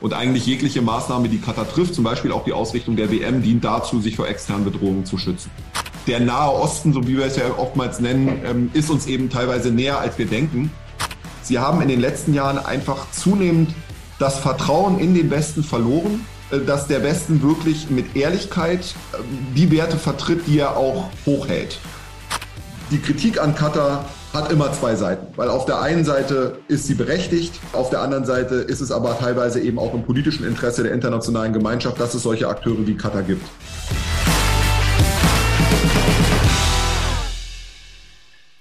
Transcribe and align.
Und 0.00 0.14
eigentlich 0.14 0.46
jegliche 0.46 0.80
Maßnahme, 0.80 1.28
die 1.28 1.38
Katar 1.38 1.68
trifft, 1.68 1.94
zum 1.94 2.04
Beispiel 2.04 2.32
auch 2.32 2.44
die 2.44 2.52
Ausrichtung 2.52 2.96
der 2.96 3.10
WM, 3.10 3.42
dient 3.42 3.64
dazu, 3.64 4.00
sich 4.00 4.16
vor 4.16 4.28
externen 4.28 4.64
Bedrohungen 4.64 5.04
zu 5.04 5.18
schützen. 5.18 5.50
Der 6.06 6.20
Nahe 6.20 6.50
Osten, 6.50 6.94
so 6.94 7.06
wie 7.06 7.18
wir 7.18 7.26
es 7.26 7.36
ja 7.36 7.42
oftmals 7.58 8.00
nennen, 8.00 8.40
ähm, 8.44 8.70
ist 8.72 8.88
uns 8.88 9.06
eben 9.06 9.28
teilweise 9.28 9.70
näher, 9.70 9.98
als 9.98 10.16
wir 10.16 10.24
denken. 10.24 10.70
Sie 11.42 11.58
haben 11.58 11.82
in 11.82 11.88
den 11.88 12.00
letzten 12.00 12.32
Jahren 12.32 12.58
einfach 12.58 13.10
zunehmend 13.10 13.74
das 14.18 14.38
Vertrauen 14.38 14.98
in 14.98 15.14
den 15.14 15.30
Westen 15.30 15.62
verloren, 15.62 16.24
dass 16.50 16.86
der 16.86 17.02
Westen 17.02 17.42
wirklich 17.42 17.90
mit 17.90 18.16
Ehrlichkeit 18.16 18.94
ähm, 19.14 19.24
die 19.54 19.70
Werte 19.70 19.98
vertritt, 19.98 20.46
die 20.46 20.58
er 20.58 20.76
auch 20.76 21.10
hochhält. 21.26 21.78
Die 22.90 22.98
Kritik 22.98 23.40
an 23.40 23.54
Katar 23.54 24.06
hat 24.32 24.50
immer 24.50 24.72
zwei 24.72 24.94
Seiten, 24.94 25.26
weil 25.36 25.50
auf 25.50 25.66
der 25.66 25.80
einen 25.80 26.04
Seite 26.04 26.58
ist 26.68 26.86
sie 26.86 26.94
berechtigt, 26.94 27.60
auf 27.72 27.90
der 27.90 28.00
anderen 28.00 28.24
Seite 28.24 28.56
ist 28.56 28.80
es 28.80 28.90
aber 28.90 29.18
teilweise 29.18 29.60
eben 29.60 29.78
auch 29.78 29.92
im 29.92 30.04
politischen 30.04 30.46
Interesse 30.46 30.82
der 30.82 30.92
internationalen 30.92 31.52
Gemeinschaft, 31.52 32.00
dass 32.00 32.14
es 32.14 32.22
solche 32.22 32.48
Akteure 32.48 32.86
wie 32.86 32.94
Katar 32.94 33.22
gibt. 33.22 33.44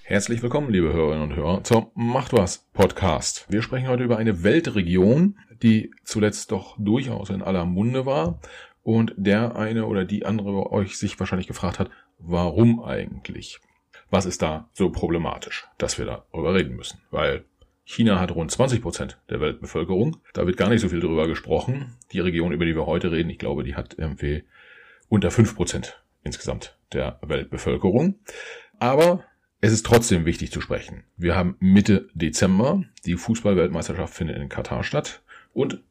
Herzlich 0.09 0.41
willkommen, 0.41 0.71
liebe 0.71 0.93
Hörerinnen 0.93 1.21
und 1.21 1.35
Hörer, 1.35 1.65
zum 1.65 1.87
Macht 1.93 2.31
was 2.31 2.65
Podcast. 2.73 3.45
Wir 3.49 3.61
sprechen 3.61 3.89
heute 3.89 4.03
über 4.03 4.17
eine 4.17 4.41
Weltregion, 4.41 5.37
die 5.61 5.91
zuletzt 6.03 6.51
doch 6.51 6.75
durchaus 6.79 7.29
in 7.29 7.41
aller 7.41 7.65
Munde 7.65 8.05
war 8.05 8.39
und 8.83 9.13
der 9.17 9.55
eine 9.55 9.85
oder 9.85 10.05
die 10.05 10.25
andere 10.25 10.71
euch 10.71 10.97
sich 10.97 11.19
wahrscheinlich 11.19 11.47
gefragt 11.47 11.79
hat, 11.79 11.89
warum 12.19 12.83
eigentlich? 12.83 13.59
Was 14.09 14.25
ist 14.25 14.41
da 14.41 14.69
so 14.73 14.89
problematisch, 14.89 15.67
dass 15.77 15.97
wir 15.97 16.05
darüber 16.05 16.53
reden 16.53 16.75
müssen? 16.75 17.01
Weil 17.11 17.43
China 17.83 18.19
hat 18.19 18.31
rund 18.31 18.51
20 18.51 18.81
Prozent 18.81 19.17
der 19.29 19.39
Weltbevölkerung. 19.39 20.17
Da 20.33 20.45
wird 20.45 20.57
gar 20.57 20.69
nicht 20.69 20.81
so 20.81 20.89
viel 20.89 20.99
drüber 20.99 21.27
gesprochen. 21.27 21.95
Die 22.11 22.19
Region, 22.19 22.51
über 22.51 22.65
die 22.65 22.75
wir 22.75 22.85
heute 22.85 23.11
reden, 23.11 23.29
ich 23.29 23.39
glaube, 23.39 23.63
die 23.63 23.75
hat 23.75 23.95
irgendwie 23.97 24.43
unter 25.09 25.31
5 25.31 25.55
Prozent 25.55 26.03
insgesamt 26.23 26.77
der 26.93 27.19
Weltbevölkerung. 27.21 28.19
Aber 28.79 29.23
es 29.59 29.71
ist 29.71 29.85
trotzdem 29.85 30.25
wichtig 30.25 30.51
zu 30.51 30.61
sprechen. 30.61 31.03
Wir 31.15 31.35
haben 31.35 31.55
Mitte 31.59 32.09
Dezember. 32.13 32.83
Die 33.05 33.15
Fußballweltmeisterschaft 33.15 34.13
findet 34.13 34.37
in 34.37 34.49
Katar 34.49 34.83
statt. 34.83 35.23
Und 35.57 35.81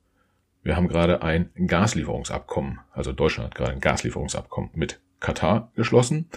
wir 0.62 0.76
haben 0.76 0.86
gerade 0.86 1.22
ein 1.22 1.50
Gaslieferungsabkommen, 1.66 2.78
also 2.92 3.10
Deutschland 3.10 3.50
hat 3.50 3.56
gerade 3.56 3.72
ein 3.72 3.80
Gaslieferungsabkommen 3.80 4.70
mit 4.74 5.00
Katar 5.18 5.72
geschlossen. 5.74 6.30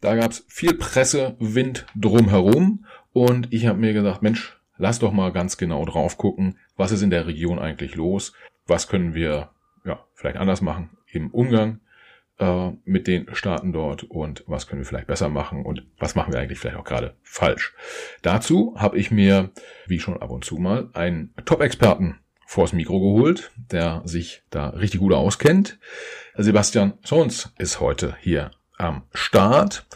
Da 0.00 0.14
gab's 0.14 0.44
viel 0.46 0.74
Pressewind 0.74 1.84
drumherum 1.96 2.86
und 3.12 3.52
ich 3.52 3.66
habe 3.66 3.80
mir 3.80 3.92
gesagt, 3.92 4.22
Mensch, 4.22 4.56
lass 4.78 5.00
doch 5.00 5.10
mal 5.10 5.32
ganz 5.32 5.56
genau 5.56 5.84
drauf 5.84 6.16
gucken, 6.16 6.58
was 6.76 6.92
ist 6.92 7.02
in 7.02 7.10
der 7.10 7.26
Region 7.26 7.58
eigentlich 7.58 7.96
los, 7.96 8.34
was 8.68 8.86
können 8.86 9.14
wir 9.14 9.50
ja 9.84 10.04
vielleicht 10.14 10.36
anders 10.36 10.60
machen 10.60 10.90
im 11.08 11.32
Umgang 11.32 11.80
äh, 12.38 12.70
mit 12.84 13.08
den 13.08 13.34
Staaten 13.34 13.72
dort 13.72 14.04
und 14.04 14.44
was 14.46 14.68
können 14.68 14.82
wir 14.82 14.86
vielleicht 14.86 15.08
besser 15.08 15.28
machen 15.28 15.64
und 15.64 15.84
was 15.98 16.14
machen 16.14 16.32
wir 16.32 16.38
eigentlich 16.38 16.60
vielleicht 16.60 16.78
auch 16.78 16.84
gerade 16.84 17.16
falsch. 17.24 17.74
Dazu 18.22 18.76
habe 18.78 18.96
ich 18.96 19.10
mir, 19.10 19.50
wie 19.88 19.98
schon 19.98 20.22
ab 20.22 20.30
und 20.30 20.44
zu 20.44 20.54
mal, 20.58 20.88
einen 20.92 21.34
Top-Experten 21.44 22.20
vors 22.50 22.72
Mikro 22.72 22.98
geholt, 22.98 23.52
der 23.70 24.02
sich 24.04 24.42
da 24.50 24.70
richtig 24.70 24.98
gut 24.98 25.12
auskennt. 25.12 25.78
Sebastian 26.34 26.94
Sons 27.04 27.54
ist 27.58 27.78
heute 27.78 28.16
hier 28.20 28.50
am 28.76 29.04
Start. 29.14 29.86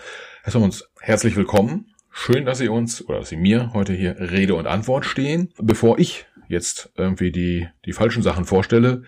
Herr 0.45 0.53
Sommons, 0.53 0.89
herzlich 1.01 1.35
willkommen. 1.35 1.93
Schön, 2.13 2.47
dass 2.47 2.59
Sie 2.59 2.69
uns 2.69 3.05
oder 3.09 3.19
dass 3.19 3.31
Sie 3.31 3.37
mir 3.37 3.73
heute 3.73 3.93
hier 3.93 4.21
Rede 4.21 4.55
und 4.55 4.69
Antwort 4.69 5.05
stehen. 5.05 5.53
Bevor 5.61 5.99
ich 5.99 6.27
jetzt 6.47 6.93
irgendwie 6.95 7.33
die, 7.33 7.67
die 7.87 7.93
falschen 7.93 8.23
Sachen 8.23 8.45
vorstelle, 8.45 9.03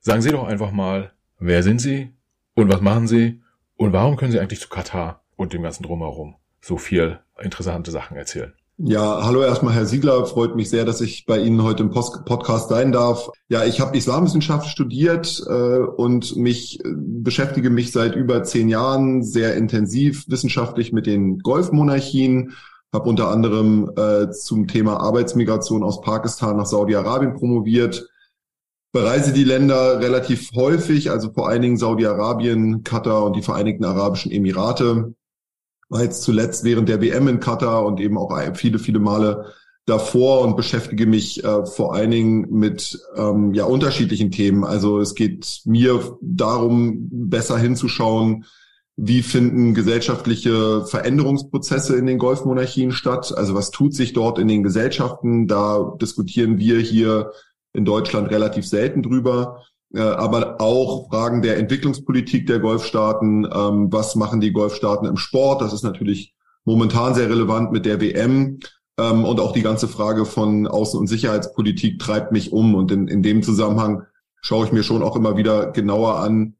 sagen 0.00 0.22
Sie 0.22 0.30
doch 0.30 0.42
einfach 0.42 0.72
mal, 0.72 1.12
wer 1.38 1.62
sind 1.62 1.80
Sie 1.80 2.16
und 2.54 2.68
was 2.68 2.80
machen 2.80 3.06
Sie 3.06 3.42
und 3.76 3.92
warum 3.92 4.16
können 4.16 4.32
Sie 4.32 4.40
eigentlich 4.40 4.60
zu 4.60 4.68
Katar 4.68 5.22
und 5.36 5.52
dem 5.52 5.62
ganzen 5.62 5.84
Drumherum 5.84 6.34
so 6.60 6.78
viel 6.78 7.20
interessante 7.40 7.92
Sachen 7.92 8.16
erzählen? 8.16 8.54
Ja, 8.78 9.24
hallo 9.24 9.40
erstmal 9.40 9.72
Herr 9.72 9.86
Siegler, 9.86 10.26
freut 10.26 10.54
mich 10.54 10.68
sehr, 10.68 10.84
dass 10.84 11.00
ich 11.00 11.24
bei 11.24 11.38
Ihnen 11.38 11.62
heute 11.62 11.82
im 11.82 11.88
Post 11.88 12.26
Podcast 12.26 12.68
sein 12.68 12.92
darf. 12.92 13.30
Ja, 13.48 13.64
ich 13.64 13.80
habe 13.80 13.96
Islamwissenschaft 13.96 14.68
studiert 14.68 15.42
äh, 15.48 15.78
und 15.78 16.36
mich 16.36 16.84
äh, 16.84 16.92
beschäftige 16.94 17.70
mich 17.70 17.90
seit 17.90 18.14
über 18.16 18.42
zehn 18.42 18.68
Jahren 18.68 19.22
sehr 19.22 19.56
intensiv 19.56 20.26
wissenschaftlich 20.28 20.92
mit 20.92 21.06
den 21.06 21.38
Golfmonarchien, 21.38 22.52
habe 22.92 23.08
unter 23.08 23.30
anderem 23.30 23.92
äh, 23.96 24.30
zum 24.30 24.68
Thema 24.68 25.00
Arbeitsmigration 25.00 25.82
aus 25.82 26.02
Pakistan 26.02 26.58
nach 26.58 26.66
Saudi-Arabien 26.66 27.32
promoviert, 27.32 28.10
bereise 28.92 29.32
die 29.32 29.44
Länder 29.44 30.00
relativ 30.00 30.50
häufig, 30.54 31.10
also 31.10 31.32
vor 31.32 31.48
allen 31.48 31.62
Dingen 31.62 31.78
Saudi-Arabien, 31.78 32.84
Katar 32.84 33.24
und 33.24 33.36
die 33.36 33.42
Vereinigten 33.42 33.86
Arabischen 33.86 34.30
Emirate 34.32 35.14
war 35.88 36.02
jetzt 36.02 36.22
zuletzt 36.22 36.64
während 36.64 36.88
der 36.88 37.00
WM 37.00 37.28
in 37.28 37.40
Katar 37.40 37.84
und 37.84 38.00
eben 38.00 38.18
auch 38.18 38.36
viele, 38.54 38.78
viele 38.78 38.98
Male 38.98 39.52
davor 39.86 40.40
und 40.40 40.56
beschäftige 40.56 41.06
mich 41.06 41.44
äh, 41.44 41.64
vor 41.64 41.94
allen 41.94 42.10
Dingen 42.10 42.48
mit 42.50 42.98
ähm, 43.14 43.54
ja 43.54 43.64
unterschiedlichen 43.64 44.32
Themen. 44.32 44.64
Also 44.64 45.00
es 45.00 45.14
geht 45.14 45.62
mir 45.64 46.18
darum, 46.20 47.08
besser 47.10 47.56
hinzuschauen, 47.56 48.44
wie 48.96 49.22
finden 49.22 49.74
gesellschaftliche 49.74 50.84
Veränderungsprozesse 50.86 51.96
in 51.96 52.06
den 52.06 52.18
Golfmonarchien 52.18 52.92
statt? 52.92 53.32
Also 53.36 53.54
was 53.54 53.70
tut 53.70 53.94
sich 53.94 54.12
dort 54.12 54.38
in 54.38 54.48
den 54.48 54.62
Gesellschaften? 54.62 55.46
Da 55.46 55.94
diskutieren 56.00 56.58
wir 56.58 56.80
hier 56.80 57.30
in 57.74 57.84
Deutschland 57.84 58.30
relativ 58.30 58.66
selten 58.66 59.02
drüber. 59.02 59.62
Äh, 59.94 60.00
aber 60.00 60.60
auch 60.60 61.08
Fragen 61.08 61.42
der 61.42 61.58
Entwicklungspolitik 61.58 62.46
der 62.46 62.58
Golfstaaten. 62.58 63.44
Ähm, 63.44 63.92
was 63.92 64.16
machen 64.16 64.40
die 64.40 64.52
Golfstaaten 64.52 65.06
im 65.06 65.16
Sport? 65.16 65.62
Das 65.62 65.72
ist 65.72 65.84
natürlich 65.84 66.34
momentan 66.64 67.14
sehr 67.14 67.30
relevant 67.30 67.72
mit 67.72 67.86
der 67.86 68.00
WM. 68.00 68.58
Ähm, 68.98 69.24
und 69.24 69.40
auch 69.40 69.52
die 69.52 69.62
ganze 69.62 69.88
Frage 69.88 70.24
von 70.24 70.66
Außen- 70.66 70.98
und 70.98 71.06
Sicherheitspolitik 71.06 71.98
treibt 71.98 72.32
mich 72.32 72.52
um. 72.52 72.74
Und 72.74 72.90
in, 72.90 73.08
in 73.08 73.22
dem 73.22 73.42
Zusammenhang 73.42 74.02
schaue 74.40 74.66
ich 74.66 74.72
mir 74.72 74.82
schon 74.82 75.02
auch 75.02 75.16
immer 75.16 75.36
wieder 75.36 75.70
genauer 75.72 76.18
an, 76.18 76.54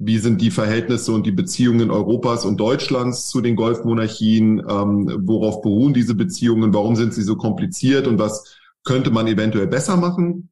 wie 0.00 0.18
sind 0.18 0.40
die 0.40 0.52
Verhältnisse 0.52 1.10
und 1.12 1.26
die 1.26 1.32
Beziehungen 1.32 1.90
Europas 1.90 2.44
und 2.44 2.58
Deutschlands 2.58 3.28
zu 3.28 3.40
den 3.40 3.56
Golfmonarchien? 3.56 4.60
Ähm, 4.60 5.22
worauf 5.26 5.60
beruhen 5.60 5.92
diese 5.92 6.14
Beziehungen? 6.14 6.72
Warum 6.72 6.94
sind 6.94 7.14
sie 7.14 7.22
so 7.22 7.34
kompliziert? 7.34 8.06
Und 8.06 8.20
was 8.20 8.56
könnte 8.84 9.10
man 9.10 9.26
eventuell 9.26 9.66
besser 9.66 9.96
machen? 9.96 10.50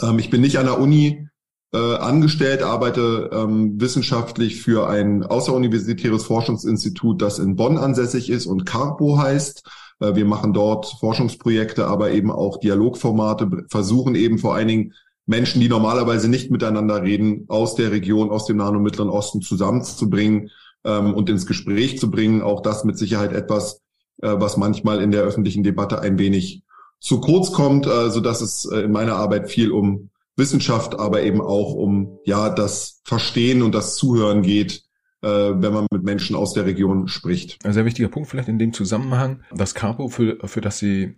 Ähm, 0.00 0.18
ich 0.18 0.30
bin 0.30 0.40
nicht 0.40 0.58
an 0.58 0.64
der 0.64 0.80
Uni 0.80 1.28
äh, 1.72 1.96
angestellt, 1.96 2.62
arbeite 2.62 3.30
ähm, 3.32 3.80
wissenschaftlich 3.80 4.62
für 4.62 4.88
ein 4.88 5.22
außeruniversitäres 5.22 6.24
Forschungsinstitut, 6.24 7.20
das 7.20 7.38
in 7.38 7.56
Bonn 7.56 7.76
ansässig 7.76 8.30
ist 8.30 8.46
und 8.46 8.64
Carpo 8.64 9.18
heißt. 9.18 9.68
Äh, 10.00 10.14
wir 10.14 10.24
machen 10.24 10.52
dort 10.52 10.86
Forschungsprojekte, 11.00 11.86
aber 11.86 12.10
eben 12.12 12.30
auch 12.30 12.58
Dialogformate, 12.58 13.66
versuchen 13.70 14.14
eben 14.14 14.38
vor 14.38 14.54
allen 14.54 14.68
Dingen 14.68 14.94
Menschen, 15.26 15.60
die 15.60 15.68
normalerweise 15.68 16.28
nicht 16.28 16.50
miteinander 16.50 17.02
reden, 17.02 17.44
aus 17.48 17.74
der 17.74 17.92
Region, 17.92 18.30
aus 18.30 18.46
dem 18.46 18.56
Nahen 18.56 18.76
und 18.76 18.82
Mittleren 18.82 19.10
Osten 19.10 19.42
zusammenzubringen 19.42 20.50
ähm, 20.84 21.12
und 21.12 21.28
ins 21.28 21.46
Gespräch 21.46 21.98
zu 21.98 22.10
bringen. 22.10 22.40
Auch 22.40 22.62
das 22.62 22.84
mit 22.84 22.96
Sicherheit 22.96 23.32
etwas, 23.32 23.82
äh, 24.22 24.34
was 24.38 24.56
manchmal 24.56 25.02
in 25.02 25.10
der 25.10 25.22
öffentlichen 25.22 25.62
Debatte 25.62 26.00
ein 26.00 26.18
wenig 26.18 26.62
zu 26.98 27.20
kurz 27.20 27.52
kommt, 27.52 27.86
äh, 27.86 28.08
so 28.10 28.20
dass 28.20 28.40
es 28.40 28.64
äh, 28.64 28.80
in 28.80 28.92
meiner 28.92 29.16
Arbeit 29.16 29.50
viel 29.50 29.70
um 29.70 30.08
Wissenschaft, 30.38 30.98
aber 30.98 31.22
eben 31.22 31.40
auch 31.40 31.74
um 31.74 32.18
ja 32.24 32.48
das 32.48 33.00
Verstehen 33.04 33.62
und 33.62 33.74
das 33.74 33.96
Zuhören 33.96 34.42
geht, 34.42 34.84
äh, 35.22 35.28
wenn 35.28 35.72
man 35.72 35.86
mit 35.90 36.04
Menschen 36.04 36.36
aus 36.36 36.54
der 36.54 36.64
Region 36.64 37.08
spricht. 37.08 37.64
Ein 37.64 37.72
sehr 37.72 37.84
wichtiger 37.84 38.08
Punkt 38.08 38.28
vielleicht 38.28 38.48
in 38.48 38.58
dem 38.58 38.72
Zusammenhang, 38.72 39.42
das 39.52 39.74
Capo, 39.74 40.08
für, 40.08 40.38
für 40.44 40.60
das 40.60 40.78
Sie 40.78 41.16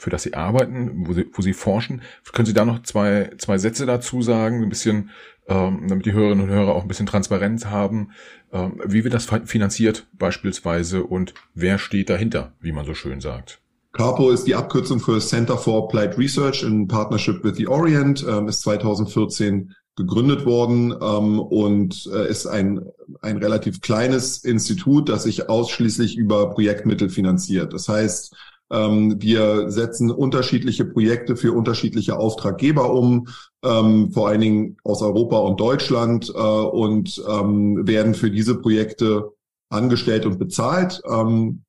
für 0.00 0.10
das 0.10 0.22
Sie 0.22 0.34
arbeiten, 0.34 1.06
wo 1.06 1.12
Sie, 1.12 1.26
wo 1.32 1.42
Sie 1.42 1.52
forschen. 1.52 2.00
Können 2.32 2.46
Sie 2.46 2.54
da 2.54 2.64
noch 2.64 2.82
zwei, 2.82 3.30
zwei 3.36 3.58
Sätze 3.58 3.84
dazu 3.84 4.22
sagen, 4.22 4.62
ein 4.62 4.68
bisschen, 4.70 5.10
ähm, 5.46 5.86
damit 5.88 6.06
die 6.06 6.12
Hörerinnen 6.12 6.44
und 6.44 6.50
Hörer 6.50 6.74
auch 6.74 6.82
ein 6.82 6.88
bisschen 6.88 7.06
Transparenz 7.06 7.66
haben, 7.66 8.12
ähm, 8.52 8.80
wie 8.86 9.04
wird 9.04 9.12
das 9.12 9.26
finanziert 9.44 10.06
beispielsweise 10.14 11.04
und 11.04 11.34
wer 11.54 11.78
steht 11.78 12.08
dahinter, 12.08 12.54
wie 12.60 12.72
man 12.72 12.86
so 12.86 12.94
schön 12.94 13.20
sagt? 13.20 13.60
CARPO 13.92 14.30
ist 14.30 14.46
die 14.46 14.54
Abkürzung 14.54 15.00
für 15.00 15.18
Center 15.18 15.58
for 15.58 15.84
Applied 15.84 16.16
Research 16.16 16.62
in 16.62 16.86
Partnership 16.86 17.42
with 17.42 17.56
the 17.56 17.66
Orient, 17.66 18.24
ähm, 18.28 18.48
ist 18.48 18.62
2014 18.62 19.74
gegründet 19.96 20.46
worden 20.46 20.94
ähm, 21.00 21.40
und 21.40 22.08
äh, 22.12 22.28
ist 22.28 22.46
ein, 22.46 22.80
ein 23.20 23.38
relativ 23.38 23.80
kleines 23.80 24.44
Institut, 24.44 25.08
das 25.08 25.24
sich 25.24 25.48
ausschließlich 25.48 26.16
über 26.16 26.50
Projektmittel 26.50 27.10
finanziert. 27.10 27.72
Das 27.72 27.88
heißt, 27.88 28.34
ähm, 28.70 29.20
wir 29.20 29.70
setzen 29.70 30.10
unterschiedliche 30.10 30.84
Projekte 30.84 31.34
für 31.36 31.52
unterschiedliche 31.52 32.16
Auftraggeber 32.16 32.92
um, 32.92 33.26
ähm, 33.64 34.12
vor 34.12 34.28
allen 34.28 34.40
Dingen 34.40 34.76
aus 34.84 35.02
Europa 35.02 35.38
und 35.38 35.58
Deutschland 35.58 36.32
äh, 36.34 36.38
und 36.38 37.22
ähm, 37.28 37.86
werden 37.86 38.14
für 38.14 38.30
diese 38.30 38.60
Projekte 38.60 39.32
angestellt 39.68 40.24
und 40.26 40.38
bezahlt, 40.38 41.02
ähm, 41.10 41.64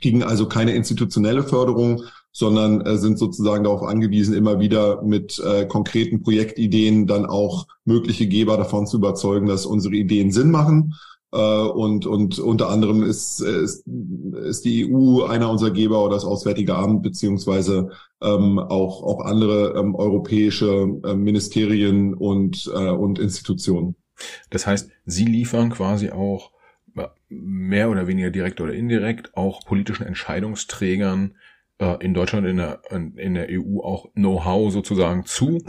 kriegen 0.00 0.22
also 0.22 0.46
keine 0.46 0.72
institutionelle 0.72 1.42
Förderung, 1.42 2.04
sondern 2.32 2.80
äh, 2.82 2.96
sind 2.96 3.18
sozusagen 3.18 3.64
darauf 3.64 3.82
angewiesen, 3.82 4.34
immer 4.34 4.60
wieder 4.60 5.02
mit 5.02 5.38
äh, 5.38 5.66
konkreten 5.66 6.22
Projektideen 6.22 7.06
dann 7.06 7.26
auch 7.26 7.66
mögliche 7.84 8.26
Geber 8.26 8.56
davon 8.56 8.86
zu 8.86 8.98
überzeugen, 8.98 9.46
dass 9.46 9.66
unsere 9.66 9.94
Ideen 9.94 10.30
Sinn 10.30 10.50
machen. 10.50 10.94
Äh, 11.32 11.38
und, 11.38 12.06
und 12.06 12.38
unter 12.38 12.68
anderem 12.68 13.02
ist, 13.02 13.40
ist, 13.40 13.86
ist 13.86 14.64
die 14.64 14.92
EU 14.92 15.24
einer 15.24 15.50
unserer 15.50 15.70
Geber 15.70 16.04
oder 16.04 16.14
das 16.14 16.24
Auswärtige 16.24 16.76
Amt 16.76 17.02
beziehungsweise 17.02 17.90
ähm, 18.22 18.58
auch, 18.58 19.02
auch 19.02 19.20
andere 19.24 19.74
ähm, 19.78 19.94
europäische 19.94 21.00
äh, 21.04 21.14
Ministerien 21.14 22.14
und, 22.14 22.70
äh, 22.74 22.90
und 22.90 23.18
Institutionen. 23.18 23.96
Das 24.50 24.66
heißt, 24.66 24.90
Sie 25.04 25.24
liefern 25.24 25.70
quasi 25.70 26.10
auch 26.10 26.52
mehr 27.40 27.90
oder 27.90 28.06
weniger 28.06 28.30
direkt 28.30 28.60
oder 28.60 28.72
indirekt 28.72 29.36
auch 29.36 29.64
politischen 29.64 30.06
Entscheidungsträgern 30.06 31.36
äh, 31.78 31.96
in 32.04 32.14
Deutschland, 32.14 32.46
in 32.46 32.58
der, 32.58 32.82
in 32.90 33.34
der 33.34 33.48
EU 33.50 33.80
auch 33.80 34.12
Know-how 34.14 34.72
sozusagen 34.72 35.24
zu, 35.24 35.62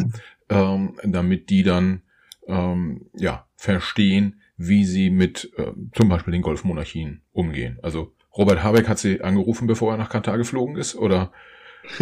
ähm, 0.50 0.98
damit 1.04 1.50
die 1.50 1.64
dann 1.64 2.04
ähm, 2.48 3.10
ja 3.16 3.48
verstehen, 3.56 4.42
wie 4.58 4.86
sie 4.86 5.10
mit 5.10 5.52
äh, 5.58 5.72
zum 5.94 6.10
Beispiel 6.10 6.34
den 6.34 6.42
Golfmonarchien 6.42 7.22
umgehen. 7.32 7.80
Also 7.82 8.14
Robert 8.36 8.64
Habeck 8.64 8.88
hat 8.88 9.00
sie 9.00 9.22
angerufen, 9.22 9.68
bevor 9.68 9.94
er 9.94 9.98
nach 9.98 10.10
Katar 10.10 10.38
geflogen 10.38 10.76
ist, 10.76 10.96
oder? 10.96 11.32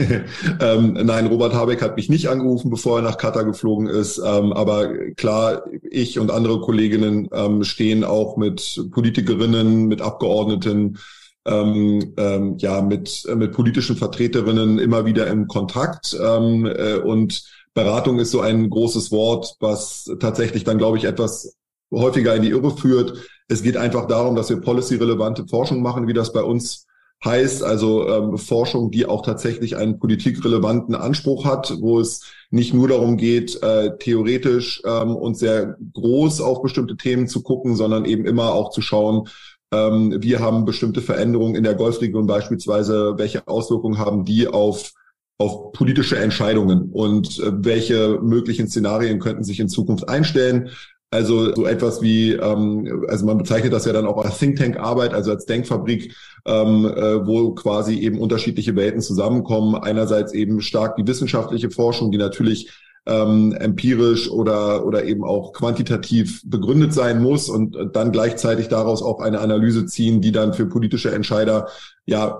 ähm, 0.60 0.94
nein, 0.94 1.28
Robert 1.28 1.54
Habeck 1.54 1.82
hat 1.82 1.96
mich 1.96 2.10
nicht 2.10 2.30
angerufen, 2.30 2.70
bevor 2.70 3.00
er 3.00 3.04
nach 3.04 3.18
Katar 3.18 3.46
geflogen 3.46 3.88
ist. 3.88 4.20
Ähm, 4.20 4.54
aber 4.54 5.12
klar, 5.16 5.64
ich 5.90 6.20
und 6.20 6.32
andere 6.32 6.62
Kolleginnen 6.62 7.28
ähm, 7.34 7.64
stehen 7.64 8.04
auch 8.04 8.38
mit 8.38 8.90
Politikerinnen, 8.92 9.88
mit 9.88 10.02
Abgeordneten, 10.02 11.00
ähm, 11.46 12.14
ähm, 12.18 12.58
ja, 12.60 12.82
mit, 12.82 13.28
mit 13.36 13.52
politischen 13.54 13.96
Vertreterinnen 13.96 14.80
immer 14.80 15.06
wieder 15.06 15.28
im 15.28 15.48
Kontakt. 15.48 16.16
Ähm, 16.20 16.66
äh, 16.66 16.96
und 16.96 17.44
Beratung 17.74 18.20
ist 18.20 18.32
so 18.32 18.42
ein 18.42 18.70
großes 18.70 19.12
Wort, 19.12 19.56
was 19.60 20.12
tatsächlich 20.20 20.64
dann, 20.64 20.78
glaube 20.78 20.98
ich, 20.98 21.06
etwas 21.06 21.56
häufiger 21.92 22.36
in 22.36 22.44
die 22.44 22.50
Irre 22.50 22.76
führt. 22.76 23.14
Es 23.48 23.64
geht 23.64 23.78
einfach 23.78 24.08
darum, 24.08 24.36
dass 24.36 24.50
wir 24.50 24.62
policy-relevante 24.62 25.48
Forschung 25.48 25.82
machen, 25.82 26.08
wie 26.08 26.14
das 26.14 26.32
bei 26.32 26.44
uns 26.44 26.86
heißt, 27.24 27.64
also 27.64 28.08
ähm, 28.08 28.38
Forschung, 28.38 28.92
die 28.92 29.06
auch 29.06 29.22
tatsächlich 29.22 29.78
einen 29.78 30.00
politikrelevanten 30.00 30.96
Anspruch 30.96 31.46
hat, 31.46 31.74
wo 31.80 32.00
es 32.00 32.26
nicht 32.50 32.74
nur 32.74 32.88
darum 32.88 33.18
geht, 33.18 33.62
äh, 33.62 33.98
theoretisch 33.98 34.82
ähm, 34.86 35.16
und 35.16 35.38
sehr 35.38 35.78
groß 35.94 36.42
auf 36.42 36.62
bestimmte 36.62 36.98
Themen 36.98 37.28
zu 37.28 37.44
gucken, 37.44 37.76
sondern 37.76 38.06
eben 38.06 38.26
immer 38.26 38.54
auch 38.54 38.72
zu 38.72 38.82
schauen, 38.82 39.28
ähm, 39.74 40.22
wir 40.22 40.40
haben 40.40 40.66
bestimmte 40.66 41.02
Veränderungen 41.02 41.56
in 41.56 41.64
der 41.64 41.76
Golfregion 41.76 42.28
beispielsweise, 42.28 43.14
welche 43.18 43.48
Auswirkungen 43.48 43.98
haben 43.98 44.26
die 44.26 44.48
auf 44.48 44.94
auf 45.42 45.72
politische 45.72 46.20
Entscheidungen 46.20 46.92
und 46.92 47.40
äh, 47.40 47.52
welche 47.66 48.20
möglichen 48.22 48.68
Szenarien 48.68 49.20
könnten 49.20 49.44
sich 49.44 49.60
in 49.60 49.70
Zukunft 49.70 50.08
einstellen. 50.08 50.70
Also 51.14 51.54
so 51.54 51.66
etwas 51.66 52.02
wie, 52.02 52.32
ähm, 52.32 53.06
also 53.10 53.26
man 53.26 53.38
bezeichnet 53.38 53.74
das 53.74 53.84
ja 53.84 53.92
dann 53.92 54.06
auch 54.06 54.24
als 54.24 54.40
Think 54.40 54.58
Tank 54.58 54.78
Arbeit, 54.78 55.14
also 55.14 55.32
als 55.32 55.46
Denkfabrik, 55.46 56.16
ähm, 56.46 56.86
äh, 56.86 57.28
wo 57.28 57.54
quasi 57.54 58.00
eben 58.00 58.18
unterschiedliche 58.18 58.78
Welten 58.78 59.02
zusammenkommen. 59.02 59.76
Einerseits 59.76 60.34
eben 60.34 60.62
stark 60.62 60.96
die 60.96 61.06
wissenschaftliche 61.06 61.70
Forschung, 61.70 62.12
die 62.12 62.18
natürlich 62.18 62.72
ähm, 63.08 63.54
empirisch 63.54 64.30
oder, 64.30 64.86
oder 64.86 65.06
eben 65.06 65.24
auch 65.24 65.54
quantitativ 65.54 66.42
begründet 66.46 66.94
sein 66.94 67.22
muss 67.22 67.50
und 67.50 67.76
dann 67.94 68.12
gleichzeitig 68.12 68.68
daraus 68.68 69.02
auch 69.02 69.20
eine 69.20 69.40
Analyse 69.40 69.88
ziehen, 69.88 70.22
die 70.22 70.32
dann 70.32 70.54
für 70.54 70.68
politische 70.68 71.12
Entscheider 71.12 71.68
ja 72.06 72.40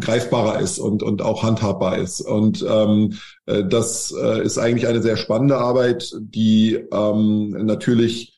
greifbarer 0.00 0.60
ist 0.60 0.78
und, 0.78 1.02
und 1.02 1.22
auch 1.22 1.42
handhabbar 1.42 1.98
ist. 1.98 2.20
Und 2.20 2.64
ähm, 2.68 3.14
äh, 3.46 3.64
das 3.64 4.12
äh, 4.12 4.42
ist 4.42 4.58
eigentlich 4.58 4.88
eine 4.88 5.02
sehr 5.02 5.16
spannende 5.16 5.58
Arbeit, 5.58 6.16
die 6.20 6.74
ähm, 6.92 7.50
natürlich 7.64 8.32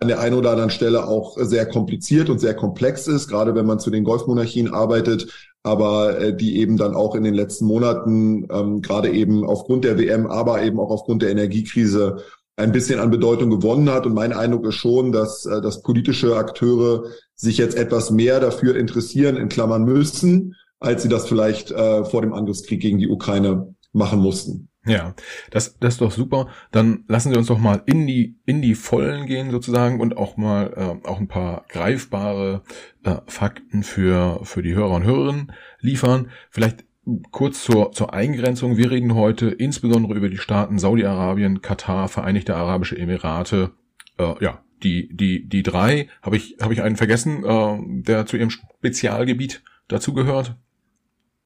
an 0.00 0.08
der 0.08 0.20
einen 0.20 0.36
oder 0.36 0.50
anderen 0.50 0.70
Stelle 0.70 1.06
auch 1.08 1.36
sehr 1.38 1.66
kompliziert 1.66 2.28
und 2.28 2.38
sehr 2.38 2.54
komplex 2.54 3.06
ist, 3.08 3.28
gerade 3.28 3.54
wenn 3.54 3.64
man 3.64 3.80
zu 3.80 3.90
den 3.90 4.04
Golfmonarchien 4.04 4.72
arbeitet, 4.72 5.51
aber 5.62 6.18
äh, 6.18 6.36
die 6.36 6.58
eben 6.58 6.76
dann 6.76 6.94
auch 6.94 7.14
in 7.14 7.24
den 7.24 7.34
letzten 7.34 7.66
Monaten, 7.66 8.46
ähm, 8.50 8.82
gerade 8.82 9.10
eben 9.10 9.44
aufgrund 9.44 9.84
der 9.84 9.98
WM, 9.98 10.26
aber 10.26 10.62
eben 10.62 10.80
auch 10.80 10.90
aufgrund 10.90 11.22
der 11.22 11.30
Energiekrise 11.30 12.18
ein 12.56 12.72
bisschen 12.72 13.00
an 13.00 13.10
Bedeutung 13.10 13.50
gewonnen 13.50 13.90
hat. 13.90 14.06
Und 14.06 14.14
mein 14.14 14.32
Eindruck 14.32 14.66
ist 14.66 14.74
schon, 14.74 15.12
dass, 15.12 15.46
äh, 15.46 15.60
dass 15.60 15.82
politische 15.82 16.36
Akteure 16.36 17.04
sich 17.34 17.58
jetzt 17.58 17.76
etwas 17.76 18.10
mehr 18.10 18.40
dafür 18.40 18.76
interessieren, 18.76 19.36
in 19.36 19.48
Klammern 19.48 19.84
müssen, 19.84 20.56
als 20.80 21.02
sie 21.02 21.08
das 21.08 21.28
vielleicht 21.28 21.70
äh, 21.70 22.04
vor 22.04 22.22
dem 22.22 22.32
Angriffskrieg 22.32 22.80
gegen 22.80 22.98
die 22.98 23.08
Ukraine 23.08 23.74
machen 23.92 24.20
mussten. 24.20 24.68
Ja, 24.84 25.14
das, 25.50 25.78
das 25.78 25.94
ist 25.94 26.00
doch 26.00 26.10
super. 26.10 26.48
Dann 26.72 27.04
lassen 27.06 27.30
Sie 27.32 27.38
uns 27.38 27.46
doch 27.46 27.58
mal 27.58 27.82
in 27.86 28.06
die, 28.06 28.36
in 28.46 28.62
die 28.62 28.74
Vollen 28.74 29.26
gehen 29.26 29.52
sozusagen 29.52 30.00
und 30.00 30.16
auch 30.16 30.36
mal 30.36 30.72
äh, 30.76 31.08
auch 31.08 31.20
ein 31.20 31.28
paar 31.28 31.64
greifbare 31.68 32.62
äh, 33.04 33.16
Fakten 33.26 33.84
für, 33.84 34.40
für 34.42 34.62
die 34.62 34.74
Hörer 34.74 34.96
und 34.96 35.04
Hörerinnen 35.04 35.52
liefern. 35.78 36.30
Vielleicht 36.50 36.84
kurz 37.30 37.62
zur, 37.62 37.92
zur 37.92 38.12
Eingrenzung. 38.12 38.76
Wir 38.76 38.90
reden 38.90 39.14
heute 39.14 39.50
insbesondere 39.50 40.14
über 40.14 40.28
die 40.28 40.38
Staaten 40.38 40.78
Saudi-Arabien, 40.78 41.62
Katar, 41.62 42.08
Vereinigte 42.08 42.56
Arabische 42.56 42.98
Emirate. 42.98 43.70
Äh, 44.18 44.34
ja, 44.40 44.64
die, 44.82 45.14
die, 45.14 45.48
die 45.48 45.62
drei. 45.62 46.08
Habe 46.22 46.36
ich, 46.36 46.56
habe 46.60 46.74
ich 46.74 46.82
einen 46.82 46.96
vergessen, 46.96 47.44
äh, 47.44 47.78
der 48.02 48.26
zu 48.26 48.36
Ihrem 48.36 48.50
Spezialgebiet 48.50 49.62
dazu 49.86 50.12
gehört? 50.12 50.56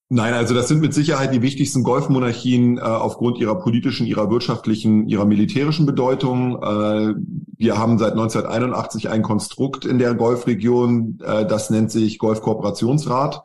Nein, 0.09 0.35
also 0.35 0.55
das 0.55 0.69
sind 0.69 0.81
mit 0.81 0.95
Sicherheit 0.95 1.35
die 1.35 1.43
wichtigsten 1.43 1.83
Golfmonarchien 1.83 2.79
äh, 2.79 2.81
aufgrund 2.81 3.39
ihrer 3.39 3.57
politischen, 3.57 4.07
ihrer 4.07 4.31
wirtschaftlichen, 4.31 5.09
ihrer 5.09 5.25
militärischen 5.25 5.85
Bedeutung. 5.85 6.63
Äh, 6.63 7.15
wir 7.59 7.77
haben 7.77 7.99
seit 7.99 8.13
1981 8.13 9.09
ein 9.09 9.23
Konstrukt 9.23 9.85
in 9.85 9.99
der 9.99 10.15
Golfregion, 10.15 11.19
äh, 11.25 11.45
das 11.45 11.71
nennt 11.71 11.91
sich 11.91 12.19
Golfkooperationsrat. 12.19 13.43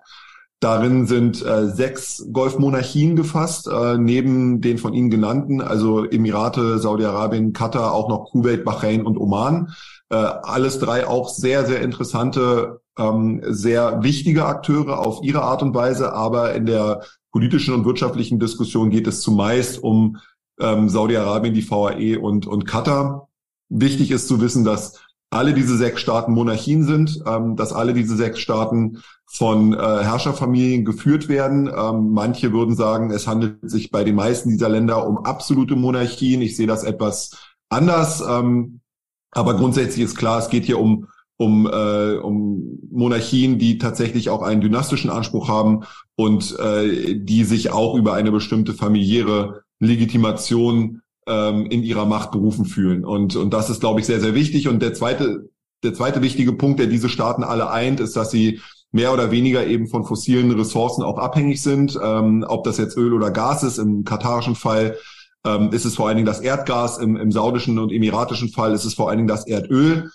Darin 0.60 1.08
sind 1.08 1.44
äh, 1.44 1.66
sechs 1.70 2.28
Golfmonarchien 2.32 3.16
gefasst, 3.16 3.68
äh, 3.68 3.98
neben 3.98 4.62
den 4.62 4.78
von 4.78 4.94
Ihnen 4.94 5.10
genannten, 5.10 5.62
also 5.62 6.06
Emirate, 6.06 6.78
Saudi-Arabien, 6.78 7.54
Katar, 7.54 7.92
auch 7.92 8.08
noch 8.08 8.26
Kuwait, 8.26 8.64
Bahrain 8.64 9.04
und 9.04 9.18
Oman. 9.18 9.74
Äh, 10.10 10.18
alles 10.18 10.78
drei 10.78 11.08
auch 11.08 11.30
sehr, 11.30 11.66
sehr 11.66 11.82
interessante 11.82 12.81
ähm, 12.98 13.42
sehr 13.46 14.04
wichtige 14.04 14.46
Akteure 14.46 15.00
auf 15.00 15.24
ihre 15.24 15.42
Art 15.42 15.62
und 15.64 15.74
Weise, 15.74 16.14
aber 16.14 16.54
in 16.54 16.66
der 16.66 17.04
politischen 17.32 17.74
und 17.74 17.86
wirtschaftlichen 17.86 18.40
Diskussion 18.40 18.90
geht 18.90 19.08
es 19.08 19.22
zumeist 19.22 19.82
um 19.82 20.18
ähm, 20.60 20.90
Saudi-Arabien, 20.90 21.54
die 21.54 21.70
VAE 21.70 22.20
und, 22.20 22.46
und 22.48 22.66
Katar. 22.66 23.30
Wichtig 23.70 24.12
ist 24.12 24.28
zu 24.28 24.42
wissen, 24.42 24.66
dass 24.66 25.00
alle 25.30 25.54
diese 25.54 25.78
sechs 25.78 26.02
Staaten 26.02 26.34
Monarchien 26.34 26.84
sind, 26.84 27.24
ähm, 27.26 27.56
dass 27.56 27.72
alle 27.72 27.94
diese 27.94 28.18
sechs 28.18 28.40
Staaten 28.40 29.02
von 29.26 29.74
äh, 29.74 29.78
Herrscherfamilien 29.78 30.84
geführt 30.84 31.30
werden. 31.30 31.68
Ähm, 31.68 32.12
manche 32.12 32.52
würden 32.52 32.76
sagen, 32.76 33.12
es 33.12 33.28
handelt 33.28 33.58
sich 33.70 33.92
bei 33.92 34.04
den 34.04 34.16
meisten 34.16 34.50
dieser 34.50 34.68
Länder 34.68 35.08
um 35.08 35.20
absolute 35.20 35.78
Monarchien. 35.78 36.42
Ich 36.42 36.58
sehe 36.58 36.68
das 36.68 36.84
etwas 36.84 37.38
anders. 37.70 38.22
Ähm, 38.28 38.82
aber 39.32 39.56
grundsätzlich 39.56 40.04
ist 40.04 40.18
klar, 40.18 40.40
es 40.40 40.50
geht 40.50 40.66
hier 40.66 40.80
um 40.80 41.08
um, 41.42 41.66
äh, 41.66 42.18
um 42.18 42.78
Monarchien, 42.92 43.58
die 43.58 43.80
tatsächlich 43.80 44.30
auch 44.30 44.44
einen 44.44 44.62
dynastischen 44.62 45.10
Anspruch 45.10 45.48
haben 45.48 45.86
und 46.16 46.56
äh, 46.60 47.16
die 47.16 47.46
sich 47.46 47.72
auch 47.72 47.96
über 47.96 48.14
eine 48.14 48.32
bestimmte 48.32 48.74
familiäre 48.74 49.64
Legitimation 49.80 51.02
ähm, 51.26 51.66
in 51.66 51.82
ihrer 51.82 52.06
Macht 52.06 52.30
berufen 52.30 52.66
fühlen. 52.66 53.04
Und, 53.04 53.36
und 53.36 53.56
das 53.56 53.72
ist, 53.72 53.80
glaube 53.80 54.00
ich, 54.00 54.06
sehr, 54.06 54.20
sehr 54.20 54.36
wichtig. 54.36 54.68
Und 54.68 54.84
der 54.84 54.94
zweite, 54.94 55.50
der 55.84 55.96
zweite 55.96 56.22
wichtige 56.22 56.54
Punkt, 56.54 56.80
der 56.80 56.86
diese 56.86 57.10
Staaten 57.10 57.44
alle 57.44 57.72
eint, 57.72 58.00
ist, 58.00 58.16
dass 58.16 58.30
sie 58.30 58.60
mehr 58.92 59.12
oder 59.12 59.32
weniger 59.32 59.66
eben 59.66 59.88
von 59.88 60.06
fossilen 60.06 60.52
Ressourcen 60.52 61.02
auch 61.02 61.18
abhängig 61.18 61.64
sind. 61.64 62.00
Ähm, 62.00 62.46
ob 62.48 62.66
das 62.66 62.78
jetzt 62.78 62.98
Öl 62.98 63.14
oder 63.14 63.32
Gas 63.32 63.64
ist, 63.64 63.80
im 63.80 64.04
katarischen 64.04 64.54
Fall 64.54 64.96
ähm, 65.44 65.72
ist 65.72 65.86
es 65.86 65.96
vor 65.96 66.08
allen 66.08 66.18
Dingen 66.18 66.28
das 66.28 66.42
Erdgas, 66.42 67.00
im, 67.00 67.16
im 67.16 67.32
saudischen 67.32 67.80
und 67.80 67.92
emiratischen 67.92 68.50
Fall 68.50 68.74
ist 68.74 68.86
es 68.86 68.94
vor 68.94 69.10
allen 69.10 69.18
Dingen 69.18 69.28
das 69.28 69.48
Erdöl. 69.48 70.12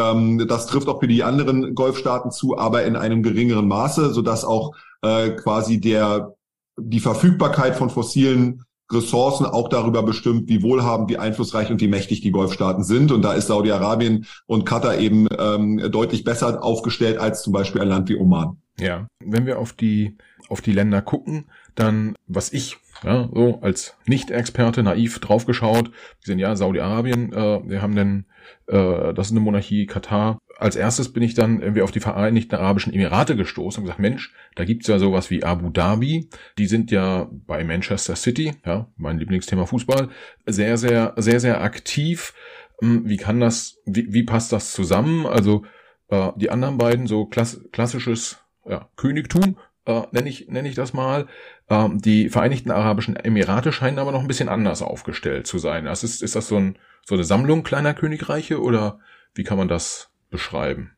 Ähm, 0.00 0.46
das 0.48 0.66
trifft 0.66 0.88
auch 0.88 1.00
für 1.00 1.08
die 1.08 1.22
anderen 1.22 1.74
Golfstaaten 1.74 2.30
zu, 2.30 2.58
aber 2.58 2.84
in 2.84 2.96
einem 2.96 3.22
geringeren 3.22 3.68
Maße, 3.68 4.12
sodass 4.12 4.44
auch 4.44 4.74
äh, 5.02 5.30
quasi 5.30 5.80
der 5.80 6.34
die 6.82 7.00
Verfügbarkeit 7.00 7.76
von 7.76 7.90
fossilen 7.90 8.64
Ressourcen 8.92 9.46
auch 9.46 9.68
darüber 9.68 10.02
bestimmt, 10.02 10.48
wie 10.48 10.62
wohlhabend, 10.62 11.10
wie 11.10 11.18
einflussreich 11.18 11.70
und 11.70 11.80
wie 11.80 11.88
mächtig 11.88 12.22
die 12.22 12.32
Golfstaaten 12.32 12.82
sind. 12.82 13.12
Und 13.12 13.22
da 13.22 13.34
ist 13.34 13.46
Saudi-Arabien 13.46 14.26
und 14.46 14.66
Katar 14.66 14.98
eben 14.98 15.28
ähm, 15.38 15.78
deutlich 15.90 16.24
besser 16.24 16.62
aufgestellt 16.64 17.18
als 17.18 17.42
zum 17.42 17.52
Beispiel 17.52 17.82
ein 17.82 17.88
Land 17.88 18.08
wie 18.08 18.16
Oman. 18.16 18.60
Ja, 18.80 19.06
wenn 19.24 19.46
wir 19.46 19.58
auf 19.58 19.72
die 19.72 20.16
auf 20.48 20.60
die 20.60 20.72
Länder 20.72 21.00
gucken, 21.00 21.44
dann 21.74 22.16
was 22.26 22.52
ich 22.52 22.78
ja, 23.04 23.28
so 23.32 23.60
als 23.62 23.96
Nicht-Experte 24.06 24.82
naiv 24.82 25.20
draufgeschaut. 25.20 25.88
Wir 25.88 26.26
sind 26.26 26.38
ja 26.38 26.54
Saudi-Arabien, 26.54 27.32
äh, 27.32 27.60
wir 27.68 27.82
haben 27.82 27.94
denn, 27.94 28.26
äh, 28.66 29.14
das 29.14 29.28
ist 29.28 29.32
eine 29.32 29.40
Monarchie, 29.40 29.86
Katar, 29.86 30.38
als 30.58 30.76
erstes 30.76 31.12
bin 31.12 31.22
ich 31.22 31.32
dann 31.32 31.62
irgendwie 31.62 31.80
auf 31.80 31.90
die 31.90 32.00
Vereinigten 32.00 32.54
Arabischen 32.56 32.92
Emirate 32.92 33.34
gestoßen 33.34 33.80
und 33.80 33.86
gesagt, 33.86 34.00
Mensch, 34.00 34.34
da 34.56 34.64
gibt's 34.64 34.88
ja 34.88 34.98
sowas 34.98 35.30
wie 35.30 35.42
Abu 35.42 35.70
Dhabi. 35.70 36.28
Die 36.58 36.66
sind 36.66 36.90
ja 36.90 37.30
bei 37.46 37.64
Manchester 37.64 38.14
City, 38.14 38.52
ja, 38.66 38.86
mein 38.98 39.18
Lieblingsthema 39.18 39.64
Fußball, 39.64 40.10
sehr, 40.44 40.76
sehr, 40.76 41.14
sehr, 41.16 41.40
sehr 41.40 41.62
aktiv. 41.62 42.34
Hm, 42.80 43.08
wie 43.08 43.16
kann 43.16 43.40
das, 43.40 43.78
wie, 43.86 44.12
wie 44.12 44.24
passt 44.24 44.52
das 44.52 44.72
zusammen? 44.72 45.24
Also 45.24 45.64
äh, 46.08 46.30
die 46.36 46.50
anderen 46.50 46.76
beiden, 46.76 47.06
so 47.06 47.24
klass 47.24 47.62
klassisches 47.72 48.38
ja, 48.66 48.88
Königtum, 48.96 49.56
äh, 49.86 50.02
nenne 50.12 50.28
ich, 50.28 50.48
nenn 50.48 50.66
ich 50.66 50.74
das 50.74 50.92
mal. 50.92 51.26
Ähm, 51.68 52.00
die 52.00 52.28
Vereinigten 52.28 52.70
Arabischen 52.70 53.16
Emirate 53.16 53.72
scheinen 53.72 53.98
aber 53.98 54.12
noch 54.12 54.20
ein 54.20 54.28
bisschen 54.28 54.48
anders 54.48 54.82
aufgestellt 54.82 55.46
zu 55.46 55.58
sein. 55.58 55.84
Das 55.84 56.04
ist, 56.04 56.22
ist 56.22 56.36
das 56.36 56.48
so, 56.48 56.56
ein, 56.56 56.78
so 57.06 57.14
eine 57.14 57.24
Sammlung 57.24 57.62
kleiner 57.62 57.94
Königreiche 57.94 58.60
oder 58.60 59.00
wie 59.34 59.44
kann 59.44 59.58
man 59.58 59.68
das 59.68 60.10
beschreiben? 60.30 60.92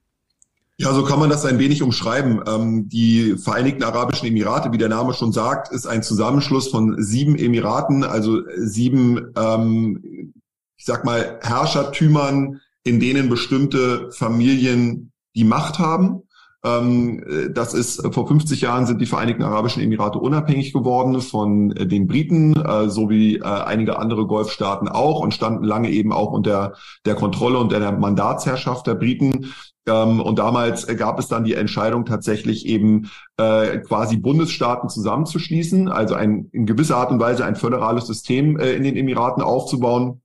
Ja, 0.79 0.93
so 0.95 1.05
kann 1.05 1.21
man 1.21 1.31
das 1.31 1.45
ein 1.45 1.59
wenig 1.59 1.83
umschreiben. 1.83 2.43
Ähm, 2.47 2.89
die 2.89 3.37
Vereinigten 3.37 3.85
Arabischen 3.85 4.27
Emirate, 4.27 4.73
wie 4.73 4.79
der 4.79 4.89
Name 4.89 5.15
schon 5.15 5.33
sagt, 5.33 5.71
ist 5.71 5.87
ein 5.87 6.03
Zusammenschluss 6.03 6.69
von 6.69 7.01
sieben 7.01 7.37
Emiraten, 7.37 8.05
also 8.05 8.41
sieben, 8.57 9.33
ähm, 9.37 10.33
ich 10.77 10.85
sag 10.85 11.05
mal, 11.05 11.39
Herrschertümern, 11.43 12.61
in 12.83 12.99
denen 12.99 13.29
bestimmte 13.29 14.11
Familien 14.11 15.13
die 15.37 15.45
Macht 15.45 15.79
haben. 15.79 16.23
Ähm, 16.65 17.51
das 17.53 17.75
ist 17.75 18.07
vor 18.15 18.29
50 18.29 18.61
Jahren 18.61 18.87
sind 18.87 19.01
die 19.01 19.07
Vereinigten 19.07 19.43
Arabischen 19.43 19.83
Emirate 19.83 20.19
unabhängig 20.19 20.73
geworden 20.73 21.21
von 21.21 21.73
äh, 21.73 21.87
den 21.87 22.07
Briten, 22.07 22.55
äh, 22.55 22.89
so 22.89 23.11
wie 23.11 23.39
äh, 23.39 23.43
einige 23.43 23.99
andere 23.99 24.27
Golfstaaten 24.27 24.89
auch 24.89 25.21
und 25.21 25.35
standen 25.35 25.65
lange 25.65 25.91
eben 25.91 26.13
auch 26.13 26.31
unter 26.31 26.75
der 27.05 27.17
Kontrolle 27.17 27.59
und 27.59 27.73
der 27.73 27.93
Mandatsherrschaft 27.93 28.87
der 28.87 28.95
Briten. 28.95 29.53
Ähm, 29.89 30.21
und 30.21 30.39
damals 30.39 30.87
gab 30.97 31.19
es 31.19 31.27
dann 31.27 31.43
die 31.43 31.55
Entscheidung 31.55 32.05
tatsächlich 32.05 32.67
eben 32.67 33.11
quasi 33.39 34.19
Bundesstaaten 34.19 34.89
zusammenzuschließen, 34.89 35.89
also 35.89 36.15
ein, 36.15 36.49
in 36.53 36.65
gewisser 36.65 36.99
Art 36.99 37.11
und 37.11 37.19
Weise 37.19 37.45
ein 37.45 37.57
föderales 37.57 38.07
System 38.07 38.57
in 38.57 38.85
den 38.85 38.97
Emiraten 38.97 39.43
aufzubauen 39.43 40.22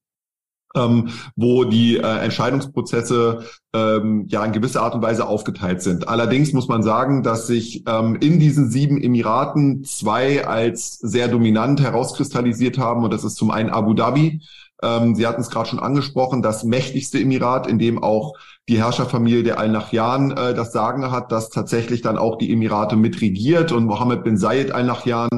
ähm, 0.75 1.09
wo 1.35 1.63
die 1.63 1.97
äh, 1.97 2.01
Entscheidungsprozesse 2.01 3.43
ähm, 3.73 4.25
ja 4.29 4.43
in 4.43 4.51
gewisser 4.51 4.81
Art 4.81 4.95
und 4.95 5.01
Weise 5.01 5.27
aufgeteilt 5.27 5.81
sind. 5.81 6.07
Allerdings 6.07 6.53
muss 6.53 6.67
man 6.67 6.83
sagen, 6.83 7.23
dass 7.23 7.47
sich 7.47 7.83
ähm, 7.87 8.17
in 8.19 8.39
diesen 8.39 8.69
sieben 8.69 9.01
Emiraten 9.01 9.83
zwei 9.83 10.45
als 10.47 10.99
sehr 10.99 11.27
dominant 11.27 11.81
herauskristallisiert 11.81 12.77
haben 12.77 13.03
und 13.03 13.13
das 13.13 13.23
ist 13.23 13.35
zum 13.35 13.51
einen 13.51 13.69
Abu 13.69 13.93
Dhabi. 13.93 14.41
Ähm, 14.83 15.15
Sie 15.15 15.25
hatten 15.25 15.41
es 15.41 15.49
gerade 15.49 15.69
schon 15.69 15.79
angesprochen, 15.79 16.41
das 16.41 16.63
mächtigste 16.63 17.19
Emirat, 17.19 17.67
in 17.67 17.79
dem 17.79 18.01
auch 18.01 18.33
die 18.69 18.77
Herrscherfamilie 18.77 19.43
der 19.43 19.59
Al-Nahyan 19.59 20.31
äh, 20.31 20.53
das 20.53 20.71
Sagen 20.71 21.09
hat, 21.11 21.31
dass 21.31 21.49
tatsächlich 21.49 22.01
dann 22.01 22.17
auch 22.17 22.37
die 22.37 22.51
Emirate 22.51 22.95
mitregiert 22.95 23.71
und 23.71 23.85
Mohammed 23.85 24.23
bin 24.23 24.37
Zayed 24.37 24.71
Al-Nahyan 24.71 25.29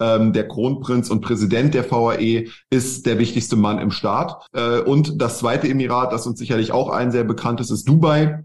ähm, 0.00 0.32
der 0.32 0.48
Kronprinz 0.48 1.10
und 1.10 1.20
Präsident 1.20 1.74
der 1.74 1.90
VAE 1.90 2.48
ist 2.70 3.06
der 3.06 3.18
wichtigste 3.18 3.56
Mann 3.56 3.78
im 3.78 3.90
Staat. 3.90 4.46
Äh, 4.52 4.80
und 4.80 5.20
das 5.20 5.38
zweite 5.38 5.68
Emirat, 5.68 6.12
das 6.12 6.26
uns 6.26 6.38
sicherlich 6.38 6.72
auch 6.72 6.90
ein 6.90 7.10
sehr 7.12 7.24
bekanntes 7.24 7.70
ist, 7.70 7.88
Dubai 7.88 8.44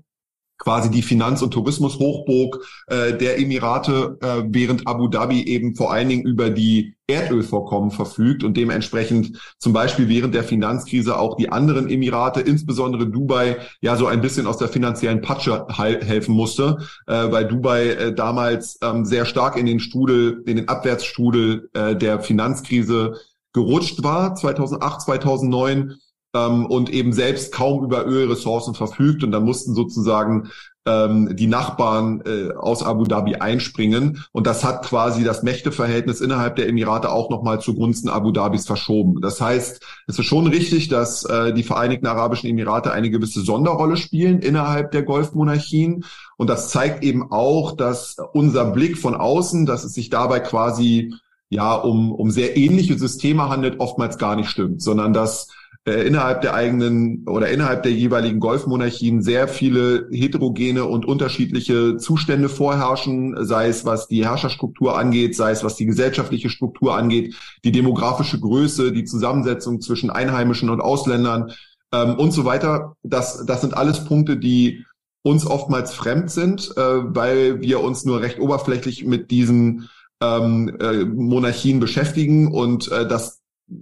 quasi 0.59 0.91
die 0.91 1.01
Finanz- 1.01 1.41
und 1.41 1.51
Tourismushochburg 1.51 2.59
äh, 2.87 3.17
der 3.17 3.39
Emirate, 3.39 4.17
äh, 4.21 4.43
während 4.45 4.87
Abu 4.87 5.07
Dhabi 5.07 5.43
eben 5.45 5.75
vor 5.75 5.91
allen 5.91 6.09
Dingen 6.09 6.25
über 6.25 6.49
die 6.49 6.93
Erdölvorkommen 7.07 7.89
verfügt 7.89 8.43
und 8.43 8.55
dementsprechend 8.55 9.39
zum 9.57 9.73
Beispiel 9.73 10.09
während 10.09 10.35
der 10.35 10.43
Finanzkrise 10.43 11.17
auch 11.17 11.37
die 11.37 11.49
anderen 11.49 11.89
Emirate, 11.89 12.41
insbesondere 12.41 13.07
Dubai, 13.07 13.57
ja 13.81 13.95
so 13.95 14.05
ein 14.05 14.21
bisschen 14.21 14.45
aus 14.45 14.57
der 14.57 14.67
finanziellen 14.67 15.21
Patsche 15.21 15.65
helfen 15.69 16.35
musste, 16.35 16.77
äh, 17.07 17.31
weil 17.31 17.47
Dubai 17.47 17.87
äh, 17.87 18.13
damals 18.13 18.77
ähm, 18.83 19.05
sehr 19.05 19.25
stark 19.25 19.57
in 19.57 19.65
den 19.65 19.79
Strudel, 19.79 20.43
in 20.45 20.57
den 20.57 20.67
Abwärtsstrudel 20.67 21.69
äh, 21.73 21.95
der 21.95 22.19
Finanzkrise 22.19 23.15
gerutscht 23.53 24.03
war, 24.03 24.35
2008, 24.35 25.01
2009 25.01 25.95
ähm, 26.35 26.65
und 26.65 26.89
eben 26.89 27.13
selbst 27.13 27.51
kaum 27.51 27.83
über 27.83 28.05
Ölressourcen 28.05 28.75
verfügt. 28.75 29.23
Und 29.23 29.31
dann 29.31 29.43
mussten 29.43 29.73
sozusagen 29.73 30.49
ähm, 30.85 31.35
die 31.35 31.47
Nachbarn 31.47 32.21
äh, 32.25 32.53
aus 32.53 32.83
Abu 32.83 33.03
Dhabi 33.03 33.35
einspringen. 33.35 34.23
Und 34.31 34.47
das 34.47 34.63
hat 34.63 34.85
quasi 34.85 35.23
das 35.23 35.43
Mächteverhältnis 35.43 36.21
innerhalb 36.21 36.55
der 36.55 36.67
Emirate 36.67 37.11
auch 37.11 37.29
nochmal 37.29 37.61
zugunsten 37.61 38.09
Abu 38.09 38.31
Dhabis 38.31 38.65
verschoben. 38.65 39.21
Das 39.21 39.41
heißt, 39.41 39.83
es 40.07 40.19
ist 40.19 40.25
schon 40.25 40.47
richtig, 40.47 40.87
dass 40.87 41.25
äh, 41.25 41.53
die 41.53 41.63
Vereinigten 41.63 42.07
Arabischen 42.07 42.49
Emirate 42.49 42.91
eine 42.91 43.09
gewisse 43.09 43.41
Sonderrolle 43.41 43.97
spielen 43.97 44.39
innerhalb 44.39 44.91
der 44.91 45.03
Golfmonarchien. 45.03 46.05
Und 46.37 46.49
das 46.49 46.69
zeigt 46.69 47.03
eben 47.03 47.31
auch, 47.31 47.75
dass 47.75 48.17
unser 48.33 48.65
Blick 48.65 48.97
von 48.97 49.15
außen, 49.15 49.65
dass 49.65 49.83
es 49.83 49.93
sich 49.93 50.09
dabei 50.09 50.39
quasi 50.39 51.13
ja 51.49 51.73
um, 51.73 52.11
um 52.11 52.31
sehr 52.31 52.57
ähnliche 52.57 52.97
Systeme 52.97 53.49
handelt, 53.49 53.79
oftmals 53.79 54.17
gar 54.17 54.35
nicht 54.35 54.49
stimmt, 54.49 54.81
sondern 54.81 55.13
dass 55.13 55.47
äh, 55.89 56.03
innerhalb 56.03 56.41
der 56.41 56.53
eigenen 56.53 57.27
oder 57.27 57.49
innerhalb 57.49 57.83
der 57.83 57.91
jeweiligen 57.91 58.39
Golfmonarchien 58.39 59.21
sehr 59.21 59.47
viele 59.47 60.07
heterogene 60.11 60.85
und 60.85 61.05
unterschiedliche 61.05 61.97
Zustände 61.97 62.47
vorherrschen, 62.47 63.43
sei 63.45 63.67
es 63.67 63.85
was 63.85 64.07
die 64.07 64.25
Herrscherstruktur 64.25 64.97
angeht, 64.97 65.35
sei 65.35 65.51
es 65.51 65.63
was 65.63 65.75
die 65.75 65.85
gesellschaftliche 65.85 66.49
Struktur 66.49 66.95
angeht, 66.95 67.35
die 67.63 67.71
demografische 67.71 68.39
Größe, 68.39 68.91
die 68.91 69.03
Zusammensetzung 69.03 69.81
zwischen 69.81 70.09
Einheimischen 70.09 70.69
und 70.69 70.79
Ausländern 70.79 71.53
ähm, 71.91 72.15
und 72.15 72.31
so 72.31 72.45
weiter. 72.45 72.95
Das, 73.03 73.45
das 73.45 73.61
sind 73.61 73.75
alles 73.75 74.05
Punkte, 74.05 74.37
die 74.37 74.85
uns 75.23 75.45
oftmals 75.45 75.93
fremd 75.93 76.29
sind, 76.29 76.71
äh, 76.77 76.81
weil 76.81 77.61
wir 77.61 77.81
uns 77.81 78.05
nur 78.05 78.21
recht 78.21 78.39
oberflächlich 78.39 79.05
mit 79.05 79.31
diesen 79.31 79.89
ähm, 80.21 80.77
äh, 80.79 81.03
Monarchien 81.05 81.79
beschäftigen 81.79 82.53
und 82.53 82.91
äh, 82.91 83.07
das 83.07 83.39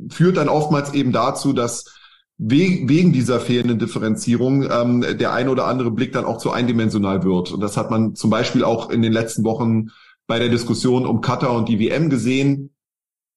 führt 0.10 0.38
dann 0.38 0.50
oftmals 0.50 0.94
eben 0.94 1.12
dazu, 1.12 1.54
dass 1.54 1.97
wegen 2.38 3.14
dieser 3.14 3.40
fehlenden 3.40 3.80
Differenzierung 3.80 4.64
ähm, 4.70 5.04
der 5.18 5.34
eine 5.34 5.50
oder 5.50 5.66
andere 5.66 5.90
Blick 5.90 6.12
dann 6.14 6.26
auch 6.26 6.38
zu 6.38 6.52
eindimensional 6.52 7.24
wird. 7.24 7.52
Und 7.52 7.62
das 7.62 7.78
hat 7.78 7.90
man 7.90 8.14
zum 8.16 8.30
Beispiel 8.30 8.64
auch 8.64 8.92
in 8.92 9.02
den 9.02 9.12
letzten 9.12 9.44
Wochen 9.44 9.90
bei 10.28 10.38
der 10.38 10.50
Diskussion 10.50 11.08
um 11.08 11.22
Qatar 11.22 11.56
und 11.56 11.68
die 11.68 11.80
WM 11.80 12.10
gesehen, 12.10 12.76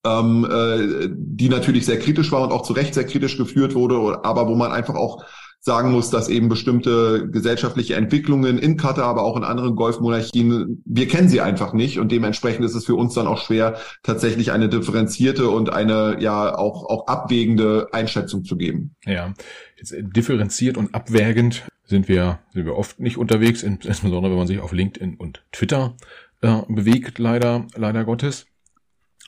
ähm, 0.05 0.47
äh, 0.51 1.09
die 1.13 1.49
natürlich 1.49 1.87
sehr 1.87 1.99
kritisch 1.99 2.31
war 2.31 2.43
und 2.43 2.53
auch 2.53 2.63
zu 2.63 2.75
Recht 2.75 2.95
sehr 2.95 3.05
kritisch 3.07 3.39
geführt 3.39 3.75
wurde, 3.75 4.25
aber 4.25 4.49
wo 4.49 4.55
man 4.55 4.73
einfach 4.73 4.95
auch 4.95 5.25
sagen 5.63 5.93
muss, 5.93 6.09
dass 6.09 6.31
eben 6.31 6.49
bestimmte 6.49 7.29
gesellschaftliche 7.31 7.95
Entwicklungen 7.95 8.59
in 8.59 8.79
Katar, 8.79 9.05
aber 9.05 9.25
auch 9.25 9.37
in 9.37 9.45
anderen 9.45 9.77
Golfmonarchien, 9.77 10.83
wir 10.87 11.07
kennen 11.07 11.29
sie 11.29 11.43
einfach 11.43 11.75
nicht 11.75 11.99
und 11.99 12.11
dementsprechend 12.11 12.65
ist 12.65 12.75
es 12.75 12.87
für 12.87 12.95
uns 12.95 13.13
dann 13.13 13.27
auch 13.27 13.39
schwer, 13.39 13.77
tatsächlich 14.03 14.53
eine 14.53 14.71
differenzierte 14.71 15.51
und 15.51 15.71
eine 15.71 16.17
ja 16.21 16.57
auch, 16.57 16.89
auch 16.89 17.07
abwägende 17.09 17.89
Einschätzung 17.93 18.45
zu 18.45 18.57
geben. 18.57 18.97
Ja, 19.05 19.35
jetzt 19.77 19.95
differenziert 19.99 20.79
und 20.79 20.95
abwägend 20.95 21.65
sind 21.85 22.09
wir, 22.09 22.39
sind 22.55 22.65
wir 22.65 22.77
oft 22.77 22.99
nicht 22.99 23.19
unterwegs, 23.19 23.63
insbesondere 23.63 24.31
wenn 24.31 24.39
man 24.39 24.47
sich 24.47 24.61
auf 24.61 24.73
LinkedIn 24.73 25.17
und 25.17 25.45
Twitter 25.53 25.95
äh, 26.41 26.63
bewegt, 26.69 27.19
leider, 27.19 27.67
leider 27.77 28.05
Gottes. 28.05 28.47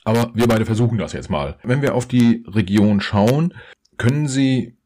Aber 0.04 0.30
wir 0.34 0.46
beide 0.46 0.64
versuchen 0.64 0.96
das 0.96 1.12
jetzt 1.12 1.28
mal. 1.28 1.58
Wenn 1.62 1.82
wir 1.82 1.94
auf 1.94 2.06
die 2.06 2.44
Region 2.48 3.00
schauen, 3.00 3.54
können 3.98 4.26
Sie 4.28 4.76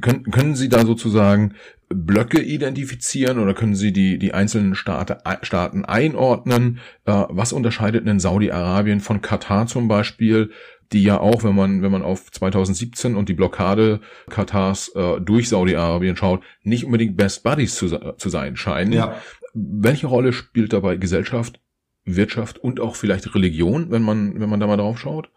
können, 0.00 0.24
können 0.24 0.54
Sie 0.54 0.68
da 0.68 0.84
sozusagen 0.84 1.54
Blöcke 1.88 2.40
identifizieren 2.40 3.38
oder 3.38 3.54
können 3.54 3.74
Sie 3.74 3.92
die, 3.92 4.18
die 4.18 4.32
einzelnen 4.34 4.74
Staate, 4.74 5.18
Staaten 5.42 5.84
einordnen? 5.84 6.78
Äh, 7.04 7.24
was 7.28 7.52
unterscheidet 7.52 8.06
denn 8.06 8.20
Saudi-Arabien 8.20 9.00
von 9.00 9.20
Katar 9.20 9.66
zum 9.66 9.88
Beispiel, 9.88 10.50
die 10.92 11.02
ja 11.02 11.20
auch, 11.20 11.44
wenn 11.44 11.54
man, 11.54 11.82
wenn 11.82 11.92
man 11.92 12.02
auf 12.02 12.30
2017 12.30 13.14
und 13.14 13.28
die 13.28 13.34
Blockade 13.34 14.00
Katars 14.28 14.90
äh, 14.94 15.20
durch 15.20 15.48
Saudi-Arabien 15.48 16.16
schaut, 16.16 16.42
nicht 16.62 16.84
unbedingt 16.84 17.16
Best 17.16 17.42
Buddies 17.42 17.76
zu, 17.76 17.88
zu 17.88 18.28
sein 18.28 18.56
scheinen. 18.56 18.92
Ja. 18.92 19.20
Welche 19.54 20.06
Rolle 20.06 20.32
spielt 20.32 20.72
dabei 20.72 20.96
Gesellschaft, 20.96 21.60
Wirtschaft 22.04 22.58
und 22.58 22.80
auch 22.80 22.96
vielleicht 22.96 23.34
Religion, 23.34 23.90
wenn 23.90 24.02
man, 24.02 24.40
wenn 24.40 24.48
man 24.48 24.60
da 24.60 24.66
mal 24.66 24.76
drauf 24.76 24.98
schaut? 24.98 25.30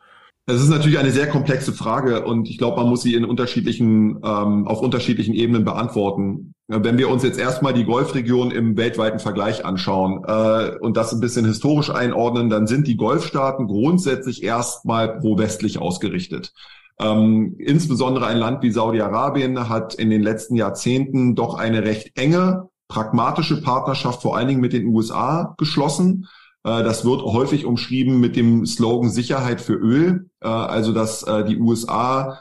Es 0.45 0.61
ist 0.61 0.69
natürlich 0.69 0.99
eine 0.99 1.11
sehr 1.11 1.29
komplexe 1.29 1.71
Frage 1.71 2.25
und 2.25 2.49
ich 2.49 2.57
glaube, 2.57 2.75
man 2.77 2.89
muss 2.89 3.01
sie 3.01 3.13
in 3.13 3.23
unterschiedlichen, 3.23 4.17
ähm, 4.23 4.67
auf 4.67 4.81
unterschiedlichen 4.81 5.33
Ebenen 5.33 5.63
beantworten. 5.63 6.53
Wenn 6.67 6.97
wir 6.97 7.09
uns 7.09 7.23
jetzt 7.23 7.39
erstmal 7.39 7.73
die 7.73 7.85
Golfregion 7.85 8.51
im 8.51 8.75
weltweiten 8.75 9.19
Vergleich 9.19 9.63
anschauen 9.63 10.23
äh, 10.27 10.77
und 10.79 10.97
das 10.97 11.13
ein 11.13 11.21
bisschen 11.21 11.45
historisch 11.45 11.89
einordnen, 11.89 12.49
dann 12.49 12.67
sind 12.67 12.87
die 12.87 12.97
Golfstaaten 12.97 13.67
grundsätzlich 13.67 14.43
erstmal 14.43 15.19
pro-westlich 15.19 15.79
ausgerichtet. 15.79 16.51
Ähm, 16.99 17.55
insbesondere 17.57 18.27
ein 18.27 18.37
Land 18.37 18.63
wie 18.63 18.71
Saudi-Arabien 18.71 19.69
hat 19.69 19.95
in 19.95 20.09
den 20.09 20.21
letzten 20.21 20.55
Jahrzehnten 20.55 21.35
doch 21.35 21.55
eine 21.55 21.83
recht 21.83 22.17
enge, 22.17 22.69
pragmatische 22.89 23.61
Partnerschaft 23.61 24.21
vor 24.21 24.35
allen 24.35 24.49
Dingen 24.49 24.61
mit 24.61 24.73
den 24.73 24.87
USA 24.87 25.55
geschlossen. 25.57 26.27
Äh, 26.63 26.83
das 26.83 27.05
wird 27.05 27.21
häufig 27.23 27.65
umschrieben 27.65 28.19
mit 28.19 28.35
dem 28.35 28.65
Slogan 28.65 29.09
Sicherheit 29.09 29.61
für 29.61 29.75
Öl. 29.75 30.29
Äh, 30.41 30.47
also 30.47 30.93
dass 30.93 31.23
äh, 31.23 31.45
die 31.45 31.59
USA 31.59 32.39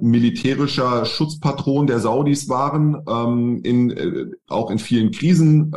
militärischer 0.00 1.06
Schutzpatron 1.06 1.86
der 1.86 2.00
Saudis 2.00 2.48
waren, 2.48 2.98
ähm, 3.08 3.60
in, 3.62 4.34
auch 4.48 4.70
in 4.70 4.80
vielen 4.80 5.12
Krisen, 5.12 5.70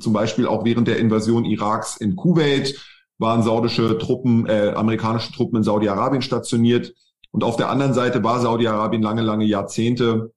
zum 0.00 0.12
Beispiel 0.12 0.46
auch 0.46 0.64
während 0.64 0.88
der 0.88 0.98
Invasion 0.98 1.44
Iraks 1.44 1.96
in 1.96 2.16
Kuwait 2.16 2.74
waren 3.18 3.42
saudische 3.42 3.98
Truppen, 3.98 4.46
äh, 4.46 4.72
amerikanische 4.74 5.32
Truppen 5.32 5.58
in 5.58 5.62
Saudi-Arabien 5.62 6.22
stationiert. 6.22 6.92
Und 7.30 7.44
auf 7.44 7.56
der 7.56 7.70
anderen 7.70 7.94
Seite 7.94 8.22
war 8.22 8.40
Saudi-Arabien 8.40 9.02
lange, 9.02 9.22
lange 9.22 9.44
Jahrzehnte 9.44 10.32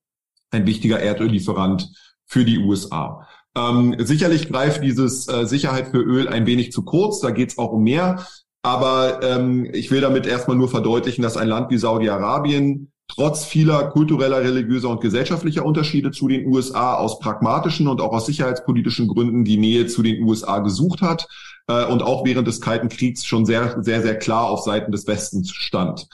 ein 0.52 0.66
wichtiger 0.66 1.00
Erdöllieferant 1.00 1.92
für 2.26 2.46
die 2.46 2.60
USA. 2.60 3.28
Ähm, 3.60 3.96
sicherlich 4.00 4.50
greift 4.50 4.84
dieses 4.84 5.28
äh, 5.28 5.46
Sicherheit 5.46 5.88
für 5.90 6.00
Öl 6.00 6.28
ein 6.28 6.46
wenig 6.46 6.72
zu 6.72 6.84
kurz. 6.84 7.20
Da 7.20 7.32
geht 7.32 7.52
es 7.52 7.58
auch 7.58 7.72
um 7.72 7.84
mehr. 7.84 8.26
Aber 8.62 9.22
ähm, 9.24 9.70
ich 9.74 9.90
will 9.92 10.02
damit 10.02 10.26
erstmal 10.26 10.58
nur 10.58 10.70
verdeutlichen, 10.70 11.22
dass 11.22 11.38
ein 11.38 11.48
Land 11.48 11.72
wie 11.72 11.78
Saudi-Arabien 11.78 12.92
trotz 13.08 13.44
vieler 13.44 13.90
kultureller, 13.90 14.42
religiöser 14.42 14.90
und 14.90 15.02
gesellschaftlicher 15.02 15.66
Unterschiede 15.66 16.12
zu 16.12 16.28
den 16.28 16.46
USA 16.48 16.96
aus 16.96 17.20
pragmatischen 17.20 17.88
und 17.88 18.02
auch 18.02 18.14
aus 18.14 18.28
sicherheitspolitischen 18.28 19.08
Gründen 19.08 19.44
die 19.44 19.58
Nähe 19.58 19.88
zu 19.88 20.04
den 20.04 20.24
USA 20.24 20.60
gesucht 20.60 21.02
hat 21.02 21.28
äh, 21.68 21.86
und 21.86 22.04
auch 22.04 22.24
während 22.26 22.48
des 22.48 22.62
Kalten 22.62 22.90
Kriegs 22.90 23.26
schon 23.26 23.46
sehr, 23.46 23.82
sehr, 23.82 24.02
sehr 24.02 24.18
klar 24.18 24.50
auf 24.50 24.62
Seiten 24.62 24.92
des 24.92 25.08
Westens 25.08 25.52
stand. 25.52 26.08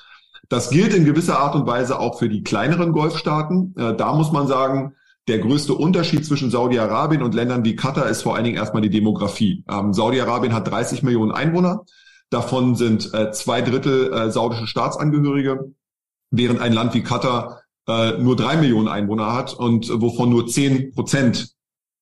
Das 0.48 0.70
gilt 0.70 0.94
in 0.94 1.06
gewisser 1.06 1.40
Art 1.40 1.56
und 1.56 1.66
Weise 1.66 2.00
auch 2.00 2.20
für 2.20 2.30
die 2.30 2.44
kleineren 2.44 2.92
Golfstaaten. 2.92 3.76
Äh, 3.78 3.96
da 3.96 4.14
muss 4.14 4.32
man 4.32 4.48
sagen, 4.48 4.94
der 5.28 5.40
größte 5.40 5.74
Unterschied 5.74 6.26
zwischen 6.26 6.52
Saudi-Arabien 6.52 7.24
und 7.24 7.34
Ländern 7.34 7.66
wie 7.66 7.76
Katar 7.76 8.08
ist 8.08 8.22
vor 8.22 8.36
allen 8.36 8.44
Dingen 8.44 8.58
erstmal 8.58 8.82
die 8.82 8.90
Demografie. 8.90 9.64
Ähm, 9.70 9.94
Saudi-Arabien 9.94 10.54
hat 10.54 10.68
30 10.70 11.04
Millionen 11.04 11.32
Einwohner. 11.32 11.84
Davon 12.30 12.76
sind 12.76 13.14
äh, 13.14 13.32
zwei 13.32 13.62
Drittel 13.62 14.14
äh, 14.14 14.32
saudische 14.32 14.68
Staatsangehörige, 14.68 15.72
während 16.32 16.62
ein 16.62 16.74
Land 16.74 16.94
wie 16.94 17.04
Katar 17.04 17.62
äh, 17.88 18.18
nur 18.18 18.36
drei 18.36 18.58
Millionen 18.58 18.88
Einwohner 18.88 19.34
hat 19.34 19.54
und 19.54 19.90
wovon 19.90 20.30
nur 20.30 20.48
zehn 20.48 20.92
Prozent 20.94 21.56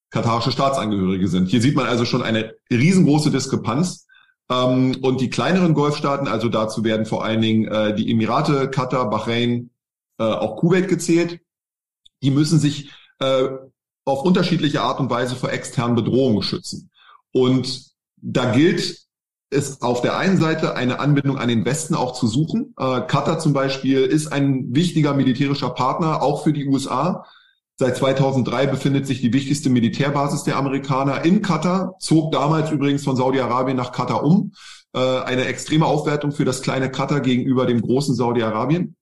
katarische 0.09 0.51
Staatsangehörige 0.51 1.27
sind. 1.27 1.49
Hier 1.49 1.61
sieht 1.61 1.75
man 1.75 1.87
also 1.87 2.05
schon 2.05 2.21
eine 2.21 2.53
riesengroße 2.71 3.31
Diskrepanz. 3.31 4.07
Ähm, 4.49 4.97
und 5.01 5.21
die 5.21 5.29
kleineren 5.29 5.73
Golfstaaten, 5.73 6.27
also 6.27 6.49
dazu 6.49 6.83
werden 6.83 7.05
vor 7.05 7.23
allen 7.23 7.41
Dingen 7.41 7.65
äh, 7.67 7.95
die 7.95 8.11
Emirate, 8.11 8.69
Katar, 8.69 9.09
Bahrain, 9.09 9.71
äh, 10.19 10.23
auch 10.23 10.57
Kuwait 10.57 10.87
gezählt, 10.87 11.39
die 12.21 12.31
müssen 12.31 12.59
sich 12.59 12.91
äh, 13.19 13.49
auf 14.05 14.23
unterschiedliche 14.23 14.81
Art 14.81 14.99
und 14.99 15.09
Weise 15.09 15.35
vor 15.35 15.51
externen 15.51 15.95
Bedrohungen 15.95 16.41
schützen. 16.41 16.91
Und 17.31 17.91
da 18.17 18.51
gilt 18.51 18.97
es 19.49 19.81
auf 19.81 20.01
der 20.01 20.17
einen 20.17 20.37
Seite 20.37 20.75
eine 20.75 20.99
Anbindung 20.99 21.37
an 21.37 21.47
den 21.47 21.65
Westen 21.65 21.95
auch 21.95 22.13
zu 22.13 22.27
suchen. 22.27 22.73
Äh, 22.77 23.01
Katar 23.01 23.39
zum 23.39 23.53
Beispiel 23.53 24.01
ist 24.01 24.27
ein 24.27 24.73
wichtiger 24.73 25.13
militärischer 25.13 25.69
Partner, 25.69 26.21
auch 26.21 26.43
für 26.43 26.53
die 26.53 26.67
USA. 26.67 27.25
Seit 27.75 27.97
2003 27.97 28.67
befindet 28.67 29.07
sich 29.07 29.21
die 29.21 29.33
wichtigste 29.33 29.69
Militärbasis 29.69 30.43
der 30.43 30.57
Amerikaner 30.57 31.25
in 31.25 31.41
Katar, 31.41 31.95
zog 31.99 32.31
damals 32.31 32.71
übrigens 32.71 33.03
von 33.03 33.15
Saudi-Arabien 33.15 33.77
nach 33.77 33.91
Katar 33.91 34.23
um. 34.23 34.53
Äh, 34.93 34.99
eine 34.99 35.45
extreme 35.45 35.85
Aufwertung 35.85 36.31
für 36.31 36.45
das 36.45 36.61
kleine 36.61 36.91
Katar 36.91 37.21
gegenüber 37.21 37.65
dem 37.65 37.81
großen 37.81 38.15
Saudi-Arabien. 38.15 38.95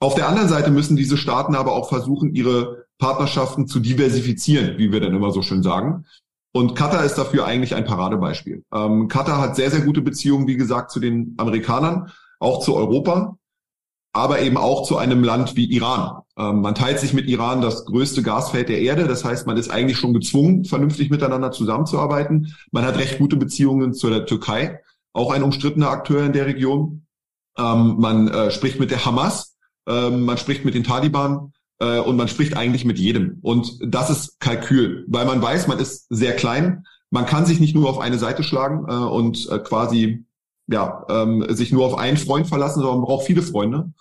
Auf 0.00 0.14
der 0.14 0.28
anderen 0.28 0.48
Seite 0.48 0.70
müssen 0.70 0.96
diese 0.96 1.16
Staaten 1.16 1.54
aber 1.54 1.72
auch 1.72 1.88
versuchen, 1.88 2.34
ihre 2.34 2.79
Partnerschaften 3.00 3.66
zu 3.66 3.80
diversifizieren, 3.80 4.78
wie 4.78 4.92
wir 4.92 5.00
dann 5.00 5.14
immer 5.14 5.32
so 5.32 5.42
schön 5.42 5.62
sagen. 5.62 6.04
Und 6.52 6.74
Katar 6.74 7.04
ist 7.04 7.14
dafür 7.14 7.46
eigentlich 7.46 7.74
ein 7.74 7.84
Paradebeispiel. 7.84 8.64
Ähm, 8.72 9.08
Katar 9.08 9.40
hat 9.40 9.56
sehr, 9.56 9.70
sehr 9.70 9.82
gute 9.82 10.02
Beziehungen, 10.02 10.46
wie 10.46 10.56
gesagt, 10.56 10.90
zu 10.90 11.00
den 11.00 11.34
Amerikanern, 11.38 12.12
auch 12.40 12.60
zu 12.60 12.74
Europa, 12.74 13.36
aber 14.12 14.40
eben 14.40 14.56
auch 14.56 14.82
zu 14.82 14.96
einem 14.96 15.22
Land 15.22 15.56
wie 15.56 15.70
Iran. 15.70 16.22
Ähm, 16.36 16.60
man 16.60 16.74
teilt 16.74 16.98
sich 16.98 17.12
mit 17.12 17.28
Iran 17.28 17.60
das 17.60 17.84
größte 17.86 18.22
Gasfeld 18.22 18.68
der 18.68 18.80
Erde. 18.80 19.06
Das 19.06 19.24
heißt, 19.24 19.46
man 19.46 19.56
ist 19.56 19.70
eigentlich 19.70 19.98
schon 19.98 20.12
gezwungen, 20.12 20.64
vernünftig 20.64 21.10
miteinander 21.10 21.52
zusammenzuarbeiten. 21.52 22.54
Man 22.72 22.84
hat 22.84 22.98
recht 22.98 23.18
gute 23.18 23.36
Beziehungen 23.36 23.94
zu 23.94 24.10
der 24.10 24.26
Türkei, 24.26 24.80
auch 25.12 25.30
ein 25.30 25.44
umstrittener 25.44 25.90
Akteur 25.90 26.24
in 26.24 26.32
der 26.32 26.46
Region. 26.46 27.06
Ähm, 27.56 27.96
man 27.98 28.26
äh, 28.26 28.50
spricht 28.50 28.80
mit 28.80 28.90
der 28.90 29.04
Hamas, 29.04 29.56
ähm, 29.88 30.24
man 30.24 30.36
spricht 30.36 30.64
mit 30.64 30.74
den 30.74 30.84
Taliban 30.84 31.52
äh, 31.80 31.98
und 31.98 32.16
man 32.16 32.28
spricht 32.28 32.56
eigentlich 32.56 32.84
mit 32.84 32.98
jedem. 32.98 33.38
Und 33.42 33.78
das 33.82 34.10
ist 34.10 34.38
Kalkül, 34.38 35.04
weil 35.08 35.26
man 35.26 35.42
weiß, 35.42 35.66
man 35.66 35.78
ist 35.78 36.06
sehr 36.10 36.36
klein. 36.36 36.84
Man 37.10 37.26
kann 37.26 37.46
sich 37.46 37.58
nicht 37.58 37.74
nur 37.74 37.90
auf 37.90 37.98
eine 37.98 38.18
Seite 38.18 38.42
schlagen 38.42 38.86
äh, 38.88 38.94
und 38.94 39.48
äh, 39.50 39.58
quasi 39.58 40.24
ja 40.68 41.04
ähm, 41.08 41.44
sich 41.48 41.72
nur 41.72 41.84
auf 41.86 41.98
einen 41.98 42.16
Freund 42.16 42.46
verlassen, 42.46 42.80
sondern 42.80 42.98
man 42.98 43.06
braucht 43.06 43.26
viele 43.26 43.42
Freunde. 43.42 43.92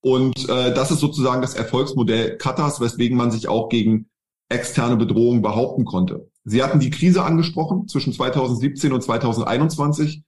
Und 0.00 0.48
äh, 0.48 0.74
das 0.74 0.90
ist 0.90 1.00
sozusagen 1.00 1.42
das 1.42 1.54
Erfolgsmodell 1.54 2.36
Katars, 2.36 2.80
weswegen 2.80 3.16
man 3.16 3.30
sich 3.30 3.48
auch 3.48 3.68
gegen 3.68 4.08
externe 4.48 4.96
Bedrohungen 4.96 5.42
behaupten 5.42 5.84
konnte. 5.84 6.30
Sie 6.44 6.62
hatten 6.62 6.78
die 6.78 6.90
Krise 6.90 7.24
angesprochen 7.24 7.88
zwischen 7.88 8.12
2017 8.12 8.92
und 8.92 9.02
2021. 9.02 10.22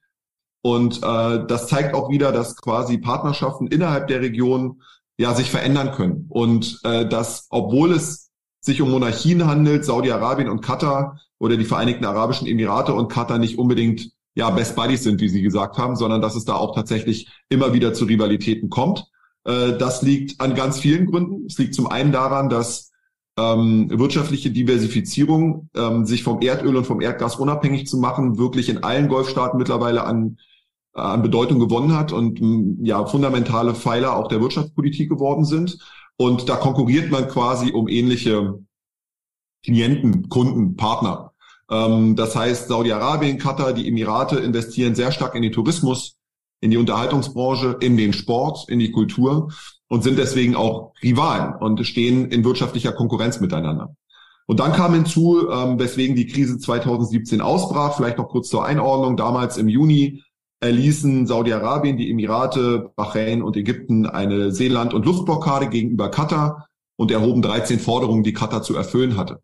Und 0.62 0.99
äh, 1.05 1.47
das 1.47 1.68
zeigt 1.68 1.94
auch 1.94 2.11
wieder, 2.11 2.33
dass 2.33 2.57
quasi 2.57 2.99
Partnerschaften 2.99 3.68
innerhalb 3.68 4.09
der 4.09 4.21
Region 4.21 4.83
ja 5.18 5.35
sich 5.35 5.50
verändern 5.50 5.92
können 5.92 6.26
und 6.28 6.81
äh, 6.85 7.07
dass 7.07 7.46
obwohl 7.50 7.92
es 7.92 8.31
sich 8.61 8.81
um 8.81 8.90
Monarchien 8.90 9.46
handelt, 9.46 9.85
Saudi-Arabien 9.85 10.48
und 10.48 10.62
Katar 10.62 11.20
oder 11.38 11.57
die 11.57 11.64
Vereinigten 11.64 12.04
Arabischen 12.04 12.46
Emirate 12.46 12.94
und 12.94 13.09
Katar 13.12 13.38
nicht 13.38 13.59
unbedingt 13.59 14.11
ja 14.35 14.50
Best 14.50 14.76
Buddies 14.76 15.02
sind, 15.02 15.20
wie 15.20 15.28
Sie 15.28 15.42
gesagt 15.42 15.78
haben, 15.78 15.96
sondern 15.96 16.20
dass 16.20 16.37
es 16.37 16.44
da 16.44 16.54
auch 16.54 16.74
tatsächlich 16.74 17.28
immer 17.48 17.72
wieder 17.72 17.92
zu 17.92 18.04
Rivalitäten 18.04 18.70
kommt. 18.70 19.07
Äh, 19.44 19.76
das 19.76 20.02
liegt 20.02 20.40
an 20.40 20.54
ganz 20.54 20.78
vielen 20.78 21.07
Gründen. 21.07 21.46
Es 21.46 21.59
liegt 21.59 21.74
zum 21.74 21.88
einen 21.88 22.12
daran, 22.12 22.48
dass 22.48 22.92
ähm, 23.38 23.88
wirtschaftliche 23.90 24.50
Diversifizierung, 24.50 25.68
ähm, 25.76 26.04
sich 26.07 26.22
vom 26.22 26.40
Erdöl 26.42 26.76
und 26.76 26.87
vom 26.87 27.00
Erdgas 27.00 27.37
unabhängig 27.37 27.87
zu 27.87 27.98
machen, 27.98 28.38
wirklich 28.38 28.68
in 28.68 28.83
allen 28.83 29.09
Golfstaaten 29.09 29.59
mittlerweile 29.59 30.04
an 30.04 30.38
an 30.99 31.23
Bedeutung 31.23 31.59
gewonnen 31.59 31.97
hat 31.97 32.13
und 32.13 32.41
ja 32.83 33.05
fundamentale 33.07 33.75
Pfeiler 33.75 34.17
auch 34.17 34.29
der 34.29 34.41
Wirtschaftspolitik 34.41 35.09
geworden 35.09 35.45
sind. 35.45 35.79
Und 36.17 36.49
da 36.49 36.57
konkurriert 36.57 37.11
man 37.11 37.29
quasi 37.29 37.71
um 37.71 37.89
ähnliche 37.89 38.59
Klienten, 39.65 40.29
Kunden, 40.29 40.77
Partner. 40.77 41.33
Ähm, 41.71 42.17
das 42.17 42.35
heißt, 42.35 42.69
Saudi-Arabien, 42.69 43.39
Katar, 43.39 43.73
die 43.73 43.89
Emirate 43.89 44.39
investieren 44.39 44.95
sehr 44.95 45.13
stark 45.13 45.35
in 45.35 45.43
den 45.43 45.53
Tourismus, 45.53 46.17
in 46.61 46.71
die 46.71 46.77
Unterhaltungsbranche, 46.77 47.77
in 47.81 47.97
den 47.97 48.13
Sport, 48.13 48.69
in 48.69 48.79
die 48.79 48.91
Kultur 48.91 49.53
und 49.89 50.03
sind 50.03 50.19
deswegen 50.19 50.55
auch 50.55 50.93
Rivalen 51.03 51.55
und 51.55 51.85
stehen 51.87 52.31
in 52.31 52.45
wirtschaftlicher 52.45 52.93
Konkurrenz 52.93 53.41
miteinander. 53.41 53.95
Und 54.47 54.61
dann 54.61 54.73
kam 54.73 54.95
hinzu, 54.95 55.51
ähm, 55.51 55.79
weswegen 55.79 56.17
die 56.17 56.27
Krise 56.27 56.59
2017 56.59 57.43
ausbrach, 57.43 57.97
vielleicht 57.97 58.17
noch 58.17 58.29
kurz 58.29 58.49
zur 58.49 58.65
Einordnung, 58.65 59.17
damals 59.17 59.59
im 59.59 59.69
Juni 59.69 60.23
erließen 60.61 61.27
Saudi-Arabien, 61.27 61.97
die 61.97 62.11
Emirate, 62.11 62.90
Bahrain 62.97 63.42
und 63.42 63.57
Ägypten 63.57 64.07
eine 64.07 64.53
Seeland- 64.53 64.94
und 64.94 65.05
Luftblockade 65.05 65.68
gegenüber 65.68 66.11
Katar 66.11 66.68
und 66.97 67.11
erhoben 67.11 67.42
13 67.42 67.79
Forderungen, 67.79 68.25
die 68.25 68.33
Katar 68.33 68.62
zu 68.62 68.75
erfüllen 68.75 69.16
hatte. 69.16 69.40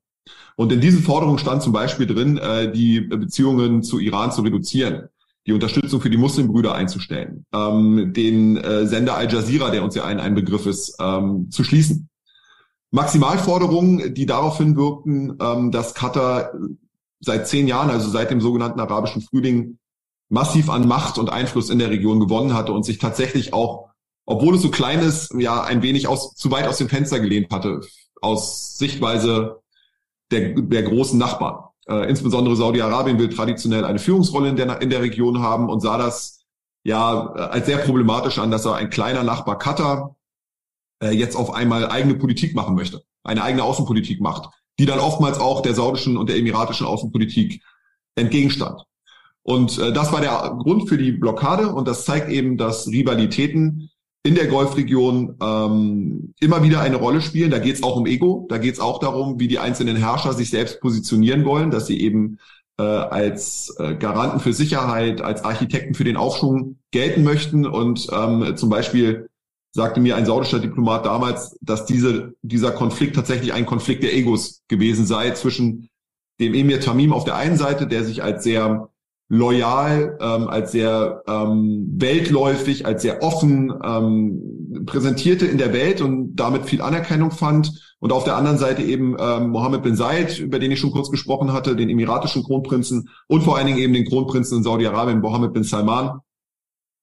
Und 0.56 0.72
in 0.72 0.80
diesen 0.80 1.02
Forderungen 1.02 1.38
stand 1.38 1.62
zum 1.62 1.72
Beispiel 1.72 2.06
drin, 2.06 2.38
äh, 2.38 2.70
die 2.70 3.00
Beziehungen 3.00 3.82
zu 3.82 3.98
Iran 3.98 4.32
zu 4.32 4.42
reduzieren, 4.42 5.08
die 5.46 5.52
Unterstützung 5.52 6.00
für 6.00 6.10
die 6.10 6.16
Muslimbrüder 6.16 6.74
einzustellen, 6.74 7.44
ähm, 7.52 8.12
den 8.12 8.56
äh, 8.56 8.86
Sender 8.86 9.16
Al 9.16 9.30
Jazeera, 9.32 9.70
der 9.70 9.84
uns 9.84 9.94
ja 9.94 10.04
ein, 10.04 10.20
ein 10.20 10.34
Begriff 10.34 10.66
ist, 10.66 10.96
ähm, 11.00 11.50
zu 11.50 11.64
schließen. 11.64 12.08
Maximalforderungen, 12.92 14.14
die 14.14 14.26
daraufhin 14.26 14.76
wirkten, 14.76 15.36
ähm, 15.40 15.70
dass 15.70 15.94
Katar 15.94 16.52
seit 17.20 17.48
zehn 17.48 17.66
Jahren, 17.66 17.90
also 17.90 18.08
seit 18.08 18.30
dem 18.30 18.40
sogenannten 18.40 18.80
arabischen 18.80 19.22
Frühling, 19.22 19.78
massiv 20.34 20.68
an 20.68 20.86
Macht 20.86 21.16
und 21.16 21.30
Einfluss 21.30 21.70
in 21.70 21.78
der 21.78 21.90
Region 21.90 22.20
gewonnen 22.20 22.54
hatte 22.54 22.72
und 22.72 22.84
sich 22.84 22.98
tatsächlich 22.98 23.54
auch, 23.54 23.88
obwohl 24.26 24.56
es 24.56 24.62
so 24.62 24.70
klein 24.70 25.00
ist, 25.00 25.32
ja 25.38 25.62
ein 25.62 25.82
wenig 25.82 26.08
aus, 26.08 26.34
zu 26.34 26.50
weit 26.50 26.66
aus 26.66 26.78
dem 26.78 26.88
Fenster 26.88 27.20
gelehnt 27.20 27.50
hatte, 27.50 27.80
aus 28.20 28.76
Sichtweise 28.76 29.60
der, 30.30 30.54
der 30.54 30.82
großen 30.82 31.18
Nachbarn. 31.18 31.64
Äh, 31.86 32.08
insbesondere 32.08 32.56
Saudi-Arabien 32.56 33.18
will 33.18 33.28
traditionell 33.28 33.84
eine 33.84 33.98
Führungsrolle 33.98 34.48
in 34.48 34.56
der, 34.56 34.82
in 34.82 34.90
der 34.90 35.02
Region 35.02 35.40
haben 35.40 35.70
und 35.70 35.80
sah 35.80 35.98
das 35.98 36.44
ja 36.82 37.30
als 37.30 37.66
sehr 37.66 37.78
problematisch 37.78 38.38
an, 38.38 38.50
dass 38.50 38.64
er 38.64 38.74
ein 38.74 38.90
kleiner 38.90 39.22
Nachbar 39.22 39.58
Katar 39.58 40.16
äh, 41.02 41.10
jetzt 41.10 41.36
auf 41.36 41.54
einmal 41.54 41.88
eigene 41.88 42.14
Politik 42.14 42.54
machen 42.54 42.74
möchte, 42.74 43.04
eine 43.22 43.42
eigene 43.42 43.62
Außenpolitik 43.62 44.20
macht, 44.20 44.50
die 44.78 44.86
dann 44.86 44.98
oftmals 44.98 45.38
auch 45.38 45.62
der 45.62 45.74
saudischen 45.74 46.16
und 46.16 46.28
der 46.28 46.36
emiratischen 46.36 46.86
Außenpolitik 46.86 47.62
entgegenstand. 48.16 48.84
Und 49.44 49.78
äh, 49.78 49.92
das 49.92 50.10
war 50.12 50.20
der 50.20 50.56
Grund 50.58 50.88
für 50.88 50.98
die 50.98 51.12
Blockade. 51.12 51.68
Und 51.68 51.86
das 51.86 52.04
zeigt 52.04 52.30
eben, 52.30 52.56
dass 52.56 52.88
Rivalitäten 52.88 53.90
in 54.26 54.34
der 54.34 54.46
Golfregion 54.46 55.36
ähm, 55.40 56.34
immer 56.40 56.62
wieder 56.62 56.80
eine 56.80 56.96
Rolle 56.96 57.20
spielen. 57.20 57.50
Da 57.50 57.58
geht 57.58 57.76
es 57.76 57.82
auch 57.82 57.96
um 57.96 58.06
Ego, 58.06 58.46
da 58.48 58.56
geht 58.56 58.74
es 58.74 58.80
auch 58.80 58.98
darum, 58.98 59.38
wie 59.38 59.48
die 59.48 59.58
einzelnen 59.58 59.96
Herrscher 59.96 60.32
sich 60.32 60.48
selbst 60.48 60.80
positionieren 60.80 61.44
wollen, 61.44 61.70
dass 61.70 61.86
sie 61.86 62.00
eben 62.00 62.38
äh, 62.78 62.82
als 62.82 63.76
äh, 63.78 63.94
Garanten 63.94 64.40
für 64.40 64.54
Sicherheit, 64.54 65.20
als 65.20 65.44
Architekten 65.44 65.94
für 65.94 66.04
den 66.04 66.16
Aufschwung 66.16 66.78
gelten 66.90 67.22
möchten. 67.22 67.66
Und 67.66 68.08
ähm, 68.12 68.56
zum 68.56 68.70
Beispiel 68.70 69.28
sagte 69.72 70.00
mir 70.00 70.16
ein 70.16 70.24
saudischer 70.24 70.58
Diplomat 70.58 71.04
damals, 71.04 71.58
dass 71.60 71.84
diese, 71.84 72.32
dieser 72.40 72.70
Konflikt 72.70 73.16
tatsächlich 73.16 73.52
ein 73.52 73.66
Konflikt 73.66 74.04
der 74.04 74.14
Egos 74.14 74.62
gewesen 74.68 75.04
sei 75.04 75.32
zwischen 75.32 75.90
dem 76.40 76.54
Emir 76.54 76.80
Tamim 76.80 77.12
auf 77.12 77.24
der 77.24 77.36
einen 77.36 77.58
Seite, 77.58 77.86
der 77.86 78.04
sich 78.04 78.22
als 78.22 78.42
sehr 78.42 78.88
loyal, 79.28 80.18
ähm, 80.20 80.48
als 80.48 80.72
sehr 80.72 81.22
ähm, 81.26 81.86
weltläufig, 81.96 82.86
als 82.86 83.02
sehr 83.02 83.22
offen 83.22 83.72
ähm, 83.82 84.84
präsentierte 84.86 85.46
in 85.46 85.58
der 85.58 85.72
Welt 85.72 86.00
und 86.00 86.36
damit 86.36 86.66
viel 86.66 86.82
Anerkennung 86.82 87.30
fand. 87.30 87.94
Und 88.00 88.12
auf 88.12 88.24
der 88.24 88.36
anderen 88.36 88.58
Seite 88.58 88.82
eben 88.82 89.16
ähm, 89.18 89.48
Mohammed 89.48 89.82
bin 89.82 89.96
Said, 89.96 90.38
über 90.38 90.58
den 90.58 90.70
ich 90.70 90.80
schon 90.80 90.90
kurz 90.90 91.10
gesprochen 91.10 91.52
hatte, 91.52 91.74
den 91.74 91.88
emiratischen 91.88 92.44
Kronprinzen 92.44 93.08
und 93.28 93.42
vor 93.42 93.56
allen 93.56 93.66
Dingen 93.66 93.78
eben 93.78 93.94
den 93.94 94.04
Kronprinzen 94.04 94.58
in 94.58 94.64
Saudi-Arabien, 94.64 95.20
Mohammed 95.20 95.54
bin 95.54 95.64
Salman, 95.64 96.20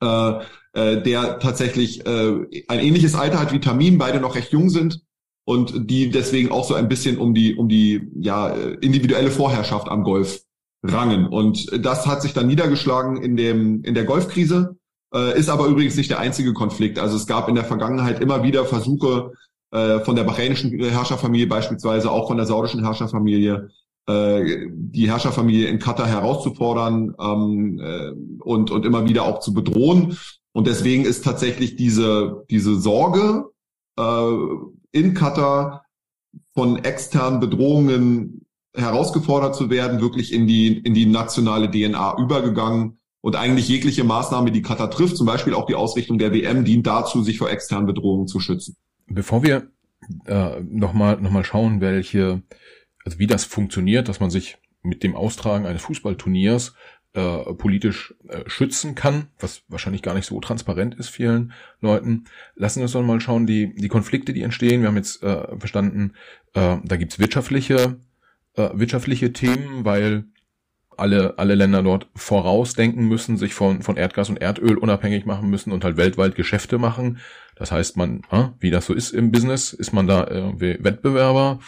äh, 0.01 0.34
äh, 0.73 1.01
der 1.01 1.39
tatsächlich 1.39 2.05
äh, 2.05 2.63
ein 2.67 2.79
ähnliches 2.79 3.15
Alter 3.15 3.39
hat 3.39 3.51
wie 3.51 3.60
Tamim, 3.60 3.97
beide 3.97 4.19
noch 4.19 4.36
recht 4.36 4.51
jung 4.51 4.69
sind 4.69 5.01
und 5.43 5.89
die 5.89 6.12
deswegen 6.12 6.51
auch 6.51 6.65
so 6.65 6.75
ein 6.75 6.88
bisschen 6.88 7.17
um 7.17 7.34
die 7.34 7.55
um 7.55 7.67
die 7.67 8.10
ja 8.19 8.49
individuelle 8.49 9.31
Vorherrschaft 9.31 9.89
am 9.89 10.03
Golf 10.03 10.41
rangen. 10.84 11.28
Und 11.28 11.67
das 11.86 12.08
hat 12.08 12.22
sich 12.22 12.34
dann 12.34 12.48
niedergeschlagen 12.48 13.17
in 13.17 13.36
dem 13.36 13.84
in 13.84 13.94
der 13.94 14.06
Golfkrise, 14.06 14.78
äh, 15.13 15.38
ist 15.38 15.50
aber 15.50 15.67
übrigens 15.67 15.96
nicht 15.96 16.10
der 16.10 16.20
einzige 16.20 16.54
Konflikt. 16.54 17.00
Also 17.00 17.15
es 17.15 17.28
gab 17.28 17.50
in 17.50 17.56
der 17.56 17.65
Vergangenheit 17.65 18.20
immer 18.20 18.44
wieder 18.44 18.65
Versuche 18.65 19.34
äh, 19.72 20.00
von 20.00 20.15
der 20.15 20.24
bahrainischen 20.24 20.78
Herrscherfamilie 20.80 21.48
beispielsweise, 21.48 22.12
auch 22.12 22.28
von 22.28 22.38
der 22.38 22.46
saudischen 22.46 22.84
Herrscherfamilie, 22.84 23.70
äh, 24.08 24.67
die 24.72 25.10
Herrscherfamilie 25.10 25.67
in 25.67 25.80
Katar 25.80 26.08
herauszufordern 26.08 27.15
ähm, 27.20 27.80
äh, 27.80 28.12
und, 28.44 28.72
und 28.72 28.86
immer 28.86 29.08
wieder 29.08 29.24
auch 29.24 29.39
zu 29.39 29.54
bedrohen. 29.54 30.17
Und 30.54 30.67
deswegen 30.67 31.06
ist 31.06 31.24
tatsächlich 31.24 31.76
diese, 31.76 32.44
diese 32.50 32.76
Sorge 32.76 33.46
äh, 33.98 34.32
in 34.91 35.13
Katar 35.13 35.86
von 36.54 36.84
externen 36.84 37.39
Bedrohungen 37.39 38.46
herausgefordert 38.75 39.55
zu 39.55 39.69
werden, 39.69 40.01
wirklich 40.01 40.34
in 40.34 40.47
die, 40.47 40.77
in 40.77 40.93
die 40.93 41.05
nationale 41.05 41.69
DNA 41.69 42.17
übergegangen. 42.19 42.99
Und 43.23 43.36
eigentlich 43.36 43.67
jegliche 43.67 44.03
Maßnahme, 44.03 44.51
die 44.51 44.63
Katar 44.63 44.89
trifft, 44.89 45.15
zum 45.17 45.27
Beispiel 45.27 45.53
auch 45.53 45.67
die 45.67 45.75
Ausrichtung 45.75 46.17
der 46.17 46.34
WM, 46.34 46.65
dient 46.65 46.88
dazu, 46.88 47.21
sich 47.21 47.38
vor 47.38 47.51
externen 47.51 47.86
Bedrohungen 47.86 48.27
zu 48.27 48.39
schützen. 48.39 48.75
Bevor 49.07 49.43
wir 49.43 49.69
äh, 50.25 50.60
nochmal 50.62 51.21
noch 51.21 51.29
mal 51.29 51.43
schauen, 51.43 51.81
welche 51.81 52.41
also 53.05 53.19
wie 53.19 53.27
das 53.27 53.45
funktioniert, 53.45 54.07
dass 54.07 54.19
man 54.19 54.29
sich 54.29 54.57
mit 54.84 55.03
dem 55.03 55.15
Austragen 55.15 55.65
eines 55.65 55.84
Fußballturniers 55.84 56.75
äh, 57.13 57.53
politisch 57.53 58.15
äh, 58.27 58.49
schützen 58.49 58.95
kann, 58.95 59.27
was 59.39 59.63
wahrscheinlich 59.67 60.01
gar 60.01 60.13
nicht 60.13 60.25
so 60.25 60.39
transparent 60.39 60.95
ist 60.95 61.10
vielen 61.10 61.51
Leuten. 61.81 62.25
Lassen 62.55 62.79
wir 62.79 62.84
uns 62.84 62.93
doch 62.93 63.01
mal 63.01 63.19
schauen, 63.19 63.45
die, 63.45 63.75
die 63.75 63.89
Konflikte, 63.89 64.34
die 64.34 64.43
entstehen. 64.43 64.81
Wir 64.81 64.88
haben 64.88 64.95
jetzt 64.95 65.21
äh, 65.21 65.57
verstanden, 65.57 66.13
äh, 66.53 66.77
da 66.84 66.95
gibt's 66.95 67.19
wirtschaftliche, 67.19 67.97
äh, 68.56 68.70
wirtschaftliche 68.74 69.34
Themen, 69.34 69.86
weil 69.86 70.26
alle, 70.98 71.38
alle 71.38 71.56
Länder 71.56 71.82
dort 71.82 72.08
vorausdenken 72.16 73.08
müssen, 73.08 73.38
sich 73.38 73.54
von, 73.54 73.82
von 73.82 73.98
Erdgas 73.98 74.30
und 74.30 74.38
Erdöl 74.38 74.78
unabhängig 74.78 75.26
machen 75.26 75.50
müssen 75.50 75.72
und 75.72 75.84
halt 75.84 75.98
weltweit 75.98 76.36
Geschäfte 76.36 76.78
machen. 76.78 77.20
Das 77.56 77.72
heißt, 77.72 77.98
man, 77.98 78.22
wie 78.60 78.72
das 78.72 78.86
so 78.86 78.94
ist 78.94 79.12
im 79.12 79.32
Business, 79.32 79.74
ist 79.74 79.94
man 79.94 80.08
da 80.08 80.28
irgendwie 80.28 80.78
Wettbewerber. 80.80 81.60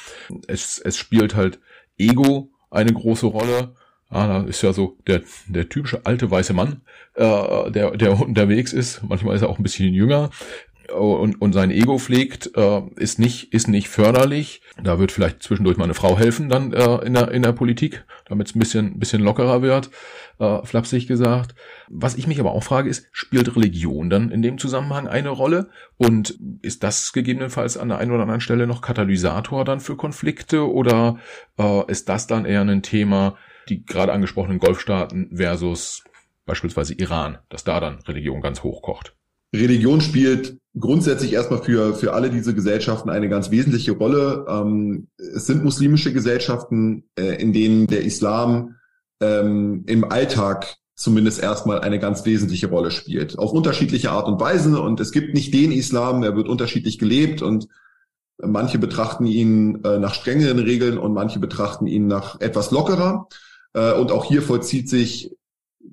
Es, 0.48 0.80
es 0.80 0.98
spielt 0.98 1.36
halt 1.36 1.60
Ego 1.98 2.52
eine 2.70 2.94
große 2.94 3.26
Rolle. 3.26 3.76
Ah, 4.10 4.28
da 4.28 4.44
ist 4.44 4.62
ja 4.62 4.74
so 4.74 4.98
der, 5.08 5.24
der 5.48 5.70
typische 5.70 6.06
alte 6.06 6.30
weiße 6.30 6.54
Mann, 6.54 6.82
äh, 7.16 7.72
der, 7.72 7.92
der 7.92 8.20
unterwegs 8.20 8.72
ist. 8.72 9.02
Manchmal 9.04 9.36
ist 9.36 9.42
er 9.42 9.50
auch 9.50 9.58
ein 9.58 9.64
bisschen 9.64 9.94
jünger 9.94 10.30
und, 10.92 11.42
und 11.42 11.54
sein 11.54 11.72
Ego 11.72 11.98
pflegt, 11.98 12.52
äh, 12.56 12.82
ist 12.96 13.20
nicht 13.20 13.54
ist 13.54 13.68
nicht 13.68 13.90
förderlich. 13.90 14.62
Da 14.82 15.00
wird 15.00 15.12
vielleicht 15.12 15.44
zwischendurch 15.44 15.78
mal 15.78 15.86
eine 15.86 15.94
Frau 15.94 16.18
helfen 16.18 16.50
dann 16.50 16.74
äh, 16.74 17.06
in 17.06 17.14
der 17.14 17.32
in 17.32 17.44
der 17.44 17.54
Politik, 17.54 18.06
damit 18.26 18.50
es 18.50 18.56
ein 18.56 18.60
bisschen 18.60 19.00
bisschen 19.00 19.22
lockerer 19.22 19.62
wird, 19.62 19.92
äh, 20.40 20.64
flapsig 20.64 21.08
gesagt. 21.08 21.56
Was 21.90 22.16
ich 22.16 22.28
mich 22.28 22.40
aber 22.40 22.52
auch 22.52 22.64
frage 22.64 22.90
ist, 22.90 23.08
spielt 23.12 23.56
Religion 23.56 24.10
dann 24.10 24.32
in 24.32 24.42
dem 24.42 24.58
Zusammenhang 24.58 25.08
eine 25.08 25.30
Rolle 25.30 25.70
und 25.98 26.38
ist 26.62 26.84
das 26.84 27.14
gegebenenfalls 27.14 27.78
an 27.78 27.90
der 27.90 28.00
einen 28.00 28.12
oder 28.12 28.24
anderen 28.24 28.42
Stelle 28.42 28.68
noch 28.68 28.82
Katalysator 28.82 29.66
dann 29.66 29.80
für 29.80 29.96
Konflikte 29.96 30.70
oder 30.70 31.18
äh, 31.58 31.90
ist 31.92 32.10
das 32.10 32.28
dann 32.28 32.46
eher 32.46 32.62
ein 32.62 32.84
Thema, 32.84 33.38
die 33.70 33.86
gerade 33.86 34.12
angesprochenen 34.12 34.60
Golfstaaten 34.60 35.38
versus 35.38 36.04
beispielsweise 36.46 36.94
Iran, 36.96 37.38
dass 37.50 37.64
da 37.64 37.80
dann 37.80 38.00
Religion 38.00 38.42
ganz 38.42 38.64
hoch 38.64 38.82
kocht? 38.82 39.16
Religion 39.54 40.02
spielt 40.02 40.58
grundsätzlich 40.78 41.34
erstmal 41.34 41.62
für, 41.62 41.94
für 41.94 42.14
alle 42.14 42.30
diese 42.30 42.56
Gesellschaften 42.56 43.10
eine 43.10 43.30
ganz 43.30 43.52
wesentliche 43.52 43.92
Rolle. 43.92 44.46
Ähm, 44.50 45.08
es 45.18 45.46
sind 45.46 45.64
muslimische 45.64 46.14
Gesellschaften, 46.14 47.04
äh, 47.16 47.42
in 47.42 47.54
denen 47.54 47.88
der 47.88 48.04
Islam 48.04 48.76
ähm, 49.22 49.84
im 49.86 50.12
Alltag 50.12 50.76
zumindest 50.96 51.42
erstmal 51.42 51.82
eine 51.82 52.00
ganz 52.00 52.26
wesentliche 52.26 52.70
Rolle 52.70 52.92
spielt. 52.92 53.38
Auf 53.38 53.52
unterschiedliche 53.52 54.12
Art 54.12 54.28
und 54.28 54.40
Weise. 54.40 54.82
Und 54.82 55.00
es 55.00 55.12
gibt 55.12 55.34
nicht 55.34 55.54
den 55.54 55.72
Islam, 55.72 56.24
er 56.24 56.36
wird 56.36 56.48
unterschiedlich 56.48 56.98
gelebt 56.98 57.42
und 57.42 57.68
manche 58.40 58.80
betrachten 58.80 59.26
ihn 59.26 59.84
äh, 59.84 60.00
nach 60.00 60.14
strengeren 60.14 60.60
Regeln 60.60 60.98
und 60.98 61.14
manche 61.14 61.40
betrachten 61.40 61.88
ihn 61.88 62.08
nach 62.08 62.40
etwas 62.42 62.72
lockerer. 62.72 63.28
Äh, 63.74 63.94
und 63.94 64.12
auch 64.12 64.26
hier 64.26 64.42
vollzieht 64.42 64.90
sich, 64.90 65.36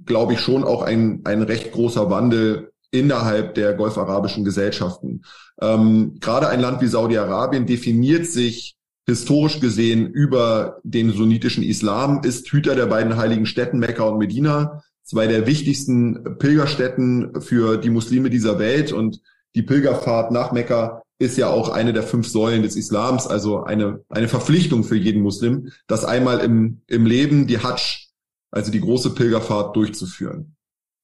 glaube 0.06 0.34
ich, 0.34 0.40
schon 0.40 0.64
auch 0.64 0.82
ein, 0.82 1.20
ein 1.24 1.42
recht 1.42 1.72
großer 1.72 2.10
Wandel 2.10 2.72
innerhalb 2.90 3.55
der 3.55 3.74
golfarabischen 3.74 4.44
Gesellschaften. 4.44 5.22
Ähm, 5.61 6.16
gerade 6.20 6.48
ein 6.48 6.61
Land 6.61 6.81
wie 6.81 6.87
Saudi-Arabien 6.87 7.66
definiert 7.66 8.26
sich 8.26 8.76
historisch 9.07 9.61
gesehen 9.61 10.07
über 10.07 10.79
den 10.85 11.12
sunnitischen 11.12 11.64
Islam, 11.64 12.22
ist 12.24 12.48
Hüter 12.48 12.74
der 12.74 12.87
beiden 12.87 13.16
heiligen 13.16 13.46
Städten 13.46 13.79
Mekka 13.79 14.05
und 14.05 14.18
Medina, 14.18 14.83
zwei 15.03 15.26
der 15.26 15.46
wichtigsten 15.46 16.38
Pilgerstätten 16.38 17.40
für 17.40 17.76
die 17.76 17.90
Muslime 17.90 18.31
dieser 18.31 18.59
Welt 18.59 18.92
und 18.92 19.20
die 19.57 19.62
Pilgerfahrt 19.62 20.31
nach 20.31 20.53
Mekka 20.53 21.03
ist 21.18 21.37
ja 21.37 21.48
auch 21.48 21.68
eine 21.68 21.92
der 21.92 22.03
fünf 22.03 22.29
Säulen 22.29 22.62
des 22.62 22.76
Islams, 22.76 23.26
also 23.26 23.64
eine, 23.64 24.05
eine 24.09 24.29
Verpflichtung 24.29 24.85
für 24.85 24.96
jeden 24.96 25.22
Muslim, 25.22 25.70
das 25.87 26.05
einmal 26.05 26.40
im, 26.40 26.83
im 26.87 27.05
Leben 27.05 27.46
die 27.46 27.59
Hajj, 27.59 28.09
also 28.50 28.70
die 28.70 28.81
große 28.81 29.14
Pilgerfahrt 29.14 29.76
durchzuführen. 29.76 30.57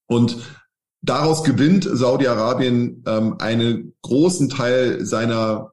Und 0.07 0.37
Daraus 1.01 1.43
gewinnt 1.43 1.87
Saudi-Arabien 1.89 3.03
ähm, 3.05 3.35
einen 3.39 3.93
großen 4.01 4.49
Teil 4.49 5.05
seiner 5.05 5.71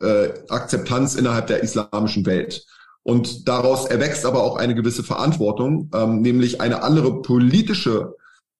äh, 0.00 0.30
Akzeptanz 0.48 1.14
innerhalb 1.14 1.46
der 1.46 1.62
islamischen 1.62 2.26
Welt. 2.26 2.66
Und 3.02 3.48
daraus 3.48 3.86
erwächst 3.86 4.24
aber 4.24 4.42
auch 4.44 4.56
eine 4.56 4.74
gewisse 4.74 5.02
Verantwortung, 5.02 5.90
ähm, 5.94 6.20
nämlich 6.20 6.60
eine 6.60 6.82
andere 6.82 7.22
politische 7.22 8.14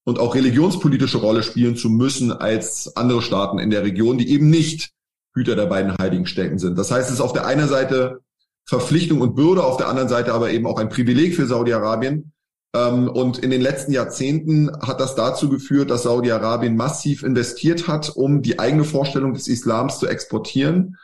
und 0.05 0.19
auch 0.19 0.35
religionspolitische 0.35 1.19
Rolle 1.19 1.43
spielen 1.43 1.77
zu 1.77 1.89
müssen 1.89 2.33
als 2.33 2.97
andere 2.97 3.23
Staaten 3.23 3.59
in 3.59 3.71
der 3.71 3.85
Region, 3.85 4.19
die 4.19 4.31
eben 4.31 4.51
nicht 4.51 4.91
Hüter 5.35 5.55
der 5.55 5.67
beiden 5.67 5.97
heiligen 5.97 6.27
Städten 6.27 6.59
sind. 6.59 6.77
Das 6.77 6.91
heißt, 6.91 7.09
es 7.09 7.15
ist 7.15 7.21
auf 7.21 7.33
der 7.33 7.47
einen 7.47 7.69
Seite 7.69 8.21
Verpflichtung 8.65 9.21
und 9.21 9.35
Bürde, 9.35 9.65
auf 9.65 9.77
der 9.77 9.89
anderen 9.89 10.09
Seite 10.09 10.33
aber 10.35 10.51
eben 10.51 10.67
auch 10.67 10.79
ein 10.79 10.89
Privileg 10.89 11.35
für 11.35 11.47
Saudi-Arabien, 11.47 12.33
und 12.75 13.39
in 13.39 13.51
den 13.51 13.61
letzten 13.61 13.93
Jahrzehnten 13.93 14.71
hat 14.81 14.99
das 14.99 15.15
dazu 15.15 15.51
geführt, 15.51 15.91
dass 15.91 16.05
Saudi-Arabien 16.05 16.75
massiv 16.75 17.23
investiert 17.23 17.87
hat, 17.87 18.09
um 18.09 18.41
die 18.41 18.59
eigene 18.59 18.85
Vorstellung 18.85 19.35
des 19.35 19.47
Islams 19.47 19.99
zu 19.99 20.07
exportieren. 20.07 20.97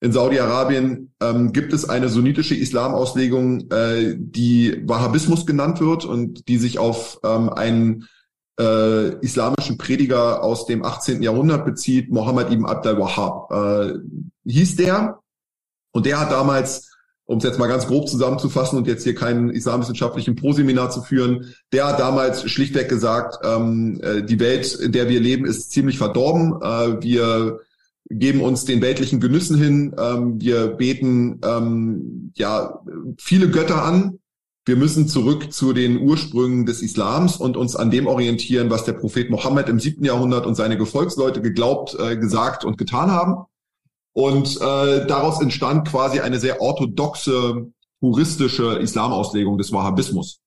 In 0.00 0.12
Saudi-Arabien 0.12 1.14
ähm, 1.22 1.52
gibt 1.52 1.72
es 1.72 1.88
eine 1.88 2.10
sunnitische 2.10 2.54
Islamauslegung, 2.54 3.70
äh, 3.70 4.14
die 4.18 4.82
Wahhabismus 4.86 5.46
genannt 5.46 5.80
wird 5.80 6.04
und 6.04 6.46
die 6.46 6.58
sich 6.58 6.78
auf 6.78 7.20
ähm, 7.24 7.48
einen 7.48 8.06
äh, 8.60 9.18
islamischen 9.20 9.78
Prediger 9.78 10.42
aus 10.42 10.66
dem 10.66 10.84
18. 10.84 11.22
Jahrhundert 11.22 11.64
bezieht, 11.64 12.10
Mohammed 12.10 12.50
ibn 12.50 12.66
Abd 12.66 12.90
al-Wahhab 12.90 13.50
äh, 13.50 13.94
hieß 14.44 14.76
der. 14.76 15.20
Und 15.92 16.04
der 16.04 16.20
hat 16.20 16.30
damals 16.30 16.93
um 17.26 17.38
es 17.38 17.44
jetzt 17.44 17.58
mal 17.58 17.68
ganz 17.68 17.86
grob 17.86 18.08
zusammenzufassen 18.08 18.78
und 18.78 18.86
jetzt 18.86 19.04
hier 19.04 19.14
keinen 19.14 19.50
islamwissenschaftlichen 19.50 20.36
Proseminar 20.36 20.90
zu 20.90 21.02
führen, 21.02 21.54
der 21.72 21.86
hat 21.86 22.00
damals 22.00 22.48
schlichtweg 22.50 22.88
gesagt, 22.88 23.38
ähm, 23.44 24.00
äh, 24.02 24.22
die 24.22 24.40
Welt, 24.40 24.74
in 24.74 24.92
der 24.92 25.08
wir 25.08 25.20
leben, 25.20 25.46
ist 25.46 25.72
ziemlich 25.72 25.98
verdorben. 25.98 26.60
Äh, 26.60 27.02
wir 27.02 27.60
geben 28.10 28.42
uns 28.42 28.66
den 28.66 28.82
weltlichen 28.82 29.20
Genüssen 29.20 29.58
hin, 29.58 29.94
ähm, 29.98 30.40
wir 30.40 30.68
beten 30.68 31.40
ähm, 31.44 32.32
ja 32.34 32.80
viele 33.18 33.50
Götter 33.50 33.82
an. 33.82 34.18
Wir 34.66 34.76
müssen 34.76 35.08
zurück 35.08 35.52
zu 35.52 35.74
den 35.74 36.00
Ursprüngen 36.00 36.64
des 36.64 36.80
Islams 36.80 37.36
und 37.36 37.56
uns 37.56 37.76
an 37.76 37.90
dem 37.90 38.06
orientieren, 38.06 38.70
was 38.70 38.84
der 38.84 38.94
Prophet 38.94 39.28
Mohammed 39.28 39.68
im 39.68 39.78
siebten 39.78 40.06
Jahrhundert 40.06 40.46
und 40.46 40.54
seine 40.54 40.78
Gefolgsleute 40.78 41.42
geglaubt, 41.42 41.96
äh, 41.98 42.16
gesagt 42.16 42.64
und 42.64 42.78
getan 42.78 43.10
haben. 43.10 43.44
Und 44.14 44.56
äh, 44.60 45.06
daraus 45.06 45.40
entstand 45.40 45.88
quasi 45.88 46.20
eine 46.20 46.38
sehr 46.38 46.60
orthodoxe, 46.60 47.72
puristische 48.00 48.78
Islamauslegung 48.78 49.58
des 49.58 49.72
Wahhabismus. 49.72 50.40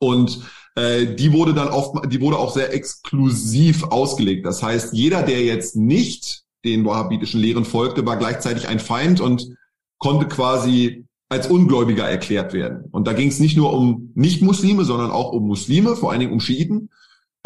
Und 0.00 0.40
äh, 0.74 1.14
die 1.14 1.32
wurde 1.32 1.54
dann 1.54 1.68
oft, 1.68 2.12
die 2.12 2.20
wurde 2.20 2.38
auch 2.38 2.52
sehr 2.52 2.74
exklusiv 2.74 3.84
ausgelegt. 3.84 4.44
Das 4.44 4.62
heißt, 4.62 4.92
jeder, 4.92 5.22
der 5.22 5.44
jetzt 5.44 5.76
nicht 5.76 6.42
den 6.64 6.84
wahhabitischen 6.84 7.40
Lehren 7.40 7.64
folgte, 7.64 8.04
war 8.04 8.16
gleichzeitig 8.16 8.68
ein 8.68 8.80
Feind 8.80 9.20
und 9.20 9.54
konnte 9.98 10.26
quasi 10.26 11.06
als 11.28 11.46
Ungläubiger 11.46 12.08
erklärt 12.08 12.52
werden. 12.52 12.86
Und 12.90 13.06
da 13.06 13.12
ging 13.12 13.28
es 13.28 13.38
nicht 13.38 13.56
nur 13.56 13.72
um 13.72 14.10
Nicht-Muslime, 14.14 14.84
sondern 14.84 15.12
auch 15.12 15.32
um 15.32 15.46
Muslime, 15.46 15.94
vor 15.94 16.10
allen 16.10 16.20
Dingen 16.20 16.32
um 16.32 16.40
Schiiten. 16.40 16.90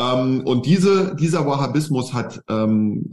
Ähm, 0.00 0.42
und 0.46 0.64
diese, 0.64 1.14
dieser 1.16 1.46
Wahhabismus 1.46 2.14
hat, 2.14 2.42
ähm, 2.48 3.10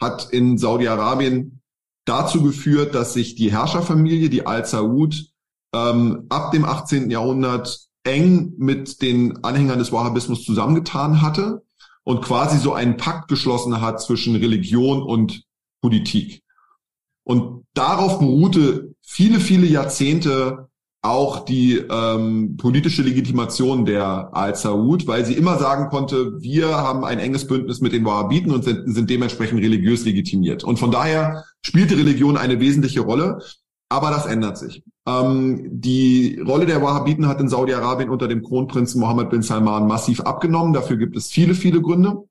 hat 0.00 0.30
in 0.30 0.58
Saudi-Arabien 0.58 1.60
dazu 2.04 2.42
geführt, 2.42 2.94
dass 2.94 3.12
sich 3.12 3.34
die 3.34 3.52
Herrscherfamilie, 3.52 4.30
die 4.30 4.46
Al 4.46 4.64
Saud, 4.64 5.26
ähm, 5.74 6.26
ab 6.28 6.52
dem 6.52 6.64
18. 6.64 7.10
Jahrhundert 7.10 7.88
eng 8.04 8.54
mit 8.56 9.02
den 9.02 9.44
Anhängern 9.44 9.78
des 9.78 9.92
Wahhabismus 9.92 10.44
zusammengetan 10.44 11.20
hatte 11.20 11.62
und 12.04 12.22
quasi 12.22 12.58
so 12.58 12.72
einen 12.72 12.96
Pakt 12.96 13.28
geschlossen 13.28 13.80
hat 13.80 14.00
zwischen 14.00 14.34
Religion 14.36 15.02
und 15.02 15.44
Politik. 15.82 16.42
Und 17.24 17.66
darauf 17.74 18.18
beruhte 18.18 18.94
viele, 19.02 19.40
viele 19.40 19.66
Jahrzehnte 19.66 20.68
auch 21.00 21.44
die 21.44 21.76
ähm, 21.76 22.56
politische 22.56 23.02
Legitimation 23.02 23.84
der 23.84 24.30
Al 24.32 24.56
Saud, 24.56 25.06
weil 25.06 25.24
sie 25.24 25.34
immer 25.34 25.56
sagen 25.58 25.90
konnte, 25.90 26.40
wir 26.40 26.68
haben 26.68 27.04
ein 27.04 27.20
enges 27.20 27.46
Bündnis 27.46 27.80
mit 27.80 27.92
den 27.92 28.04
Wahhabiten 28.04 28.52
und 28.52 28.64
sind, 28.64 28.92
sind 28.92 29.08
dementsprechend 29.08 29.60
religiös 29.60 30.04
legitimiert. 30.04 30.64
Und 30.64 30.78
von 30.78 30.90
daher 30.90 31.44
spielte 31.62 31.96
Religion 31.96 32.36
eine 32.36 32.58
wesentliche 32.58 33.00
Rolle, 33.00 33.38
aber 33.88 34.10
das 34.10 34.26
ändert 34.26 34.58
sich. 34.58 34.82
Ähm, 35.06 35.68
die 35.70 36.40
Rolle 36.44 36.66
der 36.66 36.82
Wahhabiten 36.82 37.28
hat 37.28 37.40
in 37.40 37.48
Saudi-Arabien 37.48 38.10
unter 38.10 38.26
dem 38.26 38.42
Kronprinzen 38.42 39.00
Mohammed 39.00 39.30
bin 39.30 39.42
Salman 39.42 39.86
massiv 39.86 40.20
abgenommen. 40.20 40.72
Dafür 40.72 40.96
gibt 40.96 41.16
es 41.16 41.28
viele, 41.28 41.54
viele 41.54 41.80
Gründe. 41.80 42.24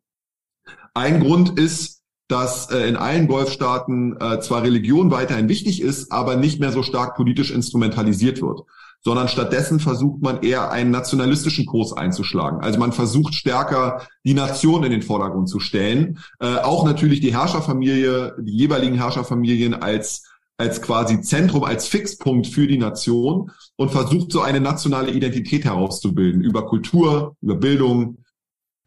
Ein 0.93 1.21
Grund 1.21 1.57
ist, 1.57 1.96
dass 2.27 2.69
äh, 2.71 2.87
in 2.87 2.95
allen 2.95 3.27
Golfstaaten 3.27 4.17
äh, 4.19 4.39
zwar 4.41 4.63
Religion 4.63 5.11
weiterhin 5.11 5.49
wichtig 5.49 5.81
ist, 5.81 6.11
aber 6.11 6.35
nicht 6.35 6.59
mehr 6.59 6.71
so 6.71 6.83
stark 6.83 7.15
politisch 7.15 7.51
instrumentalisiert 7.51 8.41
wird, 8.41 8.61
sondern 9.01 9.29
stattdessen 9.29 9.79
versucht 9.79 10.21
man 10.21 10.43
eher 10.43 10.71
einen 10.71 10.91
nationalistischen 10.91 11.65
Kurs 11.65 11.93
einzuschlagen. 11.93 12.59
Also 12.61 12.79
man 12.79 12.91
versucht 12.91 13.33
stärker 13.33 14.07
die 14.25 14.33
Nation 14.33 14.83
in 14.83 14.91
den 14.91 15.01
Vordergrund 15.01 15.47
zu 15.47 15.59
stellen, 15.59 16.19
äh, 16.39 16.57
auch 16.57 16.85
natürlich 16.85 17.21
die 17.21 17.33
Herrscherfamilie, 17.33 18.35
die 18.39 18.57
jeweiligen 18.57 18.95
Herrscherfamilien 18.95 19.73
als 19.73 20.23
als 20.59 20.81
quasi 20.81 21.21
Zentrum, 21.21 21.63
als 21.63 21.87
Fixpunkt 21.87 22.47
für 22.47 22.67
die 22.67 22.79
Nation 22.79 23.51
und 23.75 23.91
versucht 23.91 24.31
so 24.31 24.41
eine 24.41 24.59
nationale 24.59 25.11
Identität 25.11 25.65
herauszubilden 25.65 26.41
über 26.41 26.65
Kultur, 26.65 27.35
über 27.41 27.55
Bildung, 27.55 28.17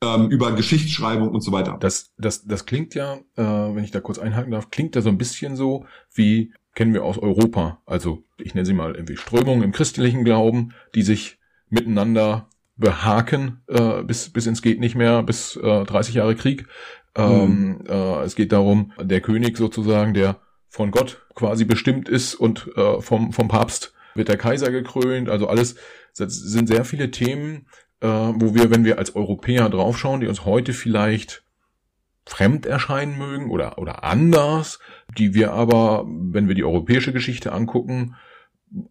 ähm, 0.02 0.30
über 0.30 0.52
Geschichtsschreibung 0.52 1.28
und 1.28 1.42
so 1.42 1.52
weiter. 1.52 1.76
Das, 1.78 2.12
das, 2.18 2.44
das 2.46 2.66
klingt 2.66 2.94
ja, 2.94 3.16
äh, 3.36 3.42
wenn 3.42 3.84
ich 3.84 3.90
da 3.90 4.00
kurz 4.00 4.18
einhaken 4.18 4.52
darf, 4.52 4.70
klingt 4.70 4.96
ja 4.96 5.02
so 5.02 5.08
ein 5.08 5.18
bisschen 5.18 5.56
so 5.56 5.86
wie 6.14 6.52
kennen 6.74 6.94
wir 6.94 7.04
aus 7.04 7.18
Europa. 7.18 7.82
Also 7.86 8.22
ich 8.38 8.54
nenne 8.54 8.66
sie 8.66 8.72
mal 8.72 8.94
irgendwie 8.94 9.16
Strömungen 9.16 9.62
im 9.62 9.72
christlichen 9.72 10.24
Glauben, 10.24 10.72
die 10.94 11.02
sich 11.02 11.38
miteinander 11.68 12.48
behaken 12.76 13.60
äh, 13.66 14.02
bis 14.02 14.30
bis 14.30 14.46
ins 14.46 14.62
geht 14.62 14.80
nicht 14.80 14.94
mehr 14.94 15.22
bis 15.22 15.56
äh, 15.56 15.84
30 15.84 16.14
Jahre 16.14 16.34
Krieg. 16.34 16.66
Ähm, 17.14 17.80
mhm. 17.80 17.84
äh, 17.88 18.22
es 18.22 18.36
geht 18.36 18.52
darum, 18.52 18.92
der 19.00 19.20
König 19.20 19.56
sozusagen, 19.56 20.14
der 20.14 20.40
von 20.68 20.92
Gott 20.92 21.26
quasi 21.34 21.64
bestimmt 21.64 22.08
ist 22.08 22.34
und 22.34 22.70
äh, 22.76 23.00
vom, 23.00 23.32
vom 23.32 23.48
Papst 23.48 23.92
wird 24.14 24.28
der 24.28 24.38
Kaiser 24.38 24.70
gekrönt. 24.70 25.28
Also 25.28 25.48
alles, 25.48 25.74
das 26.16 26.36
sind 26.36 26.68
sehr 26.68 26.84
viele 26.84 27.10
Themen, 27.10 27.66
äh, 28.00 28.06
wo 28.06 28.54
wir, 28.54 28.70
wenn 28.70 28.84
wir 28.84 28.98
als 28.98 29.14
Europäer 29.14 29.68
draufschauen, 29.68 30.20
die 30.20 30.26
uns 30.26 30.44
heute 30.44 30.72
vielleicht 30.72 31.42
fremd 32.26 32.66
erscheinen 32.66 33.18
mögen 33.18 33.50
oder, 33.50 33.78
oder 33.78 34.04
anders, 34.04 34.78
die 35.18 35.34
wir 35.34 35.52
aber, 35.52 36.06
wenn 36.06 36.48
wir 36.48 36.54
die 36.54 36.64
europäische 36.64 37.12
Geschichte 37.12 37.52
angucken, 37.52 38.14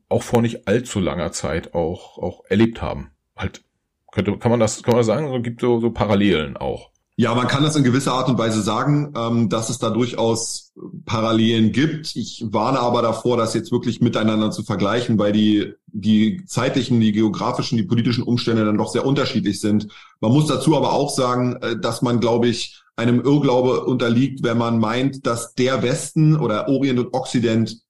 auch 0.10 0.24
vor 0.24 0.42
nicht 0.42 0.68
allzu 0.68 1.00
langer 1.00 1.32
Zeit 1.32 1.74
auch, 1.74 2.18
auch 2.18 2.44
erlebt 2.50 2.82
haben. 2.82 3.12
Halt, 3.36 3.64
könnte, 4.12 4.38
kann 4.38 4.52
man 4.52 4.60
das, 4.60 4.84
kann 4.84 4.92
man 4.92 5.00
das 5.00 5.08
sagen? 5.08 5.34
Es 5.34 5.44
gibt 5.44 5.62
so, 5.62 5.80
so 5.80 5.92
Parallelen 5.92 6.58
auch. 6.58 6.89
Ja, 7.20 7.36
man 7.36 7.50
kann 7.50 7.64
das 7.64 7.76
in 7.76 7.84
gewisser 7.84 8.14
Art 8.14 8.30
und 8.30 8.38
Weise 8.38 8.62
sagen, 8.62 9.12
ähm, 9.14 9.50
dass 9.50 9.70
es 9.70 9.78
da 9.78 9.90
durchaus 9.90 10.72
Parallelen 11.04 11.74
gibt. 11.74 12.16
Ich 12.16 12.46
warne 12.50 12.80
aber 12.80 13.02
davor, 13.02 13.36
das 13.36 13.54
jetzt 13.54 13.74
wirklich 13.74 14.00
miteinander 14.00 14.52
zu 14.52 14.64
vergleichen, 14.64 15.20
weil 15.20 15.34
die, 15.34 15.74
die 15.88 16.46
zeitlichen, 16.46 17.02
die 17.02 17.12
geografischen, 17.12 17.78
die 17.78 17.84
politischen 17.84 18.24
Umstände 18.24 18.64
dann 18.64 18.78
doch 18.78 18.90
sehr 18.90 19.06
unterschiedlich 19.06 19.60
sind. 19.60 19.90
Man 20.22 20.32
muss 20.32 20.48
dazu 20.48 20.78
aber 20.78 20.94
auch 20.94 21.10
sagen, 21.10 21.58
äh, 21.58 21.78
dass 21.78 22.02
man, 22.02 22.22
glaube 22.22 22.48
ich, 22.48 22.82
einem 22.96 23.20
Irrglaube 23.20 23.84
unterliegt, 23.84 24.42
wenn 24.44 24.58
man 24.58 24.80
meint, 24.80 25.28
dass 25.28 25.54
der 25.56 25.84
Westen 25.84 26.38
oder 26.38 26.70
Orient 26.70 27.00
und 27.00 27.14
Occident 27.14 27.82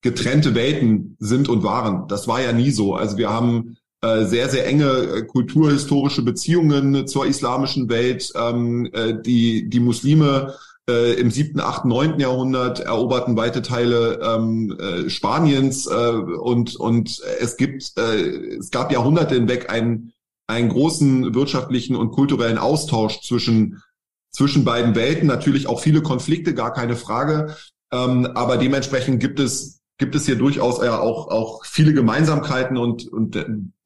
getrennte 0.00 0.54
Welten 0.54 1.16
sind 1.18 1.48
und 1.48 1.64
waren. 1.64 2.06
Das 2.06 2.28
war 2.28 2.40
ja 2.40 2.52
nie 2.52 2.70
so. 2.70 2.94
Also 2.94 3.18
wir 3.18 3.30
haben 3.30 3.78
äh, 4.06 4.26
sehr, 4.26 4.48
sehr 4.48 4.66
enge 4.66 4.84
äh, 4.84 5.22
kulturhistorische 5.22 6.22
Beziehungen 6.22 7.06
zur 7.06 7.26
islamischen 7.26 7.88
Welt. 7.88 8.32
Ähm, 8.36 8.88
äh, 8.92 9.20
die, 9.20 9.68
die 9.68 9.80
Muslime 9.80 10.54
im 10.88 11.32
siebten, 11.32 11.58
achten, 11.58 11.88
neunten 11.88 12.20
Jahrhundert 12.20 12.78
eroberten 12.78 13.36
weite 13.36 13.60
Teile 13.60 14.20
ähm, 14.22 14.78
Spaniens 15.08 15.88
und, 15.88 16.76
und 16.76 17.20
es 17.40 17.56
gibt, 17.56 17.98
es 17.98 18.70
gab 18.70 18.92
Jahrhunderte 18.92 19.34
hinweg 19.34 19.68
einen, 19.68 20.12
einen 20.46 20.68
großen 20.68 21.34
wirtschaftlichen 21.34 21.96
und 21.96 22.12
kulturellen 22.12 22.56
Austausch 22.56 23.20
zwischen, 23.22 23.82
zwischen 24.30 24.64
beiden 24.64 24.94
Welten. 24.94 25.26
Natürlich 25.26 25.66
auch 25.66 25.80
viele 25.80 26.02
Konflikte, 26.02 26.54
gar 26.54 26.72
keine 26.72 26.94
Frage. 26.94 27.56
Ähm, 27.92 28.26
aber 28.34 28.56
dementsprechend 28.56 29.18
gibt 29.18 29.40
es 29.40 29.75
gibt 29.98 30.14
es 30.14 30.26
hier 30.26 30.36
durchaus 30.36 30.82
ja 30.82 30.98
auch, 30.98 31.28
auch 31.28 31.64
viele 31.64 31.94
Gemeinsamkeiten 31.94 32.76
und, 32.76 33.08
und 33.08 33.38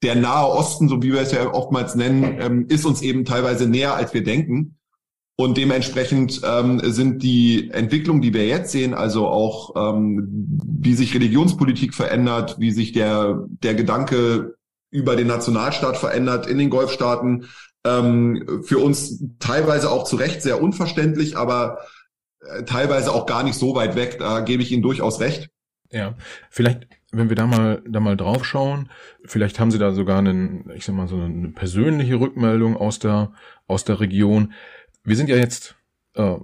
der 0.03 0.15
Nahe 0.15 0.47
Osten, 0.47 0.89
so 0.89 1.01
wie 1.01 1.13
wir 1.13 1.21
es 1.21 1.31
ja 1.31 1.53
oftmals 1.53 1.95
nennen, 1.95 2.37
ähm, 2.39 2.65
ist 2.67 2.85
uns 2.85 3.01
eben 3.01 3.23
teilweise 3.23 3.67
näher, 3.67 3.95
als 3.95 4.13
wir 4.13 4.23
denken. 4.23 4.77
Und 5.37 5.57
dementsprechend 5.57 6.41
ähm, 6.43 6.81
sind 6.83 7.23
die 7.23 7.71
Entwicklungen, 7.71 8.21
die 8.21 8.33
wir 8.33 8.45
jetzt 8.45 8.71
sehen, 8.71 8.93
also 8.93 9.27
auch 9.27 9.73
ähm, 9.75 10.59
wie 10.63 10.93
sich 10.93 11.15
Religionspolitik 11.15 11.93
verändert, 11.93 12.57
wie 12.59 12.71
sich 12.71 12.91
der, 12.91 13.45
der 13.47 13.73
Gedanke 13.73 14.55
über 14.91 15.15
den 15.15 15.27
Nationalstaat 15.27 15.97
verändert 15.97 16.45
in 16.45 16.57
den 16.57 16.69
Golfstaaten, 16.69 17.47
ähm, 17.85 18.61
für 18.63 18.79
uns 18.79 19.23
teilweise 19.39 19.89
auch 19.89 20.03
zu 20.03 20.17
Recht 20.17 20.41
sehr 20.41 20.61
unverständlich, 20.61 21.37
aber 21.37 21.79
äh, 22.41 22.63
teilweise 22.63 23.11
auch 23.11 23.25
gar 23.25 23.43
nicht 23.43 23.55
so 23.55 23.73
weit 23.73 23.95
weg. 23.95 24.17
Da 24.19 24.41
gebe 24.41 24.61
ich 24.61 24.71
Ihnen 24.71 24.83
durchaus 24.83 25.21
recht. 25.21 25.49
Ja, 25.91 26.15
vielleicht, 26.49 26.87
wenn 27.11 27.29
wir 27.29 27.35
da 27.35 27.45
mal, 27.45 27.81
da 27.87 27.99
mal 27.99 28.15
drauf 28.15 28.45
schauen, 28.45 28.89
vielleicht 29.25 29.59
haben 29.59 29.71
Sie 29.71 29.79
da 29.79 29.91
sogar 29.91 30.19
einen, 30.19 30.69
ich 30.75 30.85
sag 30.85 30.95
mal, 30.95 31.07
so 31.07 31.19
eine 31.19 31.49
persönliche 31.49 32.19
Rückmeldung 32.19 32.77
aus 32.77 32.99
der, 32.99 33.33
aus 33.67 33.83
der 33.83 33.99
Region. 33.99 34.53
Wir 35.03 35.15
sind 35.17 35.29
ja 35.29 35.35
jetzt 35.35 35.75
äh, 36.15 36.35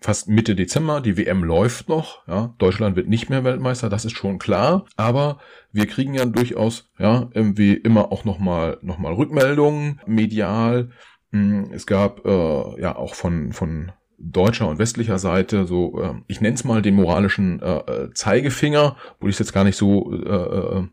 fast 0.00 0.28
Mitte 0.28 0.54
Dezember, 0.54 1.00
die 1.00 1.16
WM 1.16 1.44
läuft 1.44 1.88
noch, 1.88 2.26
ja, 2.26 2.54
Deutschland 2.58 2.96
wird 2.96 3.08
nicht 3.08 3.30
mehr 3.30 3.44
Weltmeister, 3.44 3.88
das 3.88 4.04
ist 4.04 4.16
schon 4.16 4.38
klar, 4.38 4.86
aber 4.96 5.38
wir 5.72 5.86
kriegen 5.86 6.14
ja 6.14 6.24
durchaus, 6.24 6.90
ja, 6.98 7.30
irgendwie 7.34 7.74
immer 7.74 8.12
auch 8.12 8.24
nochmal, 8.24 8.78
noch 8.82 8.98
mal 8.98 9.12
Rückmeldungen, 9.12 10.00
medial, 10.06 10.90
hm, 11.32 11.70
es 11.72 11.86
gab 11.86 12.24
äh, 12.24 12.80
ja 12.80 12.96
auch 12.96 13.14
von, 13.14 13.52
von 13.52 13.92
deutscher 14.32 14.68
und 14.68 14.78
westlicher 14.78 15.18
Seite 15.18 15.66
so, 15.66 16.00
äh, 16.00 16.14
ich 16.26 16.40
nenne 16.40 16.54
es 16.54 16.64
mal 16.64 16.82
den 16.82 16.94
moralischen 16.94 17.60
äh, 17.60 17.76
äh 17.76 18.10
Zeigefinger, 18.14 18.96
wo 19.20 19.28
ich 19.28 19.34
es 19.34 19.38
jetzt 19.38 19.52
gar 19.52 19.64
nicht 19.64 19.76
so 19.76 20.12
äh, 20.12 20.78
äh, 20.78 20.88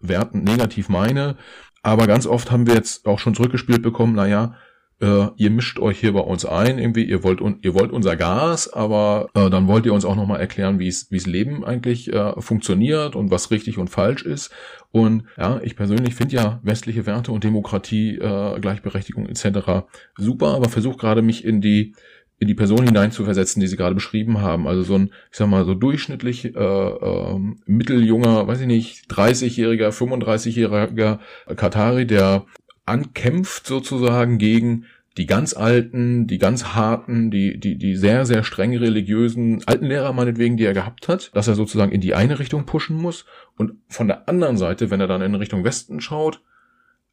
wertend 0.00 0.44
negativ 0.44 0.88
meine. 0.88 1.36
Aber 1.82 2.06
ganz 2.06 2.26
oft 2.26 2.50
haben 2.50 2.66
wir 2.66 2.74
jetzt 2.74 3.06
auch 3.06 3.18
schon 3.18 3.34
zurückgespielt 3.34 3.82
bekommen, 3.82 4.14
naja, 4.14 4.54
äh, 5.00 5.28
ihr 5.36 5.50
mischt 5.50 5.78
euch 5.78 6.00
hier 6.00 6.12
bei 6.12 6.20
uns 6.20 6.44
ein, 6.44 6.78
irgendwie, 6.78 7.04
ihr 7.04 7.22
wollt, 7.22 7.40
un 7.40 7.60
ihr 7.62 7.74
wollt 7.74 7.92
unser 7.92 8.16
Gas, 8.16 8.72
aber 8.72 9.28
äh, 9.34 9.48
dann 9.48 9.68
wollt 9.68 9.86
ihr 9.86 9.94
uns 9.94 10.04
auch 10.04 10.16
nochmal 10.16 10.40
erklären, 10.40 10.80
wie 10.80 10.88
es 10.88 11.26
Leben 11.26 11.64
eigentlich 11.64 12.12
äh, 12.12 12.40
funktioniert 12.40 13.14
und 13.14 13.30
was 13.30 13.50
richtig 13.50 13.78
und 13.78 13.90
falsch 13.90 14.22
ist. 14.22 14.50
Und 14.90 15.24
ja, 15.36 15.60
ich 15.62 15.76
persönlich 15.76 16.14
finde 16.14 16.36
ja 16.36 16.60
westliche 16.62 17.06
Werte 17.06 17.30
und 17.30 17.44
Demokratie, 17.44 18.16
äh, 18.16 18.58
Gleichberechtigung 18.58 19.26
etc. 19.28 19.86
super, 20.16 20.54
aber 20.54 20.68
versuche 20.68 20.96
gerade 20.96 21.22
mich 21.22 21.44
in 21.44 21.60
die 21.60 21.94
in 22.40 22.46
die 22.46 22.54
Person 22.54 22.84
hineinzuversetzen, 22.84 23.60
die 23.60 23.66
Sie 23.66 23.76
gerade 23.76 23.94
beschrieben 23.94 24.40
haben. 24.40 24.68
Also 24.68 24.82
so 24.82 24.94
ein, 24.94 25.10
ich 25.30 25.36
sag 25.36 25.48
mal, 25.48 25.64
so 25.64 25.74
durchschnittlich 25.74 26.54
äh, 26.56 26.58
äh, 26.58 27.38
mitteljunger, 27.66 28.46
weiß 28.46 28.60
ich 28.60 28.66
nicht, 28.66 29.10
30-jähriger, 29.10 29.90
35-jähriger 29.90 31.18
Katari, 31.56 32.06
der 32.06 32.46
ankämpft 32.86 33.66
sozusagen 33.66 34.38
gegen 34.38 34.86
die 35.16 35.26
ganz 35.26 35.52
alten, 35.52 36.28
die 36.28 36.38
ganz 36.38 36.74
harten, 36.74 37.32
die, 37.32 37.58
die, 37.58 37.76
die 37.76 37.96
sehr, 37.96 38.24
sehr 38.24 38.44
streng 38.44 38.76
religiösen 38.76 39.62
alten 39.66 39.86
Lehrer 39.86 40.12
meinetwegen, 40.12 40.56
die 40.56 40.64
er 40.64 40.74
gehabt 40.74 41.08
hat, 41.08 41.34
dass 41.34 41.48
er 41.48 41.56
sozusagen 41.56 41.90
in 41.90 42.00
die 42.00 42.14
eine 42.14 42.38
Richtung 42.38 42.66
pushen 42.66 42.96
muss. 42.96 43.24
Und 43.56 43.72
von 43.88 44.06
der 44.06 44.28
anderen 44.28 44.56
Seite, 44.56 44.90
wenn 44.90 45.00
er 45.00 45.08
dann 45.08 45.22
in 45.22 45.34
Richtung 45.34 45.64
Westen 45.64 46.00
schaut, 46.00 46.40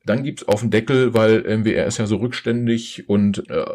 Dann 0.06 0.24
gibt's 0.24 0.48
auf 0.48 0.62
den 0.62 0.72
Deckel, 0.72 1.14
weil 1.14 1.42
MWR 1.42 1.86
ist 1.86 1.98
ja 1.98 2.06
so 2.06 2.18
rückständig 2.18 3.10
und 3.10 3.50
äh, 3.50 3.66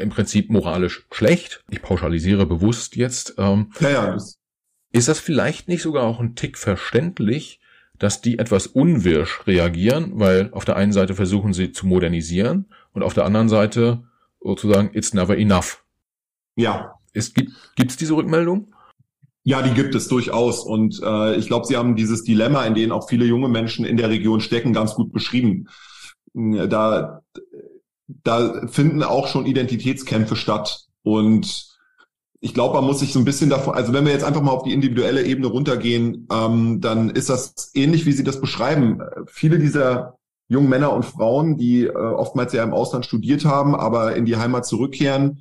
im 0.00 0.10
Prinzip 0.10 0.50
moralisch 0.50 1.06
schlecht. 1.10 1.64
Ich 1.70 1.80
pauschalisiere 1.80 2.46
bewusst 2.46 2.96
jetzt. 2.96 3.34
Ähm, 3.38 3.72
ja, 3.80 3.90
ja, 3.90 4.12
das 4.12 4.38
ist 4.92 5.08
das 5.08 5.18
vielleicht 5.18 5.68
nicht 5.68 5.82
sogar 5.82 6.04
auch 6.04 6.20
ein 6.20 6.34
Tick 6.34 6.56
verständlich, 6.56 7.60
dass 7.98 8.20
die 8.20 8.38
etwas 8.38 8.66
unwirsch 8.66 9.46
reagieren, 9.46 10.12
weil 10.14 10.50
auf 10.52 10.64
der 10.64 10.76
einen 10.76 10.92
Seite 10.92 11.14
versuchen 11.14 11.52
sie 11.52 11.72
zu 11.72 11.86
modernisieren 11.86 12.66
und 12.92 13.02
auf 13.02 13.14
der 13.14 13.24
anderen 13.24 13.48
Seite 13.48 14.04
sozusagen 14.40 14.90
it's 14.92 15.14
never 15.14 15.36
enough. 15.36 15.84
Ja. 16.54 16.94
Es 17.12 17.34
gibt 17.34 17.52
gibt's 17.76 17.96
diese 17.96 18.14
Rückmeldung? 18.14 18.72
Ja, 19.48 19.62
die 19.62 19.72
gibt 19.72 19.94
es 19.94 20.08
durchaus. 20.08 20.60
Und 20.60 21.00
äh, 21.02 21.36
ich 21.36 21.46
glaube, 21.46 21.64
Sie 21.64 21.78
haben 21.78 21.96
dieses 21.96 22.22
Dilemma, 22.22 22.66
in 22.66 22.74
dem 22.74 22.92
auch 22.92 23.08
viele 23.08 23.24
junge 23.24 23.48
Menschen 23.48 23.86
in 23.86 23.96
der 23.96 24.10
Region 24.10 24.42
stecken, 24.42 24.74
ganz 24.74 24.94
gut 24.94 25.10
beschrieben. 25.10 25.68
Da, 26.34 27.22
da 28.08 28.66
finden 28.66 29.02
auch 29.02 29.26
schon 29.26 29.46
Identitätskämpfe 29.46 30.36
statt. 30.36 30.84
Und 31.02 31.66
ich 32.40 32.52
glaube, 32.52 32.74
man 32.74 32.84
muss 32.84 32.98
sich 32.98 33.14
so 33.14 33.20
ein 33.20 33.24
bisschen 33.24 33.48
davon, 33.48 33.74
also 33.74 33.94
wenn 33.94 34.04
wir 34.04 34.12
jetzt 34.12 34.24
einfach 34.24 34.42
mal 34.42 34.50
auf 34.50 34.64
die 34.64 34.74
individuelle 34.74 35.24
Ebene 35.24 35.46
runtergehen, 35.46 36.28
ähm, 36.30 36.82
dann 36.82 37.08
ist 37.08 37.30
das 37.30 37.70
ähnlich, 37.72 38.04
wie 38.04 38.12
Sie 38.12 38.24
das 38.24 38.42
beschreiben. 38.42 39.00
Viele 39.28 39.58
dieser 39.58 40.18
jungen 40.48 40.68
Männer 40.68 40.92
und 40.92 41.06
Frauen, 41.06 41.56
die 41.56 41.84
äh, 41.84 41.96
oftmals 41.96 42.52
ja 42.52 42.62
im 42.62 42.74
Ausland 42.74 43.06
studiert 43.06 43.46
haben, 43.46 43.74
aber 43.74 44.14
in 44.14 44.26
die 44.26 44.36
Heimat 44.36 44.66
zurückkehren, 44.66 45.40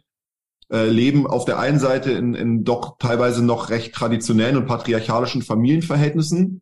äh, 0.71 0.87
leben 0.87 1.27
auf 1.27 1.45
der 1.45 1.59
einen 1.59 1.79
Seite 1.79 2.11
in, 2.11 2.33
in 2.33 2.63
doch 2.63 2.97
teilweise 2.99 3.43
noch 3.43 3.69
recht 3.69 3.93
traditionellen 3.93 4.57
und 4.57 4.65
patriarchalischen 4.65 5.41
Familienverhältnissen, 5.41 6.61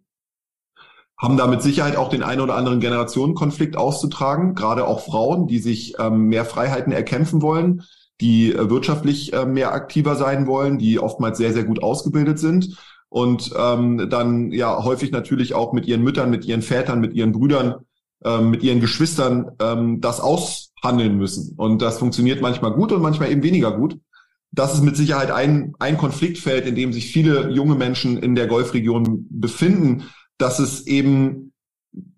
haben 1.17 1.37
da 1.37 1.47
mit 1.47 1.61
Sicherheit 1.61 1.95
auch 1.95 2.09
den 2.09 2.23
einen 2.23 2.41
oder 2.41 2.55
anderen 2.55 2.79
Generationenkonflikt 2.79 3.77
auszutragen, 3.77 4.53
gerade 4.53 4.85
auch 4.85 5.05
Frauen, 5.05 5.47
die 5.47 5.59
sich 5.59 5.95
ähm, 5.97 6.27
mehr 6.27 6.45
Freiheiten 6.45 6.91
erkämpfen 6.91 7.41
wollen, 7.41 7.83
die 8.21 8.53
äh, 8.53 8.69
wirtschaftlich 8.69 9.33
äh, 9.33 9.45
mehr 9.45 9.73
aktiver 9.73 10.15
sein 10.15 10.45
wollen, 10.45 10.77
die 10.77 10.99
oftmals 10.99 11.37
sehr, 11.37 11.53
sehr 11.53 11.63
gut 11.63 11.81
ausgebildet 11.81 12.37
sind 12.37 12.77
und 13.09 13.51
ähm, 13.57 14.09
dann 14.09 14.51
ja 14.51 14.83
häufig 14.83 15.11
natürlich 15.11 15.53
auch 15.53 15.73
mit 15.73 15.85
ihren 15.85 16.03
Müttern, 16.03 16.29
mit 16.29 16.45
ihren 16.45 16.61
Vätern, 16.61 16.99
mit 16.99 17.13
ihren 17.13 17.31
Brüdern, 17.31 17.75
ähm, 18.23 18.49
mit 18.49 18.61
ihren 18.61 18.81
Geschwistern 18.81 19.51
ähm, 19.59 20.01
das 20.01 20.19
aus 20.19 20.73
handeln 20.86 21.17
müssen. 21.17 21.56
Und 21.58 21.82
das 21.82 21.98
funktioniert 21.98 22.41
manchmal 22.41 22.71
gut 22.71 22.91
und 22.91 23.02
manchmal 23.02 23.32
eben 23.32 23.43
weniger 23.43 23.71
gut. 23.71 24.00
Das 24.52 24.74
ist 24.74 24.84
mit 24.84 24.95
Sicherheit 24.95 25.32
ein, 25.32 25.74
ein 25.80 25.98
Konfliktfeld, 25.98 26.65
in 26.65 26.76
dem 26.76 26.93
sich 26.93 27.12
viele 27.12 27.50
junge 27.52 27.76
Menschen 27.76 28.17
in 28.17 28.36
der 28.36 28.48
Golfregion 28.48 29.28
befinden, 29.30 30.04
dass 30.38 30.60
es 30.60 30.88
eben 30.88 31.52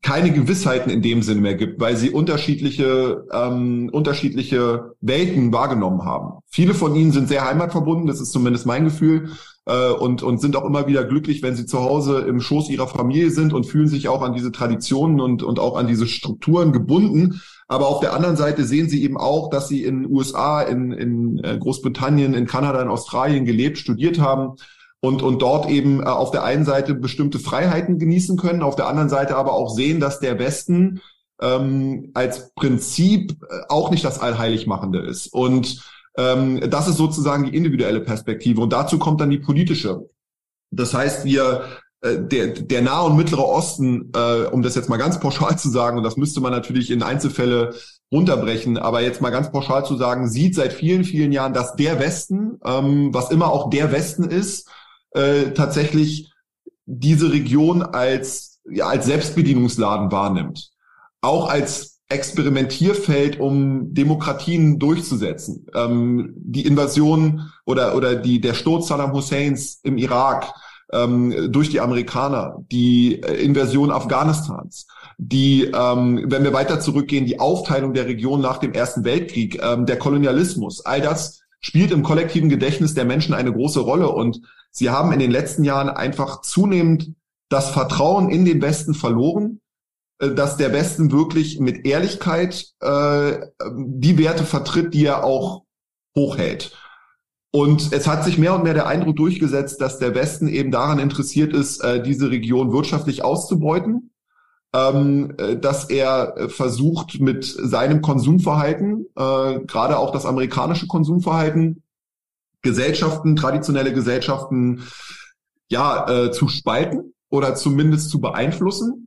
keine 0.02 0.32
Gewissheiten 0.32 0.90
in 0.90 1.02
dem 1.02 1.22
Sinne 1.22 1.42
mehr 1.42 1.56
gibt, 1.56 1.80
weil 1.80 1.98
sie 1.98 2.10
unterschiedliche 2.10 3.26
ähm, 3.32 3.90
unterschiedliche 3.92 4.92
Welten 5.02 5.52
wahrgenommen 5.54 6.04
haben. 6.04 6.40
Viele 6.48 6.74
von 6.74 6.96
ihnen 6.96 7.12
sind 7.12 7.28
sehr 7.28 7.46
heimatverbunden, 7.46 8.08
das 8.08 8.22
ist 8.22 8.32
zumindest 8.32 8.66
mein 8.66 8.86
Gefühl, 8.86 9.32
äh, 9.68 9.92
und 9.92 10.24
und 10.24 10.40
sind 10.40 10.56
auch 10.56 10.66
immer 10.66 10.88
wieder 10.88 11.04
glücklich, 11.04 11.44
wenn 11.44 11.56
sie 11.56 11.66
zu 11.66 11.80
Hause 11.80 12.20
im 12.20 12.40
Schoß 12.40 12.70
ihrer 12.70 12.88
Familie 12.88 13.30
sind 13.32 13.54
und 13.54 13.66
fühlen 13.66 13.88
sich 13.88 14.08
auch 14.08 14.22
an 14.22 14.34
diese 14.34 14.52
Traditionen 14.52 15.20
und 15.20 15.44
und 15.44 15.60
auch 15.60 15.78
an 15.78 15.88
diese 15.88 16.08
Strukturen 16.08 16.72
gebunden. 16.72 17.42
Aber 17.68 17.88
auf 17.88 18.00
der 18.00 18.14
anderen 18.14 18.38
Seite 18.38 18.64
sehen 18.64 18.88
sie 18.88 19.04
eben 19.04 19.18
auch, 19.18 19.50
dass 19.50 19.68
sie 19.68 19.84
in 19.84 20.10
USA, 20.10 20.62
in, 20.62 20.94
in 20.94 21.44
äh, 21.44 21.58
Großbritannien, 21.58 22.34
in 22.34 22.46
Kanada, 22.48 22.82
in 22.82 22.88
Australien 22.88 23.44
gelebt, 23.44 23.78
studiert 23.78 24.20
haben 24.20 24.56
und, 25.02 25.22
und 25.22 25.42
dort 25.42 25.70
eben 25.70 26.02
äh, 26.02 26.06
auf 26.06 26.32
der 26.32 26.44
einen 26.44 26.64
Seite 26.64 26.96
bestimmte 26.96 27.40
Freiheiten 27.40 28.00
genießen 28.00 28.38
können, 28.38 28.64
auf 28.64 28.78
der 28.78 28.88
anderen 28.88 29.10
Seite 29.10 29.36
aber 29.36 29.54
auch 29.54 29.70
sehen, 29.70 30.00
dass 30.00 30.22
der 30.22 30.40
Westen 30.40 31.02
ähm, 31.42 32.12
als 32.14 32.54
Prinzip 32.56 33.34
äh, 33.50 33.60
auch 33.68 33.92
nicht 33.92 34.06
das 34.06 34.20
Allheiligmachende 34.20 35.00
ist. 35.00 35.28
Und 35.28 35.84
ähm, 36.18 36.60
das 36.70 36.88
ist 36.88 36.98
sozusagen 36.98 37.46
die 37.46 37.56
individuelle 37.56 38.02
Perspektive. 38.02 38.62
Und 38.62 38.74
dazu 38.74 39.00
kommt 39.00 39.22
dann 39.22 39.30
die 39.30 39.40
politische. 39.40 40.10
Das 40.72 40.94
heißt, 40.94 41.26
wir 41.26 41.64
äh, 42.02 42.20
der, 42.20 42.48
der 42.48 42.82
Nahe 42.82 43.06
und 43.06 43.18
Mittlere 43.18 43.48
Osten, 43.48 44.12
äh, 44.16 44.46
um 44.46 44.62
das 44.62 44.76
jetzt 44.76 44.90
mal 44.90 44.98
ganz 44.98 45.20
pauschal 45.20 45.58
zu 45.58 45.70
sagen, 45.70 45.98
und 45.98 46.04
das 46.04 46.18
müsste 46.18 46.42
man 46.42 46.52
natürlich 46.52 46.92
in 46.92 47.02
Einzelfälle 47.02 47.76
runterbrechen, 48.12 48.78
aber 48.78 49.02
jetzt 49.02 49.22
mal 49.22 49.32
ganz 49.32 49.52
pauschal 49.52 49.86
zu 49.86 49.98
sagen, 49.98 50.30
sieht 50.30 50.56
seit 50.56 50.74
vielen, 50.74 51.04
vielen 51.04 51.32
Jahren, 51.32 51.54
dass 51.54 51.76
der 51.76 52.00
Westen, 52.00 52.60
ähm, 52.64 53.14
was 53.14 53.32
immer 53.32 53.52
auch 53.52 53.70
der 53.70 53.92
Westen 53.92 54.26
ist, 54.26 54.70
äh, 55.12 55.52
tatsächlich 55.52 56.32
diese 56.86 57.32
Region 57.32 57.82
als, 57.82 58.60
ja, 58.70 58.88
als 58.88 59.06
Selbstbedienungsladen 59.08 60.12
wahrnimmt. 60.12 60.72
Auch 61.22 61.50
als 61.50 61.97
Experimentierfeld, 62.10 63.40
um 63.40 63.94
Demokratien 63.94 64.80
durchzusetzen. 64.80 65.68
Ähm, 65.76 66.34
die 66.38 66.66
Invasion 66.66 67.52
oder, 67.66 67.96
oder 67.96 68.16
die, 68.16 68.40
der 68.40 68.54
Sturz 68.54 68.88
Saddam 68.88 69.14
Husseins 69.14 69.80
im 69.84 69.98
Irak, 69.98 70.54
ähm, 70.94 71.52
durch 71.52 71.70
die 71.70 71.82
Amerikaner, 71.82 72.64
die 72.72 73.22
äh, 73.22 73.44
Inversion 73.44 73.92
Afghanistans, 73.92 74.88
die, 75.18 75.66
ähm, 75.66 76.26
wenn 76.28 76.44
wir 76.44 76.54
weiter 76.54 76.80
zurückgehen, 76.80 77.26
die 77.26 77.40
Aufteilung 77.40 77.94
der 77.94 78.06
Region 78.06 78.40
nach 78.40 78.58
dem 78.60 78.74
Ersten 78.74 79.04
Weltkrieg, 79.04 79.62
ähm, 79.62 79.86
der 79.86 80.00
Kolonialismus, 80.00 80.86
all 80.86 81.02
das 81.02 81.42
spielt 81.60 81.92
im 81.92 82.04
kollektiven 82.04 82.50
Gedächtnis 82.50 82.94
der 82.94 83.06
Menschen 83.06 83.34
eine 83.34 83.52
große 83.52 83.80
Rolle. 83.80 84.10
Und 84.10 84.42
sie 84.72 84.90
haben 84.90 85.12
in 85.12 85.20
den 85.20 85.32
letzten 85.32 85.64
Jahren 85.64 85.90
einfach 85.90 86.42
zunehmend 86.42 87.14
das 87.50 87.70
Vertrauen 87.70 88.30
in 88.30 88.46
den 88.46 88.62
Westen 88.62 88.94
verloren, 88.94 89.60
dass 90.20 90.58
der 90.58 90.74
Westen 90.74 91.12
wirklich 91.12 91.60
mit 91.60 91.86
Ehrlichkeit 91.86 92.68
äh, 92.82 93.38
die 93.76 94.18
Werte 94.18 94.44
vertritt, 94.44 94.94
die 94.94 95.06
er 95.06 95.24
auch 95.24 95.64
hochhält. 96.16 96.76
Und 97.52 97.94
es 97.94 98.08
hat 98.08 98.24
sich 98.24 98.38
mehr 98.38 98.54
und 98.56 98.64
mehr 98.64 98.74
der 98.74 98.88
Eindruck 98.88 99.16
durchgesetzt, 99.16 99.80
dass 99.80 100.00
der 100.00 100.14
Westen 100.16 100.48
eben 100.48 100.72
daran 100.72 101.00
interessiert 101.00 101.54
ist, 101.54 101.84
äh, 101.84 102.04
diese 102.04 102.30
Region 102.30 102.74
wirtschaftlich 102.74 103.24
auszubeuten, 103.24 104.12
ähm, 104.76 105.34
äh, 105.38 105.58
dass 105.58 105.90
er 105.90 106.36
äh, 106.38 106.50
versucht 106.50 107.20
mit 107.20 107.46
seinem 107.46 108.02
Konsumverhalten, 108.02 109.08
gerade 109.16 109.98
auch 109.98 110.12
das 110.12 110.26
amerikanische 110.26 110.86
Konsumverhalten, 110.86 111.82
Gesellschaften, 112.62 113.36
traditionelle 113.36 113.92
Gesellschaften, 113.92 114.84
ja, 115.70 116.32
zu 116.32 116.48
spalten 116.48 117.14
oder 117.30 117.56
zumindest 117.56 118.10
zu 118.10 118.22
beeinflussen 118.22 119.07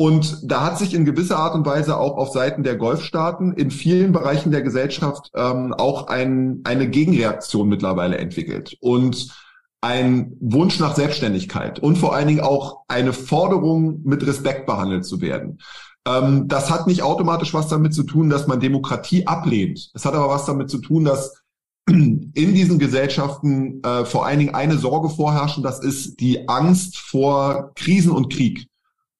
und 0.00 0.38
da 0.44 0.64
hat 0.64 0.78
sich 0.78 0.94
in 0.94 1.04
gewisser 1.04 1.38
Art 1.38 1.56
und 1.56 1.66
Weise 1.66 1.96
auch 1.96 2.18
auf 2.18 2.28
Seiten 2.30 2.62
der 2.62 2.76
Golfstaaten 2.76 3.52
in 3.54 3.72
vielen 3.72 4.12
Bereichen 4.12 4.52
der 4.52 4.62
Gesellschaft 4.62 5.32
ähm, 5.34 5.74
auch 5.74 6.06
ein, 6.06 6.60
eine 6.62 6.88
Gegenreaktion 6.88 7.68
mittlerweile 7.68 8.16
entwickelt 8.16 8.76
und 8.80 9.36
ein 9.80 10.36
Wunsch 10.38 10.78
nach 10.78 10.94
Selbstständigkeit 10.94 11.80
und 11.80 11.98
vor 11.98 12.14
allen 12.14 12.28
Dingen 12.28 12.42
auch 12.42 12.84
eine 12.86 13.12
Forderung, 13.12 14.02
mit 14.04 14.24
Respekt 14.24 14.66
behandelt 14.66 15.04
zu 15.04 15.20
werden. 15.20 15.58
Ähm, 16.06 16.46
das 16.46 16.70
hat 16.70 16.86
nicht 16.86 17.02
automatisch 17.02 17.52
was 17.52 17.66
damit 17.66 17.92
zu 17.92 18.04
tun, 18.04 18.30
dass 18.30 18.46
man 18.46 18.60
Demokratie 18.60 19.26
ablehnt. 19.26 19.90
Es 19.94 20.04
hat 20.04 20.14
aber 20.14 20.28
was 20.28 20.44
damit 20.44 20.70
zu 20.70 20.78
tun, 20.78 21.06
dass 21.06 21.42
in 21.88 22.32
diesen 22.32 22.78
Gesellschaften 22.78 23.82
äh, 23.82 24.04
vor 24.04 24.26
allen 24.26 24.38
Dingen 24.38 24.54
eine 24.54 24.78
Sorge 24.78 25.08
vorherrschen, 25.08 25.64
das 25.64 25.80
ist 25.80 26.20
die 26.20 26.48
Angst 26.48 26.98
vor 26.98 27.72
Krisen 27.74 28.12
und 28.12 28.32
Krieg. 28.32 28.68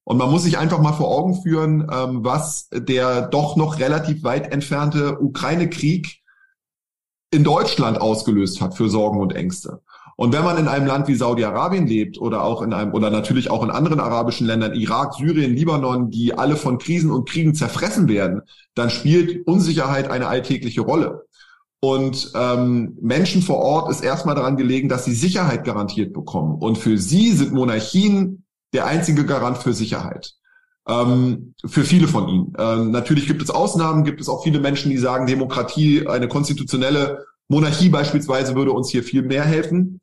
Und 0.08 0.16
man 0.16 0.30
muss 0.30 0.44
sich 0.44 0.56
einfach 0.56 0.80
mal 0.80 0.94
vor 0.94 1.10
Augen 1.10 1.42
führen, 1.42 1.86
ähm, 1.92 2.24
was 2.24 2.70
der 2.72 3.28
doch 3.28 3.56
noch 3.56 3.78
relativ 3.78 4.24
weit 4.24 4.50
entfernte 4.54 5.20
Ukraine-Krieg 5.20 6.22
in 7.30 7.44
Deutschland 7.44 8.00
ausgelöst 8.00 8.62
hat 8.62 8.74
für 8.74 8.88
Sorgen 8.88 9.20
und 9.20 9.36
Ängste. 9.36 9.82
Und 10.16 10.32
wenn 10.32 10.44
man 10.44 10.56
in 10.56 10.66
einem 10.66 10.86
Land 10.86 11.08
wie 11.08 11.14
Saudi-Arabien 11.14 11.86
lebt 11.86 12.18
oder 12.18 12.42
auch 12.42 12.62
in 12.62 12.72
einem 12.72 12.94
oder 12.94 13.10
natürlich 13.10 13.50
auch 13.50 13.62
in 13.62 13.68
anderen 13.68 14.00
arabischen 14.00 14.46
Ländern, 14.46 14.72
Irak, 14.72 15.12
Syrien, 15.12 15.54
Libanon, 15.54 16.08
die 16.08 16.32
alle 16.32 16.56
von 16.56 16.78
Krisen 16.78 17.10
und 17.10 17.28
Kriegen 17.28 17.54
zerfressen 17.54 18.08
werden, 18.08 18.40
dann 18.74 18.88
spielt 18.88 19.46
Unsicherheit 19.46 20.10
eine 20.10 20.28
alltägliche 20.28 20.80
Rolle. 20.80 21.26
Und 21.80 22.32
ähm, 22.34 22.96
Menschen 23.02 23.42
vor 23.42 23.58
Ort 23.58 23.90
ist 23.90 24.02
erstmal 24.02 24.36
daran 24.36 24.56
gelegen, 24.56 24.88
dass 24.88 25.04
sie 25.04 25.12
Sicherheit 25.12 25.64
garantiert 25.64 26.14
bekommen. 26.14 26.54
Und 26.54 26.78
für 26.78 26.96
sie 26.96 27.32
sind 27.32 27.52
Monarchien 27.52 28.46
der 28.72 28.86
einzige 28.86 29.24
Garant 29.24 29.58
für 29.58 29.72
Sicherheit. 29.72 30.32
Ähm, 30.86 31.54
für 31.66 31.84
viele 31.84 32.08
von 32.08 32.28
ihnen. 32.28 32.52
Ähm, 32.58 32.90
natürlich 32.90 33.26
gibt 33.26 33.42
es 33.42 33.50
Ausnahmen, 33.50 34.04
gibt 34.04 34.20
es 34.20 34.28
auch 34.28 34.42
viele 34.42 34.60
Menschen, 34.60 34.90
die 34.90 34.98
sagen, 34.98 35.26
Demokratie, 35.26 36.06
eine 36.06 36.28
konstitutionelle 36.28 37.26
Monarchie 37.48 37.88
beispielsweise 37.88 38.54
würde 38.54 38.72
uns 38.72 38.90
hier 38.90 39.02
viel 39.02 39.22
mehr 39.22 39.44
helfen. 39.44 40.00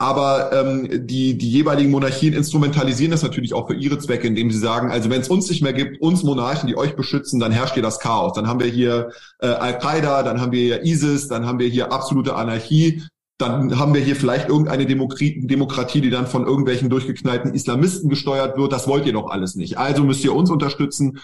Aber 0.00 0.50
ähm, 0.54 1.06
die, 1.06 1.36
die 1.36 1.50
jeweiligen 1.50 1.90
Monarchien 1.90 2.32
instrumentalisieren 2.32 3.10
das 3.10 3.22
natürlich 3.22 3.52
auch 3.52 3.68
für 3.68 3.74
ihre 3.74 3.98
Zwecke, 3.98 4.26
indem 4.26 4.50
sie 4.50 4.58
sagen, 4.58 4.90
also 4.90 5.10
wenn 5.10 5.20
es 5.20 5.28
uns 5.28 5.50
nicht 5.50 5.60
mehr 5.60 5.74
gibt, 5.74 6.00
uns 6.00 6.22
Monarchen, 6.22 6.68
die 6.68 6.76
euch 6.78 6.96
beschützen, 6.96 7.38
dann 7.38 7.52
herrscht 7.52 7.74
hier 7.74 7.82
das 7.82 8.00
Chaos. 8.00 8.32
Dann 8.32 8.48
haben 8.48 8.60
wir 8.60 8.66
hier 8.66 9.10
äh, 9.40 9.48
Al-Qaida, 9.48 10.22
dann 10.22 10.40
haben 10.40 10.52
wir 10.52 10.62
hier 10.62 10.84
ISIS, 10.84 11.28
dann 11.28 11.44
haben 11.44 11.58
wir 11.58 11.68
hier 11.68 11.92
absolute 11.92 12.34
Anarchie. 12.34 13.02
Dann 13.40 13.78
haben 13.78 13.94
wir 13.94 14.00
hier 14.00 14.16
vielleicht 14.16 14.48
irgendeine 14.48 14.86
Demokratie, 14.86 16.00
die 16.00 16.10
dann 16.10 16.26
von 16.26 16.46
irgendwelchen 16.46 16.90
durchgeknallten 16.90 17.54
Islamisten 17.54 18.08
gesteuert 18.10 18.56
wird. 18.56 18.72
Das 18.72 18.86
wollt 18.86 19.06
ihr 19.06 19.12
doch 19.12 19.30
alles 19.30 19.54
nicht. 19.54 19.78
Also 19.78 20.04
müsst 20.04 20.24
ihr 20.24 20.34
uns 20.34 20.50
unterstützen. 20.50 21.18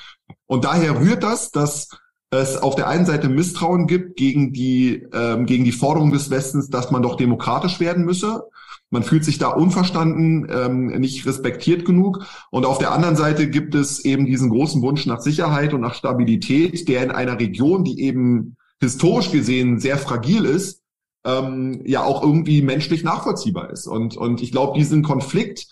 Und 0.46 0.64
daher 0.64 1.00
rührt 1.00 1.22
das, 1.22 1.50
dass 1.50 1.88
es 2.30 2.56
auf 2.56 2.74
der 2.74 2.88
einen 2.88 3.06
Seite 3.06 3.28
Misstrauen 3.28 3.86
gibt 3.86 4.16
gegen 4.16 4.52
die, 4.52 5.06
ähm, 5.12 5.46
gegen 5.46 5.64
die 5.64 5.72
Forderung 5.72 6.12
des 6.12 6.30
Westens, 6.30 6.70
dass 6.70 6.90
man 6.90 7.02
doch 7.02 7.16
demokratisch 7.16 7.80
werden 7.80 8.04
müsse. 8.04 8.44
Man 8.90 9.02
fühlt 9.02 9.24
sich 9.24 9.38
da 9.38 9.48
unverstanden, 9.48 10.46
ähm, 10.50 10.86
nicht 11.00 11.26
respektiert 11.26 11.84
genug. 11.84 12.24
Und 12.50 12.66
auf 12.66 12.78
der 12.78 12.92
anderen 12.92 13.16
Seite 13.16 13.48
gibt 13.48 13.74
es 13.74 14.04
eben 14.04 14.26
diesen 14.26 14.50
großen 14.50 14.80
Wunsch 14.82 15.06
nach 15.06 15.20
Sicherheit 15.20 15.74
und 15.74 15.80
nach 15.80 15.94
Stabilität, 15.94 16.88
der 16.88 17.02
in 17.02 17.10
einer 17.10 17.38
Region, 17.38 17.84
die 17.84 18.00
eben 18.00 18.56
historisch 18.80 19.30
gesehen 19.30 19.80
sehr 19.80 19.98
fragil 19.98 20.44
ist, 20.44 20.82
ähm, 21.26 21.82
ja 21.84 22.04
auch 22.04 22.22
irgendwie 22.22 22.62
menschlich 22.62 23.02
nachvollziehbar 23.02 23.70
ist. 23.70 23.86
Und, 23.86 24.16
und 24.16 24.40
ich 24.40 24.52
glaube, 24.52 24.78
diesen 24.78 25.02
Konflikt, 25.02 25.66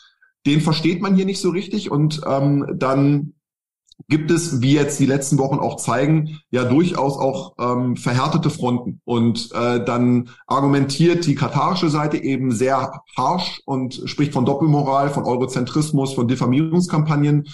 den 0.46 0.60
versteht 0.60 1.00
man 1.00 1.14
hier 1.14 1.24
nicht 1.24 1.40
so 1.40 1.50
richtig. 1.50 1.90
Und 1.90 2.20
ähm, 2.26 2.66
dann 2.76 3.34
gibt 4.08 4.30
es, 4.30 4.60
wie 4.60 4.74
jetzt 4.74 4.98
die 4.98 5.06
letzten 5.06 5.38
Wochen 5.38 5.58
auch 5.58 5.76
zeigen, 5.76 6.40
ja 6.50 6.64
durchaus 6.64 7.16
auch 7.16 7.54
ähm, 7.58 7.96
verhärtete 7.96 8.50
Fronten. 8.50 9.00
Und 9.04 9.50
äh, 9.52 9.84
dann 9.84 10.30
argumentiert 10.46 11.26
die 11.26 11.34
katarische 11.34 11.88
Seite 11.88 12.18
eben 12.18 12.50
sehr 12.50 13.00
harsch 13.16 13.62
und 13.64 14.02
spricht 14.04 14.32
von 14.32 14.44
Doppelmoral, 14.44 15.10
von 15.10 15.24
Eurozentrismus, 15.24 16.14
von 16.14 16.28
Diffamierungskampagnen. 16.28 17.46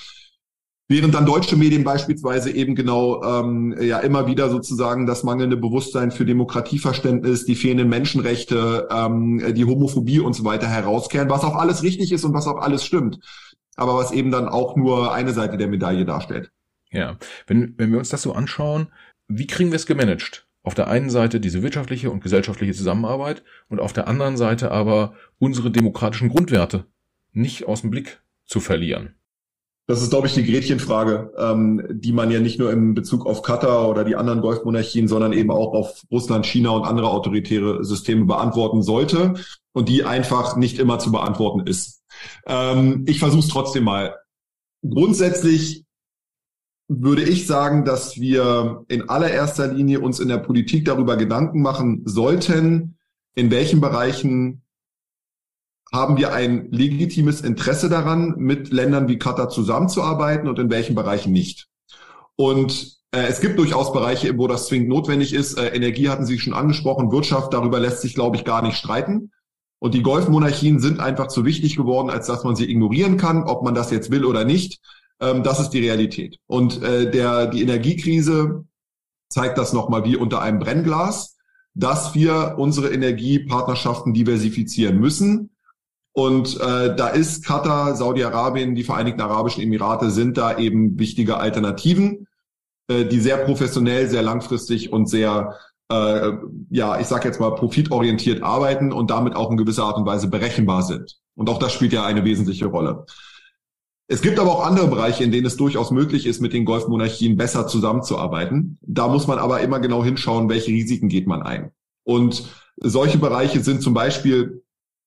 Während 0.90 1.14
dann 1.14 1.24
deutsche 1.24 1.54
Medien 1.54 1.84
beispielsweise 1.84 2.50
eben 2.50 2.74
genau 2.74 3.22
ähm, 3.22 3.76
ja 3.80 4.00
immer 4.00 4.26
wieder 4.26 4.50
sozusagen 4.50 5.06
das 5.06 5.22
mangelnde 5.22 5.56
Bewusstsein 5.56 6.10
für 6.10 6.24
Demokratieverständnis, 6.24 7.44
die 7.44 7.54
fehlenden 7.54 7.88
Menschenrechte, 7.88 8.88
ähm, 8.90 9.54
die 9.54 9.64
Homophobie 9.66 10.18
und 10.18 10.32
so 10.32 10.44
weiter 10.44 10.66
herauskehren, 10.66 11.30
was 11.30 11.44
auch 11.44 11.54
alles 11.54 11.84
richtig 11.84 12.10
ist 12.10 12.24
und 12.24 12.34
was 12.34 12.48
auch 12.48 12.60
alles 12.60 12.84
stimmt, 12.84 13.20
aber 13.76 13.94
was 13.94 14.10
eben 14.10 14.32
dann 14.32 14.48
auch 14.48 14.74
nur 14.74 15.14
eine 15.14 15.32
Seite 15.32 15.56
der 15.56 15.68
Medaille 15.68 16.04
darstellt. 16.04 16.50
Ja, 16.90 17.18
wenn, 17.46 17.74
wenn 17.78 17.92
wir 17.92 18.00
uns 18.00 18.08
das 18.08 18.22
so 18.22 18.32
anschauen, 18.32 18.88
wie 19.28 19.46
kriegen 19.46 19.70
wir 19.70 19.76
es 19.76 19.86
gemanagt? 19.86 20.48
Auf 20.64 20.74
der 20.74 20.88
einen 20.88 21.08
Seite 21.08 21.38
diese 21.38 21.62
wirtschaftliche 21.62 22.10
und 22.10 22.20
gesellschaftliche 22.20 22.74
Zusammenarbeit 22.74 23.44
und 23.68 23.78
auf 23.78 23.92
der 23.92 24.08
anderen 24.08 24.36
Seite 24.36 24.72
aber 24.72 25.14
unsere 25.38 25.70
demokratischen 25.70 26.30
Grundwerte 26.30 26.86
nicht 27.30 27.68
aus 27.68 27.82
dem 27.82 27.90
Blick 27.90 28.20
zu 28.44 28.58
verlieren. 28.58 29.14
Das 29.90 30.02
ist, 30.02 30.10
glaube 30.10 30.28
ich, 30.28 30.34
die 30.34 30.44
Gretchenfrage, 30.44 31.32
ähm, 31.36 31.84
die 31.90 32.12
man 32.12 32.30
ja 32.30 32.38
nicht 32.38 32.60
nur 32.60 32.70
in 32.70 32.94
Bezug 32.94 33.26
auf 33.26 33.42
Katar 33.42 33.88
oder 33.88 34.04
die 34.04 34.14
anderen 34.14 34.40
Golfmonarchien, 34.40 35.08
sondern 35.08 35.32
eben 35.32 35.50
auch 35.50 35.72
auf 35.72 36.04
Russland, 36.12 36.46
China 36.46 36.70
und 36.70 36.84
andere 36.84 37.10
autoritäre 37.10 37.84
Systeme 37.84 38.24
beantworten 38.24 38.84
sollte 38.84 39.34
und 39.72 39.88
die 39.88 40.04
einfach 40.04 40.54
nicht 40.54 40.78
immer 40.78 41.00
zu 41.00 41.10
beantworten 41.10 41.66
ist. 41.66 42.04
Ähm, 42.46 43.02
ich 43.08 43.18
versuche 43.18 43.40
es 43.40 43.48
trotzdem 43.48 43.82
mal. 43.82 44.14
Grundsätzlich 44.88 45.84
würde 46.86 47.24
ich 47.24 47.48
sagen, 47.48 47.84
dass 47.84 48.20
wir 48.20 48.84
in 48.86 49.08
allererster 49.08 49.72
Linie 49.72 49.98
uns 49.98 50.20
in 50.20 50.28
der 50.28 50.38
Politik 50.38 50.84
darüber 50.84 51.16
Gedanken 51.16 51.62
machen 51.62 52.02
sollten, 52.04 52.96
in 53.34 53.50
welchen 53.50 53.80
Bereichen 53.80 54.62
haben 55.92 56.16
wir 56.16 56.32
ein 56.32 56.70
legitimes 56.70 57.40
Interesse 57.40 57.88
daran, 57.88 58.34
mit 58.36 58.70
Ländern 58.70 59.08
wie 59.08 59.18
Katar 59.18 59.48
zusammenzuarbeiten 59.48 60.48
und 60.48 60.58
in 60.58 60.70
welchen 60.70 60.94
Bereichen 60.94 61.32
nicht. 61.32 61.66
Und 62.36 62.98
äh, 63.12 63.26
es 63.26 63.40
gibt 63.40 63.58
durchaus 63.58 63.92
Bereiche, 63.92 64.38
wo 64.38 64.46
das 64.46 64.66
zwingend 64.66 64.88
notwendig 64.88 65.34
ist. 65.34 65.58
Äh, 65.58 65.68
Energie 65.68 66.08
hatten 66.08 66.26
Sie 66.26 66.38
schon 66.38 66.54
angesprochen, 66.54 67.10
Wirtschaft, 67.10 67.52
darüber 67.52 67.80
lässt 67.80 68.02
sich, 68.02 68.14
glaube 68.14 68.36
ich, 68.36 68.44
gar 68.44 68.62
nicht 68.62 68.76
streiten. 68.76 69.32
Und 69.80 69.94
die 69.94 70.02
Golfmonarchien 70.02 70.78
sind 70.78 71.00
einfach 71.00 71.28
zu 71.28 71.44
wichtig 71.44 71.76
geworden, 71.76 72.10
als 72.10 72.26
dass 72.26 72.44
man 72.44 72.54
sie 72.54 72.70
ignorieren 72.70 73.16
kann, 73.16 73.44
ob 73.44 73.64
man 73.64 73.74
das 73.74 73.90
jetzt 73.90 74.10
will 74.10 74.24
oder 74.24 74.44
nicht. 74.44 74.78
Ähm, 75.20 75.42
das 75.42 75.58
ist 75.58 75.70
die 75.70 75.80
Realität. 75.80 76.38
Und 76.46 76.82
äh, 76.82 77.10
der, 77.10 77.46
die 77.46 77.62
Energiekrise 77.62 78.64
zeigt 79.28 79.58
das 79.58 79.72
nochmal 79.72 80.04
wie 80.04 80.16
unter 80.16 80.42
einem 80.42 80.58
Brennglas, 80.58 81.36
dass 81.74 82.14
wir 82.14 82.56
unsere 82.58 82.90
Energiepartnerschaften 82.92 84.12
diversifizieren 84.12 84.98
müssen 84.98 85.50
und 86.12 86.58
äh, 86.60 86.94
da 86.96 87.08
ist 87.08 87.44
Katar, 87.44 87.94
Saudi-Arabien, 87.94 88.74
die 88.74 88.82
Vereinigten 88.82 89.20
Arabischen 89.20 89.62
Emirate 89.62 90.10
sind 90.10 90.36
da 90.36 90.58
eben 90.58 90.98
wichtige 90.98 91.36
Alternativen, 91.36 92.26
äh, 92.88 93.04
die 93.04 93.20
sehr 93.20 93.38
professionell, 93.38 94.08
sehr 94.08 94.22
langfristig 94.22 94.92
und 94.92 95.08
sehr, 95.08 95.54
äh, 95.88 96.32
ja, 96.70 96.98
ich 96.98 97.06
sage 97.06 97.28
jetzt 97.28 97.38
mal, 97.38 97.54
profitorientiert 97.54 98.42
arbeiten 98.42 98.92
und 98.92 99.10
damit 99.10 99.36
auch 99.36 99.50
in 99.50 99.56
gewisser 99.56 99.84
Art 99.84 99.96
und 99.96 100.06
Weise 100.06 100.28
berechenbar 100.28 100.82
sind. 100.82 101.18
Und 101.36 101.48
auch 101.48 101.58
das 101.58 101.72
spielt 101.72 101.92
ja 101.92 102.04
eine 102.04 102.24
wesentliche 102.24 102.66
Rolle. 102.66 103.06
Es 104.08 104.22
gibt 104.22 104.40
aber 104.40 104.50
auch 104.50 104.66
andere 104.66 104.88
Bereiche, 104.88 105.22
in 105.22 105.30
denen 105.30 105.46
es 105.46 105.56
durchaus 105.56 105.92
möglich 105.92 106.26
ist, 106.26 106.40
mit 106.40 106.52
den 106.52 106.64
Golfmonarchien 106.64 107.36
besser 107.36 107.68
zusammenzuarbeiten. 107.68 108.78
Da 108.82 109.06
muss 109.06 109.28
man 109.28 109.38
aber 109.38 109.60
immer 109.60 109.78
genau 109.78 110.02
hinschauen, 110.02 110.48
welche 110.48 110.72
Risiken 110.72 111.08
geht 111.08 111.28
man 111.28 111.42
ein. 111.42 111.70
Und 112.02 112.48
solche 112.76 113.18
Bereiche 113.18 113.60
sind 113.60 113.82
zum 113.82 113.94
Beispiel 113.94 114.64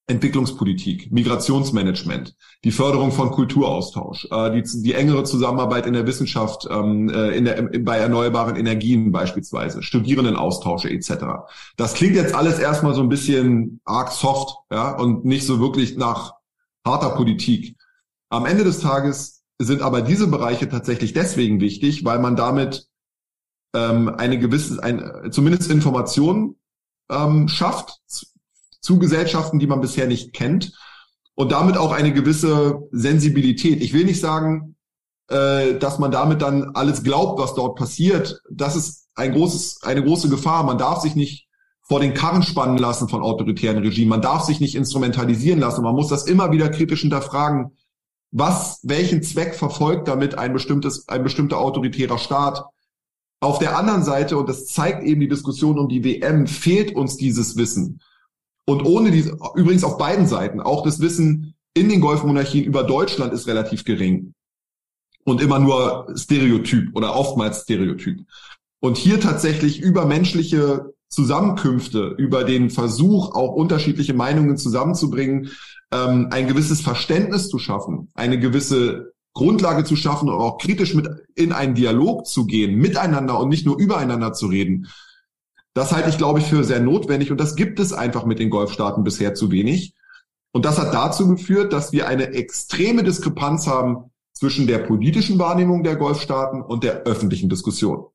Entwicklungspolitik, 0.07 1.13
Migrationsmanagement, 1.13 2.35
die 2.65 2.71
Förderung 2.71 3.13
von 3.13 3.31
Kulturaustausch, 3.31 4.27
äh, 4.31 4.51
die, 4.51 4.81
die 4.81 4.93
engere 4.93 5.23
Zusammenarbeit 5.23 5.85
in 5.85 5.93
der 5.93 6.05
Wissenschaft, 6.05 6.67
ähm, 6.69 7.09
äh, 7.09 7.29
in 7.29 7.45
der, 7.45 7.69
bei 7.79 7.97
erneuerbaren 7.97 8.57
Energien 8.57 9.13
beispielsweise, 9.13 9.81
Studierendenaustausche 9.81 10.89
etc. 10.89 11.45
Das 11.77 11.93
klingt 11.93 12.15
jetzt 12.15 12.35
alles 12.35 12.59
erstmal 12.59 12.93
so 12.93 13.01
ein 13.01 13.07
bisschen 13.07 13.79
arg 13.85 14.11
soft 14.11 14.57
ja, 14.69 14.91
und 14.91 15.23
nicht 15.23 15.45
so 15.45 15.61
wirklich 15.61 15.95
nach 15.95 16.33
harter 16.85 17.11
Politik. 17.11 17.77
Am 18.29 18.45
Ende 18.45 18.65
des 18.65 18.81
Tages 18.81 19.43
sind 19.57 19.81
aber 19.81 20.01
diese 20.01 20.27
Bereiche 20.27 20.67
tatsächlich 20.67 21.13
deswegen 21.13 21.61
wichtig, 21.61 22.03
weil 22.03 22.19
man 22.19 22.35
damit 22.35 22.89
ähm, 23.73 24.09
eine 24.09 24.37
gewisse, 24.37 24.83
ein, 24.83 25.31
zumindest 25.31 25.71
Informationen 25.71 26.57
ähm, 27.09 27.47
schafft 27.47 28.01
zu 28.83 28.99
Gesellschaften, 28.99 29.57
die 29.57 29.67
man 29.67 29.81
bisher 29.81 30.05
nicht 30.05 30.33
kennt 30.33 30.73
und 31.35 31.51
damit 31.51 31.77
auch 31.77 31.91
eine 31.91 32.13
gewisse 32.13 32.79
Sensibilität. 32.91 33.81
Ich 33.81 33.93
will 33.93 34.05
nicht 34.05 34.19
sagen, 34.19 34.75
äh, 35.29 35.79
dass 35.79 35.99
man 35.99 36.11
damit 36.11 36.41
dann 36.41 36.71
alles 36.75 37.03
glaubt, 37.03 37.39
was 37.39 37.55
dort 37.55 37.77
passiert. 37.77 38.41
Das 38.51 38.75
ist 38.75 39.07
ein 39.15 39.31
großes, 39.31 39.81
eine 39.83 40.03
große 40.03 40.29
Gefahr. 40.29 40.63
Man 40.63 40.77
darf 40.77 41.01
sich 41.01 41.15
nicht 41.15 41.47
vor 41.81 41.99
den 41.99 42.13
Karren 42.13 42.43
spannen 42.43 42.77
lassen 42.77 43.09
von 43.09 43.21
autoritären 43.21 43.79
Regimen. 43.79 44.09
Man 44.09 44.21
darf 44.21 44.43
sich 44.43 44.59
nicht 44.59 44.75
instrumentalisieren 44.75 45.59
lassen. 45.59 45.83
Man 45.83 45.95
muss 45.95 46.09
das 46.09 46.25
immer 46.25 46.51
wieder 46.51 46.69
kritisch 46.69 47.01
hinterfragen. 47.01 47.77
Was, 48.31 48.79
welchen 48.83 49.21
Zweck 49.23 49.55
verfolgt 49.55 50.07
damit 50.07 50.37
ein 50.37 50.53
bestimmtes, 50.53 51.07
ein 51.07 51.23
bestimmter 51.23 51.59
autoritärer 51.59 52.17
Staat? 52.17 52.65
Auf 53.39 53.59
der 53.59 53.77
anderen 53.77 54.03
Seite, 54.03 54.37
und 54.37 54.49
das 54.49 54.65
zeigt 54.65 55.03
eben 55.03 55.21
die 55.21 55.27
Diskussion 55.27 55.77
um 55.77 55.89
die 55.89 56.03
WM, 56.03 56.47
fehlt 56.47 56.95
uns 56.95 57.17
dieses 57.17 57.57
Wissen. 57.57 57.99
Und 58.65 58.85
ohne 58.85 59.11
diese, 59.11 59.37
übrigens 59.55 59.83
auf 59.83 59.97
beiden 59.97 60.27
Seiten, 60.27 60.61
auch 60.61 60.83
das 60.83 60.99
Wissen 60.99 61.55
in 61.73 61.89
den 61.89 62.01
Golfmonarchien 62.01 62.63
über 62.63 62.83
Deutschland 62.83 63.33
ist 63.33 63.47
relativ 63.47 63.83
gering. 63.83 64.33
Und 65.25 65.41
immer 65.41 65.59
nur 65.59 66.07
Stereotyp 66.15 66.95
oder 66.95 67.15
oftmals 67.15 67.61
Stereotyp. 67.61 68.25
Und 68.79 68.97
hier 68.97 69.19
tatsächlich 69.19 69.79
über 69.79 70.05
menschliche 70.05 70.93
Zusammenkünfte, 71.07 72.15
über 72.17 72.43
den 72.43 72.69
Versuch, 72.69 73.33
auch 73.35 73.53
unterschiedliche 73.53 74.13
Meinungen 74.13 74.57
zusammenzubringen, 74.57 75.51
ähm, 75.91 76.27
ein 76.31 76.47
gewisses 76.47 76.81
Verständnis 76.81 77.49
zu 77.49 77.59
schaffen, 77.59 78.09
eine 78.15 78.39
gewisse 78.39 79.13
Grundlage 79.33 79.83
zu 79.83 79.95
schaffen 79.95 80.29
und 80.29 80.35
auch 80.35 80.57
kritisch 80.57 80.93
mit 80.93 81.07
in 81.35 81.53
einen 81.53 81.75
Dialog 81.75 82.27
zu 82.27 82.45
gehen, 82.45 82.75
miteinander 82.75 83.39
und 83.39 83.49
nicht 83.49 83.65
nur 83.65 83.77
übereinander 83.77 84.33
zu 84.33 84.47
reden. 84.47 84.87
Das 85.73 85.91
halte 85.91 86.09
ich, 86.09 86.17
glaube 86.17 86.39
ich, 86.39 86.45
für 86.45 86.63
sehr 86.63 86.79
notwendig 86.79 87.31
und 87.31 87.39
das 87.39 87.55
gibt 87.55 87.79
es 87.79 87.93
einfach 87.93 88.25
mit 88.25 88.39
den 88.39 88.49
Golfstaaten 88.49 89.03
bisher 89.03 89.33
zu 89.33 89.51
wenig. 89.51 89.95
Und 90.51 90.65
das 90.65 90.77
hat 90.77 90.93
dazu 90.93 91.27
geführt, 91.27 91.73
dass 91.73 91.91
wir 91.91 92.07
eine 92.07 92.27
extreme 92.27 93.03
Diskrepanz 93.03 93.65
haben 93.65 94.11
zwischen 94.33 94.67
der 94.67 94.79
politischen 94.79 95.39
Wahrnehmung 95.39 95.83
der 95.83 95.95
Golfstaaten 95.95 96.61
und 96.61 96.83
der 96.83 97.03
öffentlichen 97.03 97.49
Diskussion. 97.49 98.05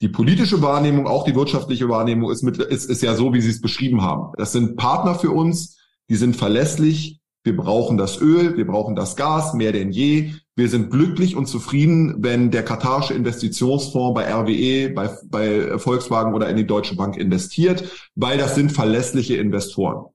Die 0.00 0.08
politische 0.08 0.62
Wahrnehmung, 0.62 1.06
auch 1.06 1.24
die 1.24 1.34
wirtschaftliche 1.34 1.88
Wahrnehmung 1.88 2.30
ist, 2.30 2.42
mit, 2.42 2.58
ist, 2.58 2.88
ist 2.88 3.02
ja 3.02 3.14
so, 3.14 3.32
wie 3.32 3.40
Sie 3.40 3.50
es 3.50 3.60
beschrieben 3.60 4.02
haben. 4.02 4.32
Das 4.36 4.52
sind 4.52 4.76
Partner 4.76 5.14
für 5.14 5.30
uns, 5.30 5.78
die 6.08 6.16
sind 6.16 6.36
verlässlich. 6.36 7.20
Wir 7.42 7.56
brauchen 7.56 7.96
das 7.96 8.20
Öl, 8.20 8.56
wir 8.56 8.66
brauchen 8.66 8.94
das 8.94 9.16
Gas 9.16 9.54
mehr 9.54 9.72
denn 9.72 9.90
je. 9.90 10.32
Wir 10.58 10.68
sind 10.68 10.90
glücklich 10.90 11.34
und 11.36 11.46
zufrieden, 11.46 12.16
wenn 12.18 12.50
der 12.50 12.64
katarische 12.64 13.14
Investitionsfonds 13.14 14.12
bei 14.12 14.28
RWE, 14.28 14.92
bei, 14.92 15.16
bei 15.26 15.78
Volkswagen 15.78 16.34
oder 16.34 16.50
in 16.50 16.56
die 16.56 16.66
Deutsche 16.66 16.96
Bank 16.96 17.16
investiert, 17.16 18.08
weil 18.16 18.38
das 18.38 18.56
sind 18.56 18.72
verlässliche 18.72 19.36
Investoren, 19.36 20.06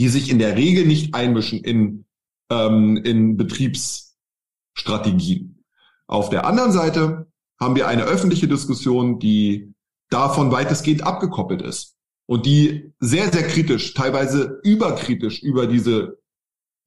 die 0.00 0.08
sich 0.08 0.32
in 0.32 0.40
der 0.40 0.56
Regel 0.56 0.84
nicht 0.84 1.14
einmischen 1.14 1.60
in, 1.60 2.06
ähm, 2.50 2.96
in 2.96 3.36
Betriebsstrategien. 3.36 5.62
Auf 6.08 6.30
der 6.30 6.44
anderen 6.44 6.72
Seite 6.72 7.28
haben 7.60 7.76
wir 7.76 7.86
eine 7.86 8.06
öffentliche 8.06 8.48
Diskussion, 8.48 9.20
die 9.20 9.72
davon 10.08 10.50
weitestgehend 10.50 11.04
abgekoppelt 11.04 11.62
ist. 11.62 11.94
und 12.26 12.46
die 12.46 12.92
sehr, 12.98 13.32
sehr 13.32 13.44
kritisch, 13.44 13.94
teilweise 13.94 14.58
überkritisch 14.64 15.40
über 15.40 15.68
diese 15.68 16.19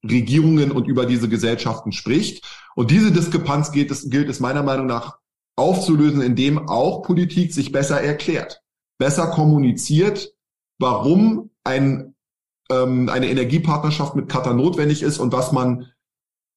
Regierungen 0.04 0.70
und 0.70 0.86
über 0.86 1.06
diese 1.06 1.28
Gesellschaften 1.28 1.92
spricht. 1.92 2.44
Und 2.74 2.90
diese 2.90 3.10
Diskrepanz 3.10 3.72
gilt 3.72 3.90
es, 3.90 4.10
gilt 4.10 4.28
es 4.28 4.40
meiner 4.40 4.62
Meinung 4.62 4.86
nach 4.86 5.18
aufzulösen, 5.56 6.20
indem 6.20 6.68
auch 6.68 7.02
Politik 7.02 7.52
sich 7.52 7.72
besser 7.72 8.00
erklärt, 8.00 8.62
besser 8.98 9.28
kommuniziert, 9.28 10.32
warum 10.78 11.50
ein, 11.62 12.14
ähm, 12.70 13.08
eine 13.08 13.28
Energiepartnerschaft 13.28 14.16
mit 14.16 14.28
Katar 14.28 14.54
notwendig 14.54 15.02
ist 15.02 15.18
und 15.18 15.32
was 15.32 15.52
man 15.52 15.86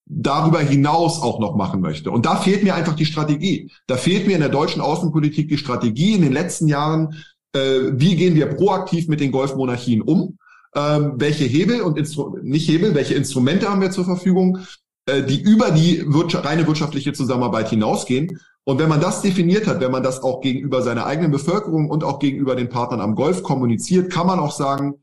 darüber 0.10 0.60
hinaus 0.60 1.22
auch 1.22 1.40
noch 1.40 1.56
machen 1.56 1.82
möchte. 1.82 2.12
Und 2.12 2.26
da 2.26 2.38
fehlt 2.38 2.64
mir 2.64 2.76
einfach 2.76 2.96
die 2.96 3.06
Strategie. 3.06 3.72
Da 3.88 3.98
fehlt 3.98 4.26
mir 4.26 4.36
in 4.36 4.40
der 4.40 4.50
deutschen 4.50 4.82
Außenpolitik 4.82 5.50
die 5.50 5.58
Strategie 5.58 6.14
in 6.14 6.22
den 6.22 6.32
letzten 6.32 6.68
Jahren, 6.68 7.16
äh, 7.54 7.92
wie 7.92 8.16
gehen 8.16 8.36
wir 8.36 8.48
proaktiv 8.48 9.08
mit 9.08 9.20
den 9.20 9.32
Golfmonarchien 9.32 10.02
um? 10.02 10.38
Ähm, 10.78 11.14
welche 11.16 11.46
Hebel 11.46 11.82
und 11.82 11.98
Instru 11.98 12.38
nicht 12.44 12.70
Hebel, 12.70 12.94
welche 12.94 13.16
Instrumente 13.16 13.68
haben 13.68 13.82
wir 13.82 13.90
zur 13.90 14.06
Verfügung, 14.06 14.60
äh, 15.08 15.24
die 15.24 15.42
über 15.42 15.72
die 15.72 16.04
wirtschaft 16.06 16.46
reine 16.46 16.68
wirtschaftliche 16.68 17.14
Zusammenarbeit 17.14 17.70
hinausgehen. 17.70 18.40
Und 18.64 18.78
wenn 18.78 18.90
man 18.90 19.02
das 19.02 19.24
definiert 19.24 19.66
hat, 19.66 19.80
wenn 19.80 19.92
man 19.92 20.04
das 20.04 20.22
auch 20.22 20.40
gegenüber 20.42 20.84
seiner 20.84 21.08
eigenen 21.08 21.32
Bevölkerung 21.32 21.90
und 21.90 22.04
auch 22.04 22.20
gegenüber 22.20 22.56
den 22.56 22.70
Partnern 22.70 23.02
am 23.02 23.16
Golf 23.16 23.42
kommuniziert, 23.42 24.12
kann 24.12 24.28
man 24.28 24.40
auch 24.40 24.52
sagen, 24.52 24.96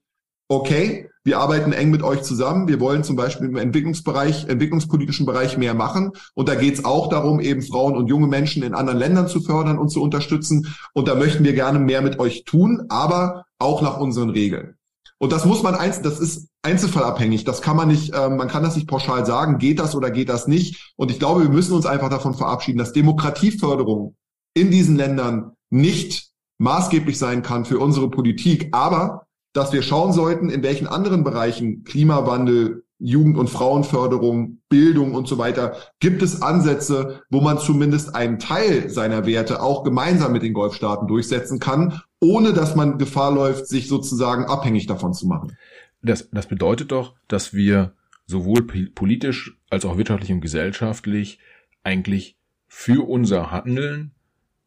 okay, 0.49 1.09
wir 1.25 1.41
arbeiten 1.41 1.73
eng 1.73 1.91
mit 1.91 2.05
euch 2.05 2.23
zusammen. 2.23 2.69
Wir 2.69 2.79
wollen 2.79 3.03
zum 3.03 3.17
Beispiel 3.17 3.49
im 3.49 3.57
Entwicklungsbereich, 3.57 4.47
entwicklungspolitischen 4.47 5.27
Bereich 5.27 5.57
mehr 5.57 5.75
machen. 5.75 6.13
Und 6.35 6.49
da 6.49 6.55
geht 6.55 6.75
es 6.75 6.85
auch 6.85 7.09
darum, 7.09 7.41
eben 7.41 7.63
Frauen 7.63 7.97
und 7.97 8.07
junge 8.07 8.29
Menschen 8.29 8.63
in 8.63 8.75
anderen 8.75 8.99
Ländern 9.01 9.27
zu 9.27 9.41
fördern 9.41 9.79
und 9.79 9.89
zu 9.89 10.03
unterstützen. 10.03 10.73
Und 10.93 11.09
da 11.09 11.17
möchten 11.17 11.43
wir 11.43 11.55
gerne 11.55 11.81
mehr 11.81 12.03
mit 12.03 12.21
euch 12.21 12.45
tun, 12.45 12.85
aber 12.91 13.47
auch 13.59 13.83
nach 13.83 13.99
unseren 13.99 14.31
Regeln. 14.31 14.77
Und 15.25 15.33
das 15.33 15.47
muss 15.47 15.63
man 15.63 15.75
eins, 15.75 16.03
das 16.03 16.21
ist 16.21 16.51
einzelfallabhängig. 16.61 17.45
Das 17.45 17.63
kann 17.63 17.79
man 17.79 17.89
nicht, 17.89 18.13
äh, 18.13 18.29
man 18.29 18.47
kann 18.47 18.63
das 18.63 18.77
nicht 18.77 18.87
pauschal 18.87 19.25
sagen, 19.25 19.57
geht 19.57 19.79
das 19.79 19.95
oder 19.95 20.11
geht 20.11 20.29
das 20.29 20.47
nicht. 20.49 20.93
Und 20.97 21.11
ich 21.11 21.19
glaube, 21.19 21.45
wir 21.45 21.49
müssen 21.49 21.73
uns 21.73 21.87
einfach 21.87 22.11
davon 22.11 22.35
verabschieden, 22.35 22.77
dass 22.77 22.93
Demokratieförderung 22.93 24.17
in 24.53 24.71
diesen 24.71 24.97
Ländern 24.97 25.53
nicht 25.71 26.29
maßgeblich 26.59 27.19
sein 27.19 27.43
kann 27.43 27.65
für 27.65 27.79
unsere 27.79 28.11
Politik, 28.11 28.69
aber 28.73 29.27
dass 29.55 29.73
wir 29.73 29.81
schauen 29.81 30.13
sollten, 30.13 30.51
in 30.51 30.63
welchen 30.63 30.87
anderen 30.87 31.25
Bereichen 31.25 31.85
Klimawandel, 31.85 32.85
Jugend- 32.99 33.39
und 33.39 33.49
Frauenförderung, 33.49 34.61
Bildung 34.69 35.15
und 35.15 35.27
so 35.27 35.39
weiter, 35.39 35.77
gibt 36.01 36.21
es 36.23 36.43
Ansätze, 36.43 37.23
wo 37.31 37.41
man 37.41 37.59
zumindest 37.59 38.15
einen 38.15 38.39
Teil 38.39 38.91
seiner 38.91 39.25
Werte 39.25 39.63
auch 39.63 39.85
gemeinsam 39.85 40.33
mit 40.33 40.43
den 40.43 40.53
Golfstaaten 40.53 41.09
durchsetzen 41.09 41.61
kann, 41.61 42.03
ohne 42.25 42.53
dass 42.53 42.75
man 42.75 42.99
Gefahr 42.99 43.33
läuft, 43.33 43.67
sich 43.67 43.89
sozusagen 43.89 44.47
abhängig 44.47 44.87
davon 44.87 45.15
zu 45.15 45.27
machen. 45.27 45.57
Das, 46.03 46.29
das 46.31 46.47
bedeutet 46.47 46.93
doch, 46.93 47.15
dass 47.29 47.55
wir 47.55 47.95
sowohl 48.27 48.63
politisch 48.63 49.57
als 49.71 49.85
auch 49.85 49.97
wirtschaftlich 49.97 50.33
und 50.33 50.41
gesellschaftlich 50.41 51.39
eigentlich 51.83 52.39
für 52.67 53.09
unser 53.09 53.51
Handeln 53.51 54.13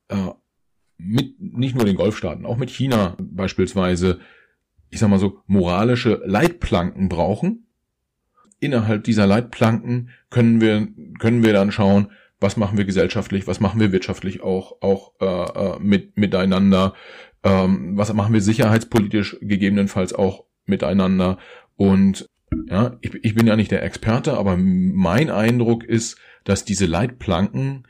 äh, 0.10 0.30
mit 0.98 1.40
nicht 1.40 1.76
nur 1.76 1.86
den 1.86 1.96
Golfstaaten, 1.96 2.46
auch 2.46 2.58
mit 2.58 2.70
China 2.70 3.16
beispielsweise 3.20 4.20
ich 4.90 5.00
sag 5.00 5.10
mal 5.10 5.20
so, 5.20 5.42
moralische 5.48 6.22
Leitplanken 6.26 7.10
brauchen. 7.10 7.68
Innerhalb 8.60 9.04
dieser 9.04 9.28
Leitplanken 9.28 10.10
können 10.30 10.62
wir, 10.62 10.88
können 11.20 11.44
wir 11.44 11.54
dann 11.54 11.72
schauen, 11.72 12.12
was 12.40 12.58
machen 12.58 12.78
wir 12.78 12.86
gesellschaftlich, 12.86 13.48
was 13.48 13.60
machen 13.60 13.80
wir 13.80 13.92
wirtschaftlich 13.92 14.42
auch, 14.42 14.82
auch 14.82 15.14
äh, 15.20 15.26
äh, 15.26 15.80
mit, 15.80 16.18
miteinander, 16.18 16.94
ähm, 17.48 17.98
was 17.98 18.14
machen 18.14 18.34
wir 18.34 18.42
sicherheitspolitisch 18.42 19.38
gegebenenfalls 19.42 20.14
auch 20.14 20.44
miteinander. 20.66 21.38
Und 21.76 22.30
ja, 22.68 22.98
ich, 23.02 23.14
ich 23.24 23.36
bin 23.36 23.48
ja 23.48 23.56
nicht 23.56 23.72
der 23.72 23.84
Experte, 23.84 24.38
aber 24.38 24.58
mein 24.58 25.30
Eindruck 25.30 25.84
ist, 25.84 26.18
dass 26.44 26.66
diese 26.66 26.86
Leitplanken 26.86 27.88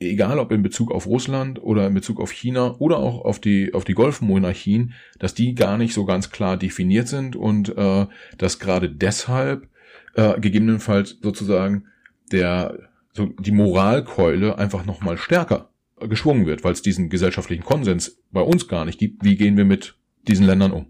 egal 0.00 0.38
ob 0.38 0.52
in 0.52 0.62
Bezug 0.62 0.92
auf 0.92 1.06
Russland 1.06 1.62
oder 1.62 1.86
in 1.86 1.94
Bezug 1.94 2.20
auf 2.20 2.30
China 2.30 2.74
oder 2.78 2.98
auch 2.98 3.24
auf 3.24 3.40
die 3.40 3.72
auf 3.72 3.84
die 3.84 3.94
Golfmonarchien, 3.94 4.92
dass 5.18 5.34
die 5.34 5.54
gar 5.54 5.78
nicht 5.78 5.94
so 5.94 6.04
ganz 6.04 6.30
klar 6.30 6.56
definiert 6.56 7.08
sind 7.08 7.36
und 7.36 7.74
äh, 7.76 8.06
dass 8.36 8.58
gerade 8.58 8.90
deshalb 8.90 9.68
äh, 10.14 10.38
gegebenenfalls 10.40 11.18
sozusagen 11.22 11.86
der 12.32 12.78
so 13.12 13.26
die 13.26 13.52
Moralkeule 13.52 14.58
einfach 14.58 14.84
noch 14.84 15.00
mal 15.00 15.16
stärker 15.16 15.70
geschwungen 16.08 16.46
wird, 16.46 16.64
weil 16.64 16.72
es 16.72 16.82
diesen 16.82 17.08
gesellschaftlichen 17.08 17.64
Konsens 17.64 18.18
bei 18.30 18.40
uns 18.40 18.68
gar 18.68 18.84
nicht 18.84 18.98
gibt. 18.98 19.24
Wie 19.24 19.36
gehen 19.36 19.56
wir 19.56 19.64
mit 19.64 19.96
diesen 20.28 20.46
Ländern 20.46 20.72
um? 20.72 20.86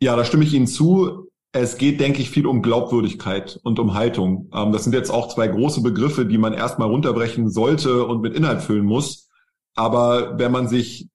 Ja, 0.00 0.16
da 0.16 0.24
stimme 0.24 0.44
ich 0.44 0.54
Ihnen 0.54 0.66
zu. 0.66 1.28
Es 1.52 1.78
geht, 1.78 2.00
denke 2.00 2.20
ich, 2.20 2.30
viel 2.30 2.46
um 2.46 2.62
Glaubwürdigkeit 2.62 3.60
und 3.62 3.78
um 3.78 3.94
Haltung. 3.94 4.50
Ähm, 4.52 4.72
das 4.72 4.84
sind 4.84 4.92
jetzt 4.92 5.10
auch 5.10 5.32
zwei 5.32 5.46
große 5.46 5.82
Begriffe, 5.82 6.26
die 6.26 6.38
man 6.38 6.52
erstmal 6.52 6.88
runterbrechen 6.88 7.48
sollte 7.48 8.04
und 8.04 8.20
mit 8.20 8.34
Inhalt 8.34 8.62
füllen 8.62 8.84
muss. 8.84 9.30
Aber 9.76 10.38
wenn 10.38 10.52
man 10.52 10.68
sich 10.68 11.08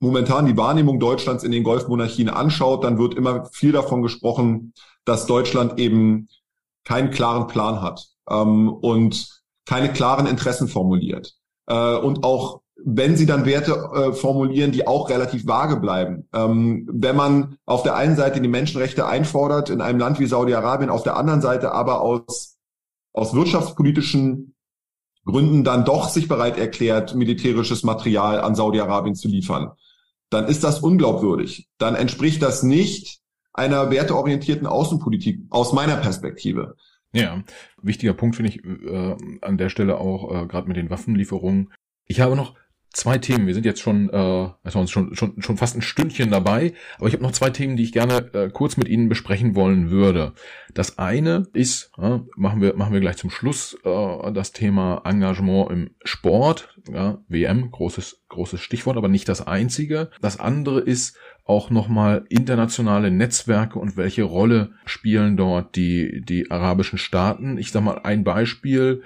momentan 0.00 0.46
die 0.46 0.56
Wahrnehmung 0.56 1.00
Deutschlands 1.00 1.44
in 1.44 1.52
den 1.52 1.64
Golfmonarchien 1.64 2.28
anschaut, 2.28 2.84
dann 2.84 2.98
wird 2.98 3.14
immer 3.14 3.46
viel 3.52 3.72
davon 3.72 4.02
gesprochen, 4.02 4.72
dass 5.04 5.26
Deutschland 5.26 5.78
eben 5.78 6.28
keinen 6.84 7.10
klaren 7.10 7.46
Plan 7.46 7.80
hat 7.82 8.06
ähm, 8.30 8.68
und 8.68 9.42
keine 9.66 9.92
klaren 9.92 10.26
Interessen 10.26 10.68
formuliert. 10.68 11.34
Äh, 11.66 11.96
und 11.96 12.24
auch 12.24 12.60
wenn 12.86 13.16
sie 13.16 13.26
dann 13.26 13.46
Werte 13.46 13.72
äh, 13.72 14.12
formulieren, 14.12 14.70
die 14.70 14.86
auch 14.86 15.08
relativ 15.08 15.46
vage 15.46 15.76
bleiben. 15.76 16.28
Ähm, 16.34 16.88
wenn 16.92 17.16
man 17.16 17.56
auf 17.64 17.82
der 17.82 17.96
einen 17.96 18.14
Seite 18.14 18.40
die 18.40 18.48
Menschenrechte 18.48 19.06
einfordert 19.06 19.70
in 19.70 19.80
einem 19.80 19.98
Land 19.98 20.20
wie 20.20 20.26
Saudi-Arabien, 20.26 20.90
auf 20.90 21.02
der 21.02 21.16
anderen 21.16 21.40
Seite 21.40 21.72
aber 21.72 22.02
aus, 22.02 22.58
aus 23.12 23.34
wirtschaftspolitischen 23.34 24.54
Gründen 25.24 25.64
dann 25.64 25.86
doch 25.86 26.10
sich 26.10 26.28
bereit 26.28 26.58
erklärt, 26.58 27.14
militärisches 27.14 27.82
Material 27.82 28.40
an 28.40 28.54
Saudi-Arabien 28.54 29.14
zu 29.14 29.28
liefern, 29.28 29.72
dann 30.28 30.46
ist 30.46 30.62
das 30.62 30.80
unglaubwürdig. 30.80 31.68
Dann 31.78 31.94
entspricht 31.94 32.42
das 32.42 32.62
nicht 32.62 33.20
einer 33.54 33.90
werteorientierten 33.90 34.66
Außenpolitik 34.66 35.40
aus 35.48 35.72
meiner 35.72 35.96
Perspektive. 35.96 36.76
Ja, 37.14 37.42
wichtiger 37.80 38.12
Punkt 38.12 38.36
finde 38.36 38.50
ich 38.50 38.64
äh, 38.64 39.16
an 39.40 39.56
der 39.56 39.70
Stelle 39.70 39.98
auch, 39.98 40.30
äh, 40.30 40.46
gerade 40.46 40.68
mit 40.68 40.76
den 40.76 40.90
Waffenlieferungen. 40.90 41.72
Ich 42.06 42.20
habe 42.20 42.36
noch 42.36 42.54
zwei 42.94 43.18
Themen. 43.18 43.46
Wir 43.46 43.54
sind 43.54 43.66
jetzt 43.66 43.80
schon, 43.80 44.08
äh, 44.08 44.48
also 44.62 44.86
schon, 44.86 45.14
schon, 45.14 45.42
schon 45.42 45.56
fast 45.56 45.76
ein 45.76 45.82
Stündchen 45.82 46.30
dabei, 46.30 46.72
aber 46.96 47.08
ich 47.08 47.12
habe 47.12 47.22
noch 47.22 47.32
zwei 47.32 47.50
Themen, 47.50 47.76
die 47.76 47.82
ich 47.82 47.92
gerne 47.92 48.30
äh, 48.32 48.48
kurz 48.50 48.76
mit 48.76 48.88
Ihnen 48.88 49.08
besprechen 49.08 49.54
wollen 49.54 49.90
würde. 49.90 50.32
Das 50.72 50.98
eine 50.98 51.46
ist, 51.52 51.90
äh, 51.98 52.20
machen 52.36 52.62
wir 52.62 52.74
machen 52.76 52.92
wir 52.92 53.00
gleich 53.00 53.16
zum 53.16 53.30
Schluss 53.30 53.76
äh, 53.84 54.32
das 54.32 54.52
Thema 54.52 55.02
Engagement 55.04 55.70
im 55.70 55.90
Sport, 56.04 56.78
ja, 56.90 57.18
WM, 57.28 57.70
großes 57.70 58.22
großes 58.28 58.60
Stichwort, 58.60 58.96
aber 58.96 59.08
nicht 59.08 59.28
das 59.28 59.46
einzige. 59.46 60.10
Das 60.20 60.40
andere 60.40 60.80
ist 60.80 61.16
auch 61.44 61.70
nochmal 61.70 62.24
internationale 62.28 63.10
Netzwerke 63.10 63.78
und 63.78 63.96
welche 63.96 64.22
Rolle 64.22 64.72
spielen 64.86 65.36
dort 65.36 65.76
die 65.76 66.22
die 66.24 66.50
arabischen 66.50 66.98
Staaten. 66.98 67.58
Ich 67.58 67.70
sage 67.70 67.84
mal 67.84 68.00
ein 68.02 68.24
Beispiel 68.24 69.02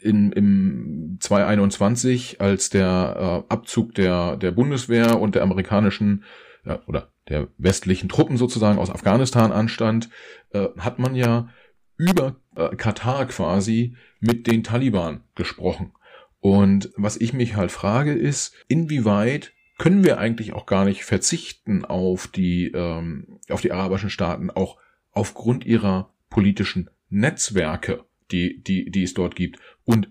in, 0.00 0.32
im 0.32 1.18
2021, 1.20 2.40
als 2.40 2.70
der 2.70 3.44
äh, 3.48 3.52
Abzug 3.52 3.94
der, 3.94 4.36
der 4.36 4.52
Bundeswehr 4.52 5.20
und 5.20 5.34
der 5.34 5.42
amerikanischen 5.42 6.24
ja, 6.64 6.80
oder 6.86 7.12
der 7.28 7.48
westlichen 7.58 8.08
Truppen 8.08 8.36
sozusagen 8.36 8.78
aus 8.78 8.90
Afghanistan 8.90 9.52
anstand, 9.52 10.08
äh, 10.52 10.68
hat 10.78 10.98
man 10.98 11.14
ja 11.14 11.48
über 11.96 12.36
äh, 12.56 12.74
Katar 12.76 13.26
quasi 13.26 13.96
mit 14.20 14.46
den 14.46 14.62
Taliban 14.62 15.22
gesprochen. 15.34 15.92
Und 16.40 16.90
was 16.96 17.16
ich 17.16 17.32
mich 17.32 17.56
halt 17.56 17.72
frage 17.72 18.14
ist, 18.14 18.54
inwieweit 18.68 19.52
können 19.78 20.04
wir 20.04 20.18
eigentlich 20.18 20.52
auch 20.52 20.66
gar 20.66 20.84
nicht 20.84 21.04
verzichten 21.04 21.84
auf 21.84 22.26
die, 22.28 22.68
ähm, 22.68 23.38
auf 23.48 23.60
die 23.60 23.72
arabischen 23.72 24.10
Staaten, 24.10 24.50
auch 24.50 24.76
aufgrund 25.12 25.64
ihrer 25.64 26.12
politischen 26.30 26.90
Netzwerke 27.08 28.04
die, 28.30 28.62
die, 28.62 28.90
die 28.90 29.02
es 29.02 29.14
dort 29.14 29.36
gibt? 29.36 29.58
Und 29.84 30.08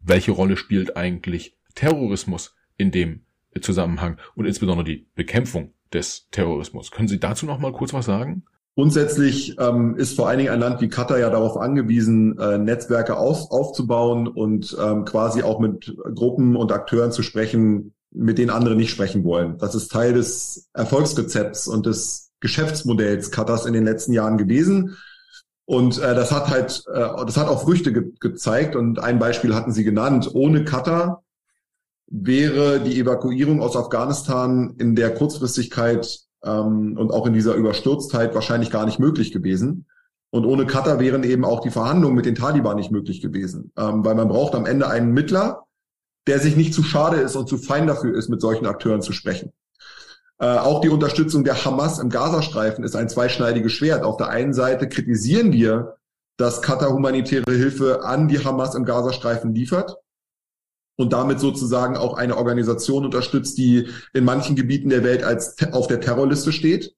welche 0.00 0.32
Rolle 0.32 0.56
spielt 0.56 0.96
eigentlich 0.96 1.56
Terrorismus 1.74 2.54
in 2.76 2.90
dem 2.90 3.22
Zusammenhang 3.60 4.18
und 4.34 4.46
insbesondere 4.46 4.84
die 4.84 5.06
Bekämpfung 5.14 5.74
des 5.92 6.28
Terrorismus? 6.30 6.90
Können 6.90 7.08
Sie 7.08 7.20
dazu 7.20 7.46
noch 7.46 7.58
mal 7.58 7.72
kurz 7.72 7.92
was 7.92 8.06
sagen? 8.06 8.44
Grundsätzlich 8.74 9.58
ähm, 9.58 9.96
ist 9.96 10.16
vor 10.16 10.28
allen 10.28 10.38
Dingen 10.38 10.50
ein 10.50 10.60
Land 10.60 10.80
wie 10.80 10.88
Katar 10.88 11.18
ja 11.18 11.28
darauf 11.28 11.58
angewiesen, 11.58 12.38
äh, 12.38 12.56
Netzwerke 12.56 13.18
auf, 13.18 13.50
aufzubauen 13.50 14.26
und 14.26 14.74
ähm, 14.82 15.04
quasi 15.04 15.42
auch 15.42 15.60
mit 15.60 15.94
Gruppen 16.14 16.56
und 16.56 16.72
Akteuren 16.72 17.12
zu 17.12 17.22
sprechen, 17.22 17.92
mit 18.10 18.38
denen 18.38 18.48
andere 18.48 18.74
nicht 18.74 18.90
sprechen 18.90 19.24
wollen. 19.24 19.58
Das 19.58 19.74
ist 19.74 19.92
Teil 19.92 20.14
des 20.14 20.70
Erfolgsrezepts 20.72 21.68
und 21.68 21.84
des 21.84 22.32
Geschäftsmodells 22.40 23.30
Katars 23.30 23.66
in 23.66 23.74
den 23.74 23.84
letzten 23.84 24.14
Jahren 24.14 24.38
gewesen. 24.38 24.96
Und 25.64 25.98
äh, 25.98 26.14
das 26.14 26.32
hat 26.32 26.48
halt, 26.48 26.84
äh, 26.92 27.24
das 27.24 27.36
hat 27.36 27.48
auch 27.48 27.62
Früchte 27.62 27.92
ge 27.92 28.12
gezeigt. 28.20 28.76
Und 28.76 28.98
ein 28.98 29.18
Beispiel 29.18 29.54
hatten 29.54 29.72
Sie 29.72 29.84
genannt. 29.84 30.30
Ohne 30.34 30.64
Katar 30.64 31.22
wäre 32.06 32.80
die 32.80 32.98
Evakuierung 33.00 33.62
aus 33.62 33.76
Afghanistan 33.76 34.74
in 34.78 34.94
der 34.94 35.14
Kurzfristigkeit 35.14 36.20
ähm, 36.44 36.96
und 36.98 37.10
auch 37.10 37.26
in 37.26 37.32
dieser 37.32 37.54
Überstürztheit 37.54 38.34
wahrscheinlich 38.34 38.70
gar 38.70 38.84
nicht 38.84 38.98
möglich 38.98 39.32
gewesen. 39.32 39.86
Und 40.30 40.46
ohne 40.46 40.66
Katar 40.66 40.98
wären 40.98 41.24
eben 41.24 41.44
auch 41.44 41.60
die 41.60 41.70
Verhandlungen 41.70 42.16
mit 42.16 42.26
den 42.26 42.34
Taliban 42.34 42.76
nicht 42.76 42.90
möglich 42.90 43.20
gewesen, 43.20 43.70
ähm, 43.76 44.04
weil 44.04 44.14
man 44.14 44.28
braucht 44.28 44.54
am 44.54 44.66
Ende 44.66 44.88
einen 44.88 45.12
Mittler, 45.12 45.64
der 46.26 46.38
sich 46.38 46.56
nicht 46.56 46.74
zu 46.74 46.82
schade 46.82 47.16
ist 47.18 47.36
und 47.36 47.48
zu 47.48 47.58
fein 47.58 47.86
dafür 47.86 48.14
ist, 48.16 48.28
mit 48.28 48.40
solchen 48.40 48.66
Akteuren 48.66 49.02
zu 49.02 49.12
sprechen. 49.12 49.52
Äh, 50.42 50.58
auch 50.58 50.80
die 50.80 50.88
Unterstützung 50.88 51.44
der 51.44 51.64
Hamas 51.64 52.00
im 52.00 52.10
Gazastreifen 52.10 52.82
ist 52.82 52.96
ein 52.96 53.08
zweischneidiges 53.08 53.72
Schwert. 53.72 54.02
Auf 54.02 54.16
der 54.16 54.30
einen 54.30 54.52
Seite 54.52 54.88
kritisieren 54.88 55.52
wir, 55.52 55.98
dass 56.36 56.62
Katar 56.62 56.92
humanitäre 56.92 57.52
Hilfe 57.52 58.04
an 58.04 58.26
die 58.26 58.44
Hamas 58.44 58.74
im 58.74 58.84
Gazastreifen 58.84 59.54
liefert 59.54 59.98
und 60.98 61.12
damit 61.12 61.38
sozusagen 61.38 61.96
auch 61.96 62.14
eine 62.14 62.36
Organisation 62.36 63.04
unterstützt, 63.04 63.56
die 63.56 63.88
in 64.14 64.24
manchen 64.24 64.56
Gebieten 64.56 64.88
der 64.88 65.04
Welt 65.04 65.22
als 65.22 65.56
auf 65.72 65.86
der 65.86 66.00
Terrorliste 66.00 66.50
steht. 66.50 66.96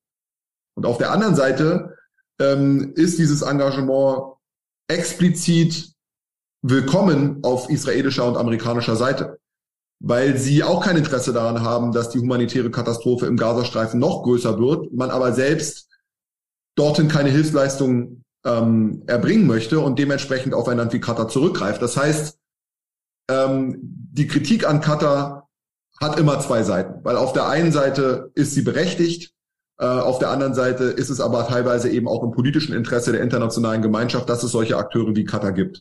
Und 0.74 0.86
auf 0.86 0.96
der 0.96 1.10
anderen 1.10 1.34
Seite 1.34 1.98
ähm, 2.40 2.94
ist 2.96 3.18
dieses 3.18 3.42
Engagement 3.42 4.36
explizit 4.88 5.92
willkommen 6.62 7.40
auf 7.42 7.68
israelischer 7.68 8.26
und 8.26 8.38
amerikanischer 8.38 8.96
Seite, 8.96 9.38
weil 10.06 10.36
sie 10.36 10.62
auch 10.62 10.84
kein 10.84 10.98
Interesse 10.98 11.32
daran 11.32 11.62
haben, 11.62 11.92
dass 11.92 12.10
die 12.10 12.18
humanitäre 12.18 12.70
Katastrophe 12.70 13.24
im 13.24 13.38
Gazastreifen 13.38 13.98
noch 13.98 14.22
größer 14.22 14.58
wird, 14.58 14.92
man 14.92 15.10
aber 15.10 15.32
selbst 15.32 15.88
dorthin 16.76 17.08
keine 17.08 17.30
Hilfsleistungen 17.30 18.22
ähm, 18.44 19.02
erbringen 19.06 19.46
möchte 19.46 19.80
und 19.80 19.98
dementsprechend 19.98 20.52
auf 20.52 20.68
ein 20.68 20.76
Land 20.76 20.92
wie 20.92 21.00
Katar 21.00 21.28
zurückgreift. 21.28 21.80
Das 21.80 21.96
heißt, 21.96 22.38
ähm, 23.30 23.78
die 23.80 24.26
Kritik 24.26 24.68
an 24.68 24.82
Katar 24.82 25.48
hat 25.98 26.18
immer 26.18 26.38
zwei 26.40 26.64
Seiten, 26.64 27.02
weil 27.02 27.16
auf 27.16 27.32
der 27.32 27.48
einen 27.48 27.72
Seite 27.72 28.30
ist 28.34 28.52
sie 28.52 28.62
berechtigt, 28.62 29.32
äh, 29.78 29.86
auf 29.86 30.18
der 30.18 30.28
anderen 30.28 30.52
Seite 30.52 30.84
ist 30.84 31.08
es 31.08 31.20
aber 31.20 31.48
teilweise 31.48 31.88
eben 31.88 32.08
auch 32.08 32.22
im 32.22 32.32
politischen 32.32 32.74
Interesse 32.74 33.12
der 33.12 33.22
internationalen 33.22 33.80
Gemeinschaft, 33.80 34.28
dass 34.28 34.42
es 34.42 34.52
solche 34.52 34.76
Akteure 34.76 35.16
wie 35.16 35.24
Katar 35.24 35.52
gibt. 35.52 35.80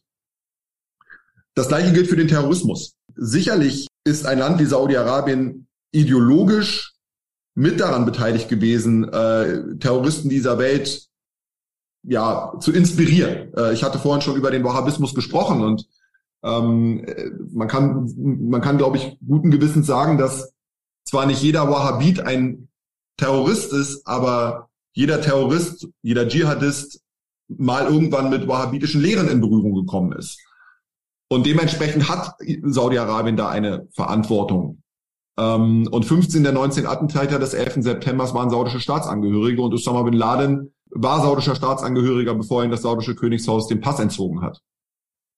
Das 1.56 1.68
gleiche 1.68 1.92
gilt 1.92 2.08
für 2.08 2.16
den 2.16 2.30
Terrorismus. 2.30 2.96
Sicherlich 3.16 3.88
ist 4.06 4.26
ein 4.26 4.40
Land 4.40 4.60
wie 4.60 4.66
Saudi-Arabien 4.66 5.68
ideologisch 5.92 6.94
mit 7.56 7.80
daran 7.80 8.06
beteiligt 8.06 8.50
gewesen, 8.50 9.08
äh, 9.10 9.78
Terroristen 9.78 10.30
dieser 10.30 10.58
Welt 10.58 11.08
ja 12.04 12.54
zu 12.60 12.72
inspirieren. 12.72 13.54
Äh, 13.56 13.74
ich 13.74 13.84
hatte 13.84 14.00
vorhin 14.00 14.22
schon 14.22 14.36
über 14.36 14.52
den 14.52 14.64
Wahhabismus 14.64 15.14
gesprochen 15.14 15.62
und 15.62 15.88
ähm, 16.44 17.06
man 17.54 17.68
kann, 17.68 18.12
man 18.18 18.62
kann, 18.62 18.78
glaube 18.78 18.98
ich, 18.98 19.18
guten 19.26 19.52
Gewissens 19.52 19.88
sagen, 19.88 20.18
dass 20.18 20.52
zwar 21.06 21.26
nicht 21.26 21.42
jeder 21.42 21.70
Wahhabit 21.70 22.20
ein 22.22 22.70
Terrorist 23.18 23.72
ist, 23.72 24.06
aber 24.06 24.70
jeder 24.94 25.22
Terrorist, 25.22 25.88
jeder 26.02 26.28
Dschihadist 26.28 27.02
mal 27.48 27.86
irgendwann 27.86 28.30
mit 28.30 28.48
wahhabitischen 28.48 29.02
Lehren 29.02 29.28
in 29.28 29.42
Berührung 29.42 29.76
gekommen 29.76 30.12
ist. 30.14 30.40
Und 31.30 31.46
dementsprechend 31.46 32.10
hat 32.10 32.36
Saudi-Arabien 32.64 33.38
da 33.38 33.50
eine 33.50 33.88
Verantwortung. 33.92 34.84
Ähm, 35.38 35.88
und 35.92 36.06
15 36.06 36.44
der 36.44 36.52
19 36.52 36.86
Attentäter 36.86 37.40
des 37.40 37.54
11. 37.54 37.84
September 37.84 38.32
waren 38.34 38.50
saudische 38.50 38.80
Staatsangehörige 38.80 39.62
und 39.62 39.74
Osama 39.74 40.04
bin 40.04 40.14
Laden 40.14 40.74
war 40.96 41.22
saudischer 41.22 41.56
Staatsangehöriger, 41.56 42.36
bevor 42.36 42.64
ihn 42.64 42.72
das 42.72 42.84
saudische 42.84 43.16
Königshaus 43.16 43.68
den 43.68 43.82
Pass 43.82 44.00
entzogen 44.00 44.42
hat. 44.42 44.62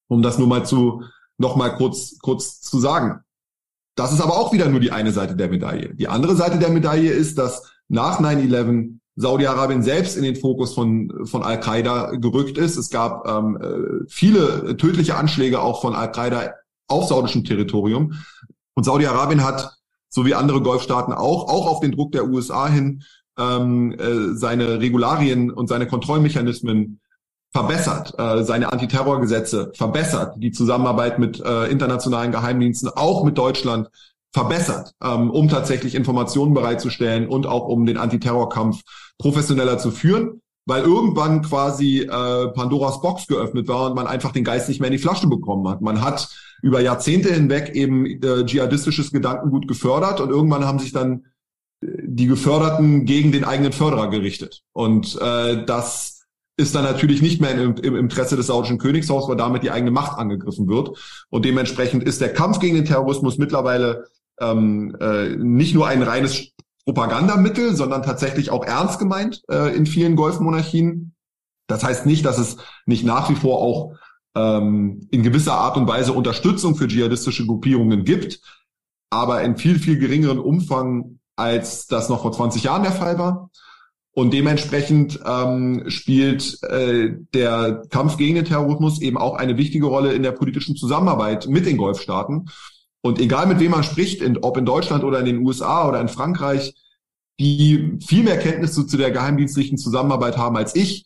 Um 0.08 0.22
das 0.22 0.38
nur 0.38 0.48
mal 0.48 0.66
zu, 0.66 1.04
noch 1.38 1.56
mal 1.56 1.76
kurz, 1.76 2.20
kurz 2.20 2.62
zu 2.62 2.80
sagen. 2.80 3.22
Das 3.96 4.12
ist 4.12 4.22
aber 4.22 4.38
auch 4.38 4.52
wieder 4.52 4.68
nur 4.68 4.82
die 4.82 4.92
eine 4.92 5.12
Seite 5.12 5.36
der 5.36 5.48
Medaille. 5.48 5.96
Die 5.96 6.10
andere 6.10 6.36
Seite 6.36 6.60
der 6.60 6.70
Medaille 6.70 7.12
ist, 7.12 7.38
dass 7.38 7.72
nach 7.88 8.20
9-11 8.20 9.00
Saudi-Arabien 9.16 9.82
selbst 9.82 10.18
in 10.18 10.24
den 10.24 10.36
Fokus 10.36 10.74
von, 10.74 11.12
von 11.26 11.44
Al-Qaida 11.44 12.12
gerückt 12.16 12.58
ist. 12.58 12.76
Es 12.76 12.90
gab 12.90 13.28
ähm, 13.28 13.58
äh, 13.62 14.06
viele 14.08 14.76
tödliche 14.78 15.16
Anschläge 15.16 15.62
auch 15.62 15.82
von 15.82 15.96
Al-Qaida 15.96 16.54
auf 16.88 17.08
saudischem 17.08 17.46
Territorium. 17.46 18.14
Und 18.74 18.84
Saudi-Arabien 18.84 19.44
hat, 19.44 19.74
so 20.10 20.26
wie 20.26 20.36
andere 20.36 20.62
Golfstaaten 20.62 21.14
auch, 21.14 21.48
auch 21.48 21.68
auf 21.68 21.80
den 21.80 21.94
Druck 21.94 22.12
der 22.12 22.26
USA 22.26 22.68
hin, 22.68 23.04
ähm, 23.38 23.94
äh, 23.94 24.36
seine 24.36 24.80
Regularien 24.80 25.50
und 25.52 25.68
seine 25.68 25.88
Kontrollmechanismen 25.88 27.00
verbessert, 27.52 28.14
äh, 28.18 28.44
seine 28.44 28.72
Antiterrorgesetze 28.72 29.72
verbessert, 29.74 30.36
die 30.38 30.52
Zusammenarbeit 30.52 31.20
mit 31.20 31.40
äh, 31.40 31.68
internationalen 31.68 32.34
Geheimdiensten, 32.34 32.90
auch 32.90 33.24
mit 33.24 33.38
Deutschland 33.38 33.90
verbessert, 34.36 34.92
ähm, 35.02 35.32
um 35.32 35.48
tatsächlich 35.48 35.96
Informationen 35.96 36.54
bereitzustellen 36.54 37.30
und 37.30 37.48
auch 37.48 37.70
um 37.70 37.86
den 37.86 37.96
Antiterrorkampf 37.96 38.82
professioneller 39.18 39.78
zu 39.78 39.92
führen, 39.92 40.42
weil 40.66 40.84
irgendwann 40.84 41.42
quasi 41.42 42.02
äh, 42.02 42.48
Pandoras 42.50 43.00
Box 43.00 43.28
geöffnet 43.28 43.70
war 43.70 43.90
und 43.90 43.96
man 43.96 44.08
einfach 44.08 44.34
den 44.34 44.44
Geist 44.44 44.68
nicht 44.68 44.82
mehr 44.82 44.90
in 44.90 44.98
die 44.98 45.02
Flasche 45.02 45.28
bekommen 45.28 45.70
hat. 45.70 45.80
Man 45.80 46.02
hat 46.02 46.28
über 46.62 46.82
Jahrzehnte 46.82 47.34
hinweg 47.34 47.76
eben 47.76 48.06
äh, 48.06 48.46
dschihadistisches 48.46 49.14
Gedankengut 49.14 49.70
gefördert 49.70 50.20
und 50.20 50.32
irgendwann 50.32 50.66
haben 50.66 50.80
sich 50.80 50.92
dann 50.92 51.28
äh, 51.82 51.88
die 52.04 52.28
Geförderten 52.28 53.06
gegen 53.06 53.32
den 53.32 53.46
eigenen 53.46 53.72
Förderer 53.72 54.10
gerichtet. 54.10 54.64
Und 54.74 55.18
äh, 55.22 55.64
das 55.66 56.26
ist 56.58 56.76
dann 56.76 56.84
natürlich 56.84 57.22
nicht 57.22 57.40
mehr 57.40 57.52
im, 57.52 57.76
im 57.76 57.96
Interesse 57.96 58.36
des 58.36 58.48
saudischen 58.48 58.80
Königshaus, 58.80 59.30
weil 59.30 59.38
damit 59.38 59.64
die 59.64 59.72
eigene 59.72 59.92
Macht 59.92 60.18
angegriffen 60.18 60.68
wird. 60.68 61.26
Und 61.30 61.46
dementsprechend 61.46 62.04
ist 62.04 62.20
der 62.20 62.34
Kampf 62.34 62.60
gegen 62.60 62.76
den 62.76 62.86
Terrorismus 62.86 63.38
mittlerweile 63.38 64.08
ähm, 64.40 64.96
äh, 65.00 65.36
nicht 65.36 65.74
nur 65.74 65.88
ein 65.88 66.02
reines 66.02 66.52
Propagandamittel, 66.86 67.76
sondern 67.76 68.04
tatsächlich 68.04 68.52
auch 68.52 68.64
ernst 68.64 69.00
gemeint 69.00 69.42
äh, 69.50 69.76
in 69.76 69.86
vielen 69.86 70.16
Golfmonarchien. 70.16 71.16
Das 71.68 71.84
heißt 71.84 72.06
nicht, 72.06 72.26
dass 72.26 72.38
es 72.38 72.58
nicht 72.86 73.04
nach 73.06 73.30
wie 73.30 73.36
vor 73.36 73.60
auch 73.60 73.94
ähm, 74.36 75.08
in 75.10 75.24
gewisser 75.24 75.54
Art 75.54 75.78
und 75.78 75.88
Weise 75.88 76.14
Unterstützung 76.14 76.76
für 76.76 76.88
dschihadistische 76.88 77.48
Gruppierungen 77.48 78.04
gibt, 78.04 78.40
aber 79.10 79.42
in 79.42 79.58
viel, 79.58 79.80
viel 79.80 79.98
geringeren 79.98 80.40
Umfang, 80.40 81.20
als 81.36 81.88
das 81.88 82.10
noch 82.10 82.22
vor 82.22 82.32
20 82.32 82.64
Jahren 82.64 82.84
der 82.84 82.92
Fall 82.92 83.18
war. 83.18 83.50
Und 84.12 84.32
dementsprechend 84.34 85.20
ähm, 85.26 85.90
spielt 85.90 86.64
äh, 86.64 87.16
der 87.34 87.82
Kampf 87.90 88.16
gegen 88.16 88.36
den 88.36 88.46
Terrorismus 88.46 89.02
eben 89.02 89.18
auch 89.18 89.36
eine 89.36 89.58
wichtige 89.58 89.88
Rolle 89.88 90.14
in 90.14 90.24
der 90.24 90.32
politischen 90.32 90.78
Zusammenarbeit 90.78 91.48
mit 91.48 91.66
den 91.66 91.76
Golfstaaten. 91.76 92.50
Und 93.06 93.20
egal 93.20 93.46
mit 93.46 93.60
wem 93.60 93.70
man 93.70 93.84
spricht, 93.84 94.24
in, 94.24 94.40
ob 94.40 94.58
in 94.58 94.66
Deutschland 94.66 95.04
oder 95.04 95.20
in 95.20 95.28
den 95.28 95.46
USA 95.46 95.88
oder 95.88 96.02
in 96.02 96.08
Frankreich, 96.08 96.74
die 97.40 98.00
viel 98.04 98.24
mehr 98.24 98.40
Kenntnisse 98.40 98.88
zu 98.88 98.98
der 98.98 99.12
geheimdienstlichen 99.12 99.78
Zusammenarbeit 99.78 100.40
haben 100.40 100.58
als 100.58 100.76
ich, 100.76 101.06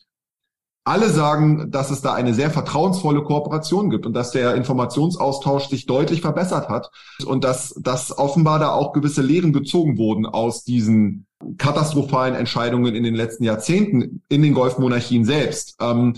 alle 0.84 1.10
sagen, 1.10 1.70
dass 1.70 1.90
es 1.90 2.00
da 2.00 2.14
eine 2.14 2.32
sehr 2.32 2.50
vertrauensvolle 2.50 3.22
Kooperation 3.22 3.90
gibt 3.90 4.06
und 4.06 4.14
dass 4.14 4.30
der 4.30 4.54
Informationsaustausch 4.54 5.68
sich 5.68 5.84
deutlich 5.84 6.22
verbessert 6.22 6.70
hat 6.70 6.90
und 7.26 7.44
dass, 7.44 7.74
dass 7.78 8.16
offenbar 8.16 8.58
da 8.58 8.72
auch 8.72 8.94
gewisse 8.94 9.20
Lehren 9.20 9.52
gezogen 9.52 9.98
wurden 9.98 10.24
aus 10.24 10.64
diesen 10.64 11.26
katastrophalen 11.58 12.34
Entscheidungen 12.34 12.94
in 12.94 13.02
den 13.02 13.14
letzten 13.14 13.44
Jahrzehnten 13.44 14.22
in 14.30 14.40
den 14.40 14.54
Golfmonarchien 14.54 15.26
selbst. 15.26 15.76
Ähm, 15.82 16.14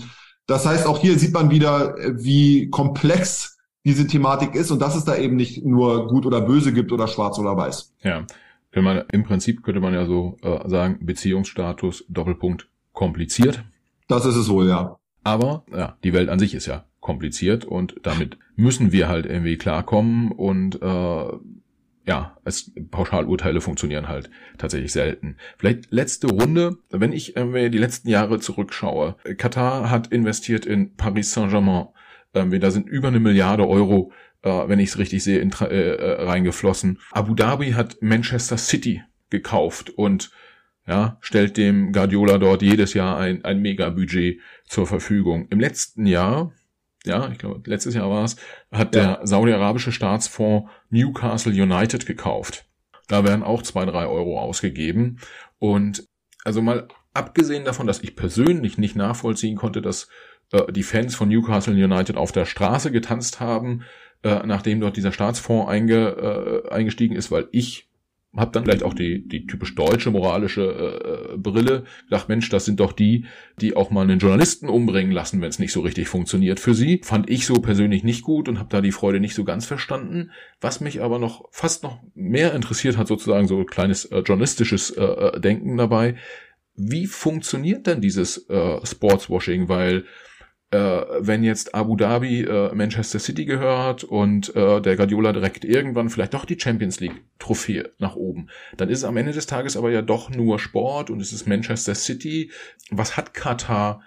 das 0.47 0.65
heißt, 0.65 0.87
auch 0.87 0.99
hier 0.99 1.19
sieht 1.19 1.33
man 1.33 1.49
wieder, 1.49 1.97
wie 1.97 2.69
komplex 2.69 3.53
diese 3.85 4.07
Thematik 4.07 4.55
ist 4.55 4.71
und 4.71 4.81
dass 4.81 4.95
es 4.95 5.05
da 5.05 5.15
eben 5.15 5.35
nicht 5.35 5.65
nur 5.65 6.07
gut 6.07 6.25
oder 6.25 6.41
böse 6.41 6.73
gibt 6.73 6.91
oder 6.91 7.07
schwarz 7.07 7.37
oder 7.39 7.57
weiß. 7.57 7.93
Ja, 8.03 8.25
wenn 8.71 8.83
man 8.83 9.03
im 9.11 9.23
Prinzip 9.23 9.63
könnte 9.63 9.81
man 9.81 9.93
ja 9.93 10.05
so 10.05 10.37
äh, 10.41 10.67
sagen, 10.67 10.99
Beziehungsstatus 11.01 12.05
Doppelpunkt 12.09 12.67
kompliziert. 12.91 13.63
Das 14.07 14.25
ist 14.25 14.35
es 14.35 14.49
wohl, 14.49 14.67
ja. 14.67 14.97
Aber 15.23 15.63
ja, 15.71 15.97
die 16.03 16.13
Welt 16.13 16.29
an 16.29 16.39
sich 16.39 16.53
ist 16.53 16.65
ja 16.65 16.85
kompliziert 16.99 17.65
und 17.65 17.95
damit 18.03 18.37
müssen 18.55 18.91
wir 18.91 19.09
halt 19.09 19.25
irgendwie 19.25 19.57
klarkommen 19.57 20.31
und 20.31 20.81
äh, 20.81 21.27
ja, 22.05 22.37
es, 22.43 22.71
Pauschalurteile 22.91 23.61
funktionieren 23.61 24.09
halt 24.09 24.29
tatsächlich 24.57 24.91
selten. 24.91 25.37
Vielleicht 25.57 25.91
letzte 25.91 26.27
Runde, 26.27 26.77
wenn 26.89 27.13
ich 27.13 27.37
äh, 27.37 27.69
die 27.69 27.77
letzten 27.77 28.09
Jahre 28.09 28.39
zurückschaue. 28.39 29.15
Katar 29.37 29.89
hat 29.89 30.07
investiert 30.07 30.65
in 30.65 30.95
Paris 30.95 31.31
Saint-Germain. 31.33 31.87
Ähm, 32.33 32.59
da 32.59 32.71
sind 32.71 32.87
über 32.87 33.09
eine 33.09 33.19
Milliarde 33.19 33.67
Euro, 33.67 34.11
äh, 34.41 34.49
wenn 34.49 34.79
ich 34.79 34.89
es 34.89 34.97
richtig 34.97 35.23
sehe, 35.23 35.39
in, 35.39 35.51
äh, 35.61 35.65
äh, 35.65 36.23
reingeflossen. 36.23 36.99
Abu 37.11 37.35
Dhabi 37.35 37.71
hat 37.71 37.97
Manchester 38.01 38.57
City 38.57 39.03
gekauft 39.29 39.89
und 39.89 40.31
ja, 40.85 41.17
stellt 41.21 41.57
dem 41.57 41.93
Guardiola 41.93 42.37
dort 42.37 42.61
jedes 42.61 42.93
Jahr 42.93 43.17
ein, 43.17 43.45
ein 43.45 43.61
Mega-Budget 43.61 44.39
zur 44.65 44.85
Verfügung. 44.85 45.47
Im 45.49 45.59
letzten 45.59 46.05
Jahr, 46.05 46.51
ja, 47.05 47.29
ich 47.31 47.37
glaube, 47.37 47.61
letztes 47.69 47.95
Jahr 47.95 48.09
war 48.09 48.25
es, 48.25 48.35
hat 48.71 48.95
ja. 48.95 49.17
der 49.17 49.27
saudi-arabische 49.27 49.91
Staatsfonds 49.91 50.69
Newcastle 50.89 51.53
United 51.53 52.05
gekauft. 52.05 52.65
Da 53.07 53.23
werden 53.23 53.43
auch 53.43 53.61
zwei, 53.61 53.85
drei 53.85 54.07
Euro 54.07 54.39
ausgegeben. 54.39 55.19
Und 55.59 56.07
also 56.43 56.61
mal 56.61 56.87
abgesehen 57.13 57.63
davon, 57.63 57.87
dass 57.87 58.01
ich 58.01 58.15
persönlich 58.15 58.77
nicht 58.77 58.95
nachvollziehen 58.95 59.55
konnte, 59.55 59.81
dass 59.81 60.09
äh, 60.53 60.71
die 60.71 60.83
Fans 60.83 61.15
von 61.15 61.27
Newcastle 61.27 61.73
United 61.73 62.15
auf 62.15 62.31
der 62.31 62.45
Straße 62.45 62.91
getanzt 62.91 63.39
haben, 63.39 63.83
äh, 64.23 64.45
nachdem 64.45 64.79
dort 64.79 64.95
dieser 64.95 65.11
Staatsfonds 65.11 65.69
einge, 65.69 66.63
äh, 66.67 66.69
eingestiegen 66.71 67.15
ist, 67.15 67.31
weil 67.31 67.47
ich 67.51 67.89
habe 68.35 68.51
dann 68.51 68.63
vielleicht 68.63 68.83
auch 68.83 68.95
die, 68.95 69.27
die 69.27 69.45
typisch 69.45 69.75
deutsche 69.75 70.09
moralische 70.09 71.33
äh, 71.33 71.37
Brille 71.37 71.83
gedacht, 72.05 72.29
Mensch, 72.29 72.49
das 72.49 72.65
sind 72.65 72.79
doch 72.79 72.91
die, 72.91 73.25
die 73.61 73.75
auch 73.75 73.91
mal 73.91 74.01
einen 74.01 74.17
Journalisten 74.17 74.69
umbringen 74.69 75.11
lassen, 75.11 75.39
wenn 75.41 75.49
es 75.49 75.59
nicht 75.59 75.71
so 75.71 75.81
richtig 75.81 76.07
funktioniert 76.07 76.59
für 76.59 76.73
sie. 76.73 77.01
Fand 77.03 77.29
ich 77.29 77.45
so 77.45 77.55
persönlich 77.55 78.03
nicht 78.03 78.23
gut 78.23 78.49
und 78.49 78.57
habe 78.57 78.69
da 78.69 78.81
die 78.81 78.91
Freude 78.91 79.19
nicht 79.19 79.35
so 79.35 79.43
ganz 79.43 79.67
verstanden. 79.67 80.31
Was 80.61 80.81
mich 80.81 81.03
aber 81.03 81.19
noch 81.19 81.45
fast 81.51 81.83
noch 81.83 82.01
mehr 82.15 82.55
interessiert 82.55 82.97
hat, 82.97 83.07
sozusagen 83.07 83.47
so 83.47 83.63
kleines 83.65 84.05
äh, 84.05 84.19
journalistisches 84.19 84.89
äh, 84.89 85.03
äh, 85.03 85.39
Denken 85.39 85.77
dabei. 85.77 86.15
Wie 86.75 87.05
funktioniert 87.05 87.85
denn 87.85 88.01
dieses 88.01 88.49
äh, 88.49 88.83
Sportswashing? 88.83 89.69
Weil 89.69 90.05
wenn 90.75 91.43
jetzt 91.43 91.75
Abu 91.75 91.95
Dhabi 91.95 92.41
äh, 92.41 92.73
Manchester 92.73 93.19
City 93.19 93.45
gehört 93.45 94.03
und 94.03 94.55
äh, 94.55 94.81
der 94.81 94.95
Guardiola 94.95 95.31
direkt 95.31 95.65
irgendwann 95.65 96.09
vielleicht 96.09 96.33
doch 96.33 96.45
die 96.45 96.59
Champions 96.59 96.99
League 96.99 97.23
Trophäe 97.37 97.91
nach 97.99 98.15
oben, 98.15 98.49
dann 98.77 98.89
ist 98.89 98.99
es 98.99 99.05
am 99.05 99.17
Ende 99.17 99.33
des 99.33 99.45
Tages 99.45 99.77
aber 99.77 99.91
ja 99.91 100.01
doch 100.01 100.29
nur 100.29 100.59
Sport 100.59 101.09
und 101.09 101.21
es 101.21 101.31
ist 101.31 101.47
Manchester 101.47 101.95
City. 101.95 102.51
Was 102.89 103.17
hat 103.17 103.33
Katar 103.33 104.01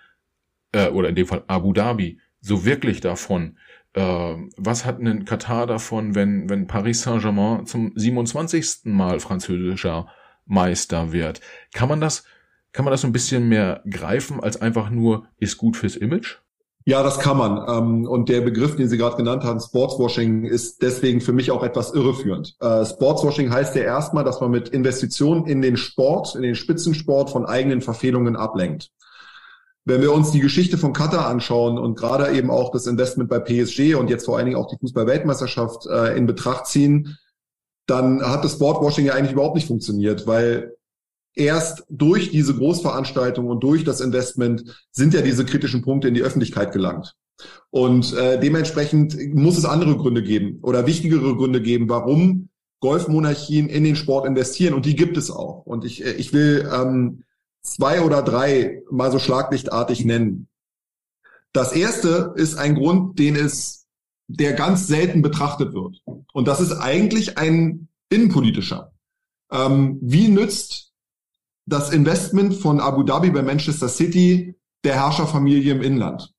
äh, 0.72 0.88
oder 0.88 1.08
in 1.08 1.14
dem 1.14 1.26
Fall 1.26 1.44
Abu 1.46 1.72
Dhabi 1.72 2.18
so 2.40 2.64
wirklich 2.64 3.00
davon? 3.00 3.58
Äh, 3.92 4.34
was 4.56 4.84
hat 4.84 4.98
denn 4.98 5.24
Katar 5.24 5.66
davon, 5.66 6.14
wenn 6.14 6.50
wenn 6.50 6.66
Paris 6.66 7.02
Saint-Germain 7.02 7.66
zum 7.66 7.92
27. 7.94 8.84
Mal 8.84 9.20
französischer 9.20 10.08
Meister 10.46 11.12
wird? 11.12 11.40
Kann 11.72 11.88
man 11.88 12.00
das 12.00 12.24
kann 12.72 12.84
man 12.84 12.92
das 12.92 13.00
so 13.00 13.06
ein 13.06 13.12
bisschen 13.12 13.48
mehr 13.48 13.82
greifen 13.88 14.40
als 14.40 14.60
einfach 14.60 14.90
nur 14.90 15.28
ist 15.38 15.56
gut 15.56 15.76
fürs 15.76 15.96
Image? 15.96 16.38
Ja, 16.88 17.02
das 17.02 17.18
kann 17.18 17.36
man. 17.36 17.64
Ähm, 17.68 18.06
und 18.06 18.28
der 18.28 18.42
Begriff, 18.42 18.76
den 18.76 18.88
Sie 18.88 18.96
gerade 18.96 19.16
genannt 19.16 19.42
haben, 19.42 19.58
Sportswashing, 19.58 20.44
ist 20.44 20.82
deswegen 20.82 21.20
für 21.20 21.32
mich 21.32 21.50
auch 21.50 21.64
etwas 21.64 21.92
irreführend. 21.92 22.54
Äh, 22.60 22.86
Sportswashing 22.86 23.50
heißt 23.50 23.74
ja 23.74 23.82
erstmal, 23.82 24.22
dass 24.22 24.40
man 24.40 24.52
mit 24.52 24.68
Investitionen 24.68 25.46
in 25.46 25.62
den 25.62 25.76
Sport, 25.76 26.36
in 26.36 26.42
den 26.42 26.54
Spitzensport 26.54 27.30
von 27.30 27.44
eigenen 27.44 27.80
Verfehlungen 27.82 28.36
ablenkt. 28.36 28.92
Wenn 29.84 30.00
wir 30.00 30.12
uns 30.12 30.30
die 30.30 30.38
Geschichte 30.38 30.78
von 30.78 30.92
Katar 30.92 31.26
anschauen 31.26 31.76
und 31.76 31.96
gerade 31.96 32.30
eben 32.36 32.52
auch 32.52 32.70
das 32.70 32.86
Investment 32.86 33.28
bei 33.28 33.40
PSG 33.40 33.96
und 33.96 34.08
jetzt 34.08 34.24
vor 34.24 34.36
allen 34.36 34.46
Dingen 34.46 34.56
auch 34.56 34.68
die 34.68 34.78
Fußball-Weltmeisterschaft 34.78 35.86
äh, 35.86 36.16
in 36.16 36.26
Betracht 36.26 36.68
ziehen, 36.68 37.18
dann 37.86 38.22
hat 38.22 38.44
das 38.44 38.52
Sportwashing 38.52 39.06
ja 39.06 39.14
eigentlich 39.14 39.32
überhaupt 39.32 39.56
nicht 39.56 39.66
funktioniert, 39.66 40.28
weil 40.28 40.75
erst 41.36 41.84
durch 41.88 42.30
diese 42.30 42.54
Großveranstaltung 42.54 43.46
und 43.46 43.62
durch 43.62 43.84
das 43.84 44.00
Investment 44.00 44.86
sind 44.90 45.14
ja 45.14 45.22
diese 45.22 45.44
kritischen 45.44 45.82
Punkte 45.82 46.08
in 46.08 46.14
die 46.14 46.22
Öffentlichkeit 46.22 46.72
gelangt. 46.72 47.14
Und 47.70 48.14
äh, 48.14 48.40
dementsprechend 48.40 49.34
muss 49.34 49.58
es 49.58 49.66
andere 49.66 49.96
Gründe 49.96 50.22
geben 50.22 50.58
oder 50.62 50.86
wichtigere 50.86 51.36
Gründe 51.36 51.60
geben, 51.60 51.88
warum 51.88 52.48
Golfmonarchien 52.80 53.68
in 53.68 53.84
den 53.84 53.96
Sport 53.96 54.26
investieren. 54.26 54.74
Und 54.74 54.86
die 54.86 54.96
gibt 54.96 55.16
es 55.16 55.30
auch. 55.30 55.66
Und 55.66 55.84
ich, 55.84 56.04
äh, 56.04 56.12
ich 56.12 56.32
will 56.32 56.68
ähm, 56.72 57.24
zwei 57.62 58.00
oder 58.00 58.22
drei 58.22 58.82
mal 58.90 59.12
so 59.12 59.18
schlaglichtartig 59.18 60.04
nennen. 60.04 60.48
Das 61.52 61.72
erste 61.72 62.32
ist 62.36 62.56
ein 62.56 62.74
Grund, 62.74 63.18
den 63.18 63.36
es, 63.36 63.86
der 64.28 64.54
ganz 64.54 64.86
selten 64.86 65.20
betrachtet 65.20 65.74
wird. 65.74 66.02
Und 66.32 66.48
das 66.48 66.60
ist 66.60 66.72
eigentlich 66.72 67.38
ein 67.38 67.88
innenpolitischer. 68.08 68.92
Ähm, 69.50 69.98
wie 70.00 70.28
nützt 70.28 70.85
das 71.66 71.90
Investment 71.90 72.54
von 72.54 72.80
Abu 72.80 73.02
Dhabi 73.02 73.30
bei 73.30 73.42
Manchester 73.42 73.88
City 73.88 74.54
der 74.84 74.94
Herrscherfamilie 74.94 75.72
im 75.72 75.82
Inland. 75.82 76.32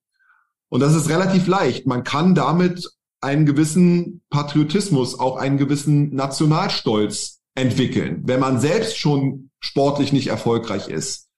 Und 0.70 0.80
das 0.80 0.94
ist 0.94 1.08
relativ 1.08 1.46
leicht. 1.46 1.86
Man 1.86 2.02
kann 2.02 2.34
damit 2.34 2.90
einen 3.20 3.46
gewissen 3.46 4.22
Patriotismus, 4.30 5.18
auch 5.18 5.36
einen 5.36 5.58
gewissen 5.58 6.14
Nationalstolz 6.14 7.40
entwickeln. 7.54 8.22
Wenn 8.24 8.40
man 8.40 8.60
selbst 8.60 8.98
schon 8.98 9.50
sportlich 9.60 10.12
nicht 10.12 10.28
erfolgreich 10.28 10.88
ist, 10.88 11.28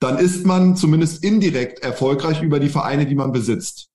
dann 0.00 0.18
ist 0.18 0.46
man 0.46 0.76
zumindest 0.76 1.22
indirekt 1.22 1.80
erfolgreich 1.80 2.42
über 2.42 2.58
die 2.58 2.70
Vereine, 2.70 3.06
die 3.06 3.14
man 3.14 3.32
besitzt. 3.32 3.90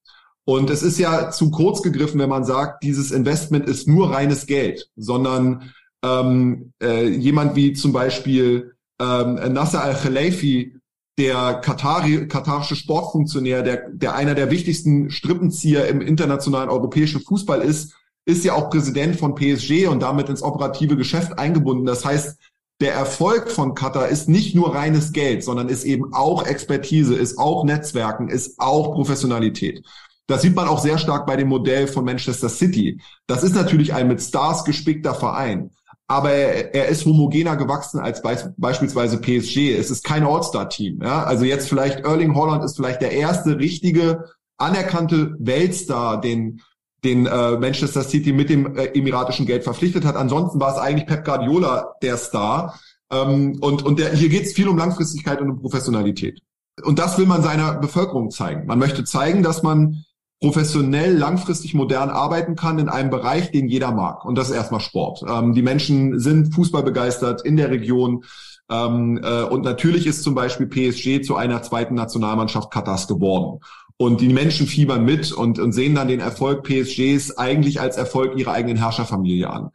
Und 0.45 0.69
es 0.69 0.83
ist 0.83 0.99
ja 0.99 1.31
zu 1.31 1.49
kurz 1.49 1.81
gegriffen, 1.81 2.19
wenn 2.19 2.29
man 2.29 2.45
sagt, 2.45 2.83
dieses 2.83 3.11
Investment 3.11 3.67
ist 3.67 3.87
nur 3.87 4.11
reines 4.11 4.45
Geld, 4.45 4.89
sondern 4.95 5.73
ähm, 6.03 6.73
äh, 6.81 7.07
jemand 7.07 7.55
wie 7.55 7.73
zum 7.73 7.91
Beispiel 7.91 8.74
ähm, 8.99 9.35
Nasser 9.53 9.83
al-Khalifi, 9.83 10.75
der 11.17 11.55
Katari, 11.55 12.27
katarische 12.27 12.75
Sportfunktionär, 12.75 13.63
der, 13.63 13.89
der 13.89 14.15
einer 14.15 14.35
der 14.35 14.51
wichtigsten 14.51 15.09
Strippenzieher 15.09 15.87
im 15.87 16.01
internationalen 16.01 16.69
europäischen 16.69 17.21
Fußball 17.21 17.61
ist, 17.61 17.95
ist 18.25 18.43
ja 18.43 18.53
auch 18.53 18.69
Präsident 18.69 19.15
von 19.17 19.35
PSG 19.35 19.87
und 19.87 20.01
damit 20.01 20.29
ins 20.29 20.41
operative 20.41 20.97
Geschäft 20.97 21.37
eingebunden. 21.39 21.85
Das 21.85 22.03
heißt, 22.03 22.37
der 22.81 22.93
Erfolg 22.93 23.49
von 23.49 23.73
Katar 23.75 24.09
ist 24.09 24.27
nicht 24.27 24.55
nur 24.55 24.75
reines 24.75 25.13
Geld, 25.13 25.43
sondern 25.43 25.69
ist 25.69 25.85
eben 25.85 26.13
auch 26.13 26.45
Expertise, 26.45 27.15
ist 27.15 27.37
auch 27.37 27.63
Netzwerken, 27.63 28.27
ist 28.27 28.59
auch 28.59 28.93
Professionalität. 28.93 29.85
Das 30.27 30.41
sieht 30.41 30.55
man 30.55 30.67
auch 30.67 30.79
sehr 30.79 30.97
stark 30.97 31.25
bei 31.25 31.37
dem 31.37 31.47
Modell 31.47 31.87
von 31.87 32.03
Manchester 32.03 32.49
City. 32.49 32.99
Das 33.27 33.43
ist 33.43 33.55
natürlich 33.55 33.93
ein 33.93 34.07
mit 34.07 34.21
Stars 34.21 34.65
gespickter 34.65 35.13
Verein 35.13 35.69
aber 36.07 36.31
er, 36.31 36.75
er 36.75 36.87
ist 36.87 37.05
homogener 37.05 37.55
gewachsen 37.55 37.99
als 37.99 38.21
be 38.21 38.53
beispielsweise 38.57 39.19
PSG. 39.19 39.75
Es 39.77 39.89
ist 39.89 40.03
kein 40.03 40.25
All-Star-Team. 40.25 41.01
Ja? 41.01 41.23
Also 41.23 41.45
jetzt 41.45 41.67
vielleicht 41.67 42.01
Erling 42.01 42.35
Holland 42.35 42.63
ist 42.63 42.75
vielleicht 42.75 43.01
der 43.01 43.11
erste 43.11 43.57
richtige 43.57 44.25
anerkannte 44.57 45.35
Weltstar, 45.39 46.21
den 46.21 46.61
den 47.03 47.27
äh, 47.27 47.51
Manchester 47.57 48.03
City 48.03 48.33
mit 48.33 48.49
dem 48.49 48.75
äh, 48.75 48.85
emiratischen 48.87 49.45
Geld 49.45 49.63
verpflichtet 49.63 50.05
hat. 50.05 50.15
Ansonsten 50.15 50.59
war 50.59 50.73
es 50.73 50.79
eigentlich 50.79 51.05
Pep 51.05 51.23
Guardiola 51.23 51.93
der 52.01 52.17
Star. 52.17 52.79
Ähm, 53.11 53.59
und 53.61 53.83
und 53.83 53.99
der, 53.99 54.11
hier 54.13 54.29
geht 54.29 54.45
es 54.45 54.53
viel 54.53 54.67
um 54.67 54.77
Langfristigkeit 54.77 55.39
und 55.39 55.51
um 55.51 55.61
Professionalität. 55.61 56.41
Und 56.83 56.97
das 56.99 57.17
will 57.17 57.27
man 57.27 57.43
seiner 57.43 57.75
Bevölkerung 57.75 58.31
zeigen. 58.31 58.65
Man 58.65 58.79
möchte 58.79 59.03
zeigen, 59.03 59.43
dass 59.43 59.63
man 59.63 60.03
professionell, 60.41 61.17
langfristig 61.17 61.73
modern 61.73 62.09
arbeiten 62.09 62.55
kann 62.55 62.79
in 62.79 62.89
einem 62.89 63.09
Bereich, 63.09 63.51
den 63.51 63.67
jeder 63.67 63.91
mag. 63.91 64.25
Und 64.25 64.37
das 64.37 64.49
ist 64.49 64.55
erstmal 64.55 64.81
Sport. 64.81 65.23
Ähm, 65.27 65.53
die 65.53 65.61
Menschen 65.61 66.19
sind 66.19 66.53
Fußball 66.53 66.83
begeistert 66.83 67.43
in 67.43 67.57
der 67.57 67.71
Region. 67.71 68.23
Ähm, 68.69 69.19
äh, 69.23 69.43
und 69.43 69.63
natürlich 69.63 70.07
ist 70.07 70.23
zum 70.23 70.35
Beispiel 70.35 70.67
PSG 70.67 71.25
zu 71.25 71.35
einer 71.35 71.61
zweiten 71.61 71.95
Nationalmannschaft 71.95 72.71
Katars 72.71 73.07
geworden. 73.07 73.59
Und 73.97 74.19
die 74.19 74.29
Menschen 74.29 74.67
fiebern 74.67 75.05
mit 75.05 75.31
und, 75.31 75.57
und 75.57 75.71
sehen 75.71 75.95
dann 75.95 76.09
den 76.09 76.19
Erfolg 76.19 76.67
PSGs 76.67 77.37
eigentlich 77.37 77.79
als 77.79 77.95
Erfolg 77.95 78.37
ihrer 78.37 78.51
eigenen 78.51 78.77
Herrscherfamilie 78.77 79.49
an. 79.49 79.69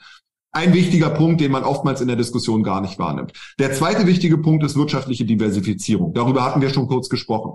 Ein 0.53 0.75
wichtiger 0.75 1.11
Punkt, 1.11 1.41
den 1.41 1.53
man 1.53 1.63
oftmals 1.63 2.01
in 2.01 2.09
der 2.09 2.17
Diskussion 2.17 2.63
gar 2.63 2.81
nicht 2.81 2.99
wahrnimmt. 2.99 3.33
Der 3.59 3.73
zweite 3.73 4.07
wichtige 4.07 4.37
Punkt 4.37 4.65
ist 4.65 4.77
wirtschaftliche 4.77 5.25
Diversifizierung. 5.25 6.13
Darüber 6.13 6.45
hatten 6.45 6.61
wir 6.61 6.71
schon 6.71 6.89
kurz 6.89 7.09
gesprochen. 7.09 7.53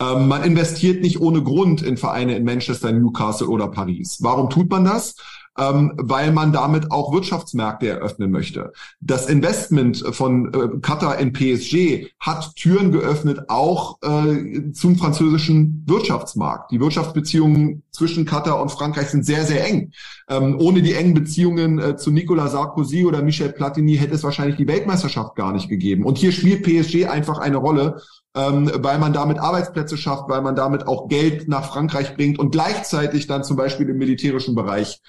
Ähm, 0.00 0.28
man 0.28 0.42
investiert 0.42 1.02
nicht 1.02 1.20
ohne 1.20 1.42
Grund 1.42 1.82
in 1.82 1.96
Vereine 1.96 2.34
in 2.34 2.44
Manchester, 2.44 2.90
Newcastle 2.90 3.48
oder 3.48 3.68
Paris. 3.68 4.18
Warum 4.20 4.48
tut 4.48 4.70
man 4.70 4.84
das? 4.84 5.14
Ähm, 5.58 5.92
weil 5.96 6.32
man 6.32 6.52
damit 6.52 6.90
auch 6.90 7.12
Wirtschaftsmärkte 7.12 7.88
eröffnen 7.88 8.30
möchte. 8.30 8.72
Das 9.00 9.28
Investment 9.28 10.02
von 10.12 10.54
äh, 10.54 10.78
Qatar 10.80 11.18
in 11.18 11.32
PSG 11.32 12.06
hat 12.20 12.54
Türen 12.54 12.92
geöffnet, 12.92 13.40
auch 13.48 13.98
äh, 14.00 14.72
zum 14.72 14.96
französischen 14.96 15.82
Wirtschaftsmarkt. 15.86 16.70
Die 16.70 16.80
Wirtschaftsbeziehungen 16.80 17.82
zwischen 17.90 18.24
Qatar 18.24 18.62
und 18.62 18.70
Frankreich 18.70 19.08
sind 19.08 19.26
sehr, 19.26 19.44
sehr 19.44 19.66
eng. 19.66 19.92
Ähm, 20.28 20.56
ohne 20.58 20.82
die 20.82 20.94
engen 20.94 21.14
Beziehungen 21.14 21.78
äh, 21.78 21.96
zu 21.96 22.12
Nicolas 22.12 22.52
Sarkozy 22.52 23.04
oder 23.04 23.20
Michel 23.20 23.52
Platini 23.52 23.96
hätte 23.96 24.14
es 24.14 24.22
wahrscheinlich 24.22 24.56
die 24.56 24.68
Weltmeisterschaft 24.68 25.34
gar 25.34 25.52
nicht 25.52 25.68
gegeben. 25.68 26.04
Und 26.04 26.16
hier 26.16 26.32
spielt 26.32 26.62
PSG 26.62 27.06
einfach 27.06 27.38
eine 27.38 27.56
Rolle 27.56 28.00
ähm, 28.36 28.70
weil 28.74 28.98
man 28.98 29.12
damit 29.12 29.38
Arbeitsplätze 29.38 29.96
schafft, 29.96 30.28
weil 30.28 30.42
man 30.42 30.54
damit 30.54 30.86
auch 30.86 31.08
Geld 31.08 31.48
nach 31.48 31.68
Frankreich 31.70 32.14
bringt 32.14 32.38
und 32.38 32.50
gleichzeitig 32.50 33.26
dann 33.26 33.44
zum 33.44 33.56
Beispiel 33.56 33.88
im 33.88 33.98
militärischen 33.98 34.54
Bereich 34.54 35.00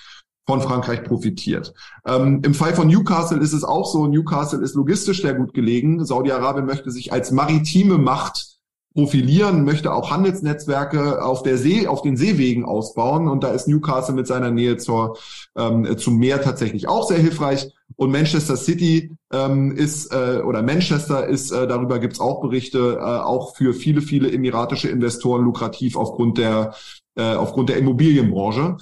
von 0.48 0.62
Frankreich 0.62 1.04
profitiert. 1.04 1.74
Ähm, 2.06 2.42
Im 2.44 2.54
Fall 2.54 2.74
von 2.74 2.88
Newcastle 2.88 3.40
ist 3.40 3.54
es 3.54 3.64
auch 3.64 3.86
so, 3.86 4.08
Newcastle 4.08 4.62
ist 4.62 4.76
logistisch 4.76 5.22
sehr 5.22 5.36
gut 5.36 5.54
gelegen. 5.54 6.04
Saudi-Arabien 6.04 6.66
möchte 6.66 6.92
sich 6.92 7.14
als 7.14 7.32
maritime 7.32 7.98
Macht 7.98 8.51
profilieren, 8.94 9.64
möchte 9.64 9.94
auch 9.94 10.12
Handelsnetzwerke 10.12 11.24
auf 11.24 11.44
der 11.44 11.58
See, 11.58 11.88
auf 11.88 12.02
den 12.02 12.18
Seewegen 12.18 12.66
ausbauen. 12.66 13.28
Und 13.28 13.44
da 13.44 13.52
ist 13.52 13.68
Newcastle 13.68 14.16
mit 14.16 14.28
seiner 14.28 14.52
Nähe 14.52 14.78
zur, 14.78 15.18
ähm, 15.56 15.98
zum 15.98 16.18
Meer 16.18 16.42
tatsächlich 16.42 16.88
auch 16.88 17.08
sehr 17.08 17.20
hilfreich. 17.20 17.72
Und 17.96 18.12
Manchester 18.12 18.58
City 18.58 19.16
ähm, 19.32 19.72
ist, 19.72 20.12
äh, 20.12 20.42
oder 20.46 20.62
Manchester 20.62 21.26
ist, 21.28 21.52
äh, 21.52 21.68
darüber 21.68 22.00
gibt's 22.00 22.20
auch 22.20 22.42
Berichte, 22.42 22.98
äh, 23.00 23.04
auch 23.04 23.56
für 23.56 23.74
viele, 23.74 24.02
viele 24.02 24.32
emiratische 24.32 24.90
Investoren 24.90 25.44
lukrativ 25.44 25.96
aufgrund 25.96 26.38
der, 26.38 26.74
äh, 27.16 27.36
aufgrund 27.36 27.70
der 27.70 27.78
Immobilienbranche. 27.78 28.78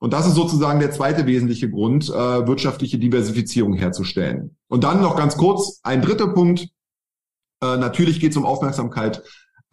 Und 0.00 0.12
das 0.12 0.26
ist 0.26 0.34
sozusagen 0.34 0.80
der 0.80 0.90
zweite 0.90 1.24
wesentliche 1.24 1.70
Grund, 1.70 2.10
äh, 2.10 2.46
wirtschaftliche 2.46 2.98
Diversifizierung 2.98 3.72
herzustellen. 3.72 4.56
Und 4.68 4.84
dann 4.84 5.00
noch 5.00 5.16
ganz 5.16 5.36
kurz 5.38 5.80
ein 5.82 6.02
dritter 6.02 6.28
Punkt. 6.28 6.68
Äh, 7.62 7.78
natürlich 7.78 8.20
geht 8.20 8.32
es 8.32 8.36
um 8.36 8.44
Aufmerksamkeit 8.44 9.22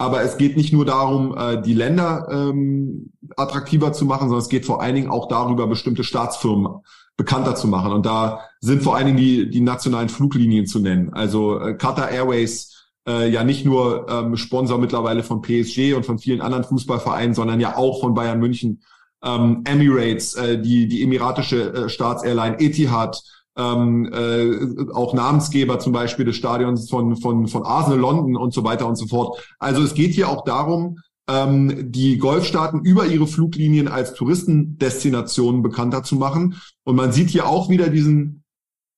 Aber 0.01 0.23
es 0.23 0.37
geht 0.37 0.57
nicht 0.57 0.73
nur 0.73 0.83
darum, 0.83 1.37
äh, 1.37 1.61
die 1.61 1.75
Länder 1.75 2.27
ähm, 2.31 3.11
attraktiver 3.37 3.93
zu 3.93 4.05
machen, 4.05 4.29
sondern 4.29 4.41
es 4.41 4.49
geht 4.49 4.65
vor 4.65 4.81
allen 4.81 4.95
Dingen 4.95 5.11
auch 5.11 5.27
darüber, 5.27 5.67
bestimmte 5.67 6.03
Staatsfirmen 6.03 6.81
bekannter 7.17 7.53
zu 7.53 7.67
machen. 7.67 7.91
Und 7.91 8.07
da 8.07 8.39
sind 8.61 8.81
vor 8.81 8.95
allen 8.95 9.05
Dingen 9.05 9.17
die, 9.17 9.49
die 9.51 9.61
nationalen 9.61 10.09
Fluglinien 10.09 10.65
zu 10.65 10.79
nennen. 10.79 11.13
Also 11.13 11.59
äh, 11.59 11.75
Qatar 11.75 12.09
Airways, 12.09 12.89
äh, 13.07 13.29
ja 13.29 13.43
nicht 13.43 13.63
nur 13.63 14.07
ähm, 14.09 14.37
Sponsor 14.37 14.79
mittlerweile 14.79 15.21
von 15.21 15.43
PSG 15.43 15.93
und 15.93 16.03
von 16.03 16.17
vielen 16.17 16.41
anderen 16.41 16.63
Fußballvereinen, 16.63 17.35
sondern 17.35 17.59
ja 17.59 17.77
auch 17.77 18.01
von 18.01 18.15
Bayern 18.15 18.39
München, 18.39 18.81
ähm, 19.23 19.61
Emirates, 19.65 20.33
äh, 20.33 20.59
die, 20.59 20.87
die 20.87 21.03
emiratische 21.03 21.73
äh, 21.73 21.89
Staatsairline 21.89 22.59
Etihad, 22.59 23.21
ähm, 23.57 24.09
äh, 24.13 24.91
auch 24.93 25.13
Namensgeber 25.13 25.79
zum 25.79 25.93
Beispiel 25.93 26.25
des 26.25 26.35
Stadions 26.35 26.89
von, 26.89 27.15
von, 27.17 27.47
von 27.47 27.63
Arsenal 27.63 27.99
London 27.99 28.35
und 28.35 28.53
so 28.53 28.63
weiter 28.63 28.87
und 28.87 28.95
so 28.95 29.07
fort. 29.07 29.37
Also 29.59 29.81
es 29.81 29.93
geht 29.93 30.13
hier 30.13 30.29
auch 30.29 30.43
darum, 30.43 30.97
ähm, 31.29 31.91
die 31.91 32.17
Golfstaaten 32.17 32.81
über 32.81 33.05
ihre 33.05 33.27
Fluglinien 33.27 33.87
als 33.87 34.13
Touristendestinationen 34.13 35.61
bekannter 35.61 36.03
zu 36.03 36.15
machen. 36.15 36.55
Und 36.83 36.95
man 36.95 37.11
sieht 37.11 37.29
hier 37.29 37.47
auch 37.47 37.69
wieder 37.69 37.89
diesen 37.89 38.41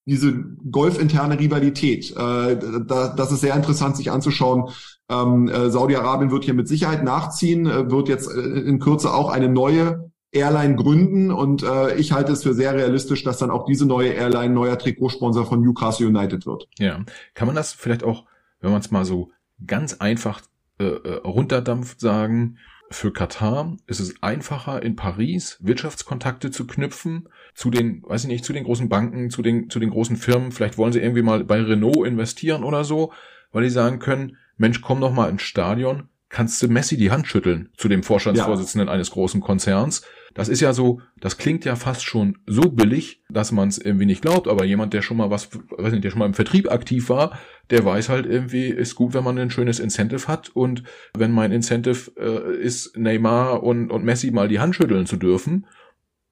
diese 0.06 0.34
golfinterne 0.70 1.40
Rivalität. 1.40 2.12
Äh, 2.12 2.58
da, 2.86 3.14
das 3.16 3.32
ist 3.32 3.42
sehr 3.42 3.56
interessant, 3.56 3.96
sich 3.96 4.12
anzuschauen. 4.12 4.70
Ähm, 5.10 5.48
äh, 5.48 5.70
Saudi-Arabien 5.70 6.32
wird 6.32 6.44
hier 6.44 6.54
mit 6.54 6.68
Sicherheit 6.68 7.04
nachziehen, 7.04 7.66
äh, 7.68 7.90
wird 7.90 8.10
jetzt 8.10 8.30
äh, 8.30 8.40
in 8.40 8.80
Kürze 8.80 9.14
auch 9.14 9.30
eine 9.30 9.50
neue 9.50 10.12
Airline 10.34 10.76
gründen 10.76 11.32
und 11.32 11.64
äh, 11.64 11.96
ich 11.96 12.12
halte 12.12 12.32
es 12.32 12.44
für 12.44 12.54
sehr 12.54 12.74
realistisch, 12.74 13.24
dass 13.24 13.38
dann 13.38 13.52
auch 13.52 13.66
diese 13.66 13.86
neue 13.86 14.10
Airline 14.10 14.54
neuer 14.54 14.78
Trikotsponsor 14.78 15.46
von 15.46 15.62
Newcastle 15.62 16.08
United 16.08 16.46
wird. 16.46 16.68
Ja, 16.80 17.04
kann 17.34 17.48
man 17.48 17.56
das 17.56 17.74
vielleicht 17.74 18.04
auch, 18.04 18.26
wenn 18.60 18.72
man 18.72 18.82
es 18.82 18.92
mal 18.92 19.06
so 19.06 19.32
ganz 19.66 19.96
einfach 19.96 20.42
äh, 20.80 20.86
äh, 20.86 21.22
runterdampft, 21.24 22.00
sagen, 22.00 22.58
für 22.90 23.12
Katar 23.12 23.76
ist 23.88 24.00
es 24.00 24.22
einfacher 24.22 24.84
in 24.84 24.96
Paris 24.96 25.58
Wirtschaftskontakte 25.62 26.52
zu 26.52 26.68
knüpfen 26.68 27.30
zu 27.56 27.70
den, 27.70 28.04
weiß 28.04 28.24
ich 28.24 28.28
nicht, 28.28 28.46
zu 28.46 28.54
den 28.54 28.64
großen 28.64 28.90
Banken, 28.90 29.30
zu 29.30 29.42
den 29.42 29.70
zu 29.70 29.80
den 29.80 29.90
großen 29.90 30.16
Firmen. 30.16 30.52
Vielleicht 30.52 30.78
wollen 30.78 30.94
sie 30.94 31.00
irgendwie 31.00 31.22
mal 31.22 31.44
bei 31.44 31.62
Renault 31.62 32.06
investieren 32.06 32.64
oder 32.64 32.84
so, 32.84 33.12
weil 33.52 33.64
die 33.64 33.70
sagen 33.70 34.00
können, 34.00 34.38
Mensch, 34.58 34.82
komm 34.82 35.02
doch 35.02 35.12
mal 35.12 35.30
ins 35.30 35.42
Stadion, 35.42 36.10
kannst 36.30 36.62
du 36.62 36.68
Messi 36.68 36.98
die 36.98 37.12
Hand 37.12 37.28
schütteln 37.28 37.70
zu 37.78 37.88
dem 37.88 38.04
Vorstandsvorsitzenden 38.04 38.88
ja. 38.88 38.94
eines 38.94 39.12
großen 39.12 39.42
Konzerns. 39.42 40.04
Das 40.34 40.50
ist 40.50 40.62
ja 40.62 40.74
so, 40.74 41.02
das 41.20 41.38
klingt 41.38 41.64
ja 41.66 41.76
fast 41.76 42.04
schon 42.04 42.40
so 42.48 42.62
billig, 42.62 43.24
dass 43.30 43.52
man 43.52 43.70
es 43.70 43.78
irgendwie 43.78 44.06
nicht 44.06 44.22
glaubt, 44.22 44.48
aber 44.48 44.66
jemand, 44.66 44.94
der 44.94 45.02
schon 45.02 45.18
mal 45.18 45.30
was, 45.30 45.50
weiß 45.54 45.92
nicht, 45.92 46.04
der 46.04 46.10
schon 46.10 46.20
mal 46.20 46.26
im 46.26 46.34
Vertrieb 46.34 46.72
aktiv 46.72 47.10
war, 47.10 47.38
der 47.70 47.86
weiß 47.86 48.10
halt 48.10 48.26
irgendwie, 48.26 48.68
ist 48.68 48.96
gut, 48.96 49.14
wenn 49.14 49.24
man 49.24 49.38
ein 49.38 49.52
schönes 49.52 49.80
Incentive 49.80 50.28
hat 50.28 50.50
und 50.50 50.84
wenn 51.16 51.32
mein 51.32 51.52
Incentive 51.52 52.12
äh, 52.18 52.58
ist, 52.58 52.98
Neymar 52.98 53.64
und, 53.64 53.92
und 53.92 54.04
Messi 54.04 54.32
mal 54.32 54.48
die 54.48 54.60
Hand 54.60 54.76
schütteln 54.76 55.06
zu 55.06 55.18
dürfen, 55.18 55.68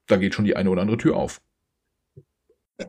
da 0.08 0.18
geht 0.18 0.34
schon 0.34 0.46
die 0.46 0.56
eine 0.56 0.70
oder 0.70 0.82
andere 0.82 0.98
Tür 0.98 1.16
auf. 1.16 1.42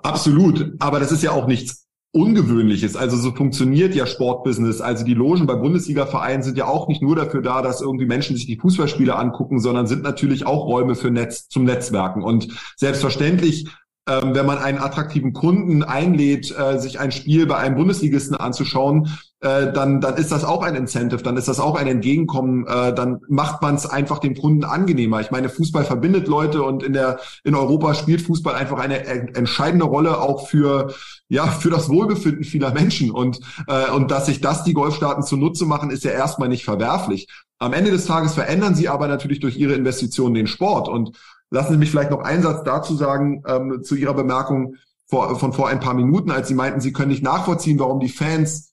Absolut, 0.03 0.73
aber 0.79 0.99
das 0.99 1.13
ist 1.13 1.23
ja 1.23 1.33
auch 1.33 1.47
nichts 1.47 1.82
Ungewöhnliches. 2.13 2.95
Also 2.95 3.17
so 3.17 3.33
funktioniert 3.33 3.95
ja 3.95 4.07
Sportbusiness. 4.07 4.81
Also 4.81 5.05
die 5.05 5.15
Logen 5.15 5.47
bei 5.47 5.55
Bundesliga-Vereinen 5.55 6.43
sind 6.43 6.59
ja 6.59 6.67
auch 6.67 6.89
nicht 6.89 7.01
nur 7.01 7.17
dafür 7.17 7.41
da, 7.41 7.63
dass 7.63 7.81
irgendwie 7.81 8.05
Menschen 8.05 8.37
sich 8.37 8.47
die 8.47 8.59
Fußballspiele 8.59 9.17
angucken, 9.17 9.61
sondern 9.61 9.87
sind 9.87 10.03
natürlich 10.03 10.47
auch 10.47 10.67
Räume 10.67 10.95
für 10.95 11.11
Netz 11.11 11.49
zum 11.49 11.65
Netzwerken. 11.65 12.23
Und 12.23 12.49
selbstverständlich 12.77 13.67
ähm, 14.09 14.35
wenn 14.35 14.47
man 14.47 14.59
einen 14.59 14.79
attraktiven 14.79 15.33
Kunden 15.33 15.85
einlädt, 15.85 16.53
äh, 16.59 16.79
sich 16.79 16.99
ein 16.99 17.13
Spiel 17.13 17.47
bei 17.47 17.57
einem 17.59 17.77
Bundesligisten 17.77 18.37
anzuschauen, 18.37 19.17
äh, 19.43 19.73
dann, 19.73 20.01
dann 20.01 20.17
ist 20.17 20.31
das 20.33 20.45
auch 20.45 20.63
ein 20.63 20.75
Incentive, 20.77 21.23
dann 21.23 21.37
ist 21.37 21.49
das 21.49 21.61
auch 21.61 21.75
ein 21.75 21.89
Entgegenkommen, 21.89 22.67
äh, 22.67 22.95
dann 22.95 23.21
macht 23.29 23.61
man 23.61 23.75
es 23.75 23.87
einfach 23.87 24.21
dem 24.21 24.37
Kunden 24.37 24.65
angenehmer. 24.65 25.21
Ich 25.21 25.31
meine, 25.31 25.49
Fußball 25.49 25.85
verbindet 25.85 26.29
Leute 26.29 26.63
und 26.63 26.83
in 26.83 26.93
der 26.93 27.19
in 27.43 27.55
Europa 27.55 27.95
spielt 27.95 28.23
Fußball 28.23 28.55
einfach 28.55 28.79
eine 28.79 29.05
entscheidende 29.05 29.85
Rolle 29.85 30.21
auch 30.21 30.47
für 30.47 30.95
ja 31.29 31.47
für 31.47 31.71
das 31.71 31.89
Wohlbefinden 31.89 32.45
vieler 32.45 32.73
Menschen 32.73 33.11
und 33.11 33.41
äh, 33.67 33.91
und 33.91 34.11
dass 34.11 34.27
sich 34.27 34.41
das 34.41 34.65
die 34.65 34.75
Golfstaaten 34.75 35.25
zunutze 35.25 35.67
machen, 35.67 35.91
ist 35.91 36.05
ja 36.05 36.13
erstmal 36.13 36.49
nicht 36.49 36.65
verwerflich. 36.65 37.29
Am 37.59 37.73
Ende 37.73 37.91
des 37.91 38.07
Tages 38.07 38.35
verändern 38.35 38.75
sie 38.75 38.89
aber 38.89 39.09
natürlich 39.09 39.41
durch 39.41 39.57
ihre 39.57 39.75
Investitionen 39.75 40.35
den 40.35 40.47
Sport 40.47 40.89
und 40.89 41.19
Lassen 41.53 41.73
Sie 41.73 41.79
mich 41.79 41.91
vielleicht 41.91 42.11
noch 42.11 42.23
einen 42.23 42.43
Satz 42.43 42.65
dazu 42.65 42.95
sagen, 42.95 43.43
ähm, 43.47 43.83
zu 43.83 43.95
Ihrer 43.95 44.15
Bemerkung 44.15 44.77
vor, 45.05 45.39
von 45.39 45.53
vor 45.53 45.69
ein 45.69 45.81
paar 45.81 45.93
Minuten, 45.93 46.31
als 46.31 46.49
Sie 46.49 46.55
meinten, 46.55 46.81
Sie 46.81 46.95
können 46.95 47.11
nicht 47.11 47.23
nachvollziehen, 47.23 47.79
warum 47.79 48.01
die 48.01 48.09
Fans 48.09 48.72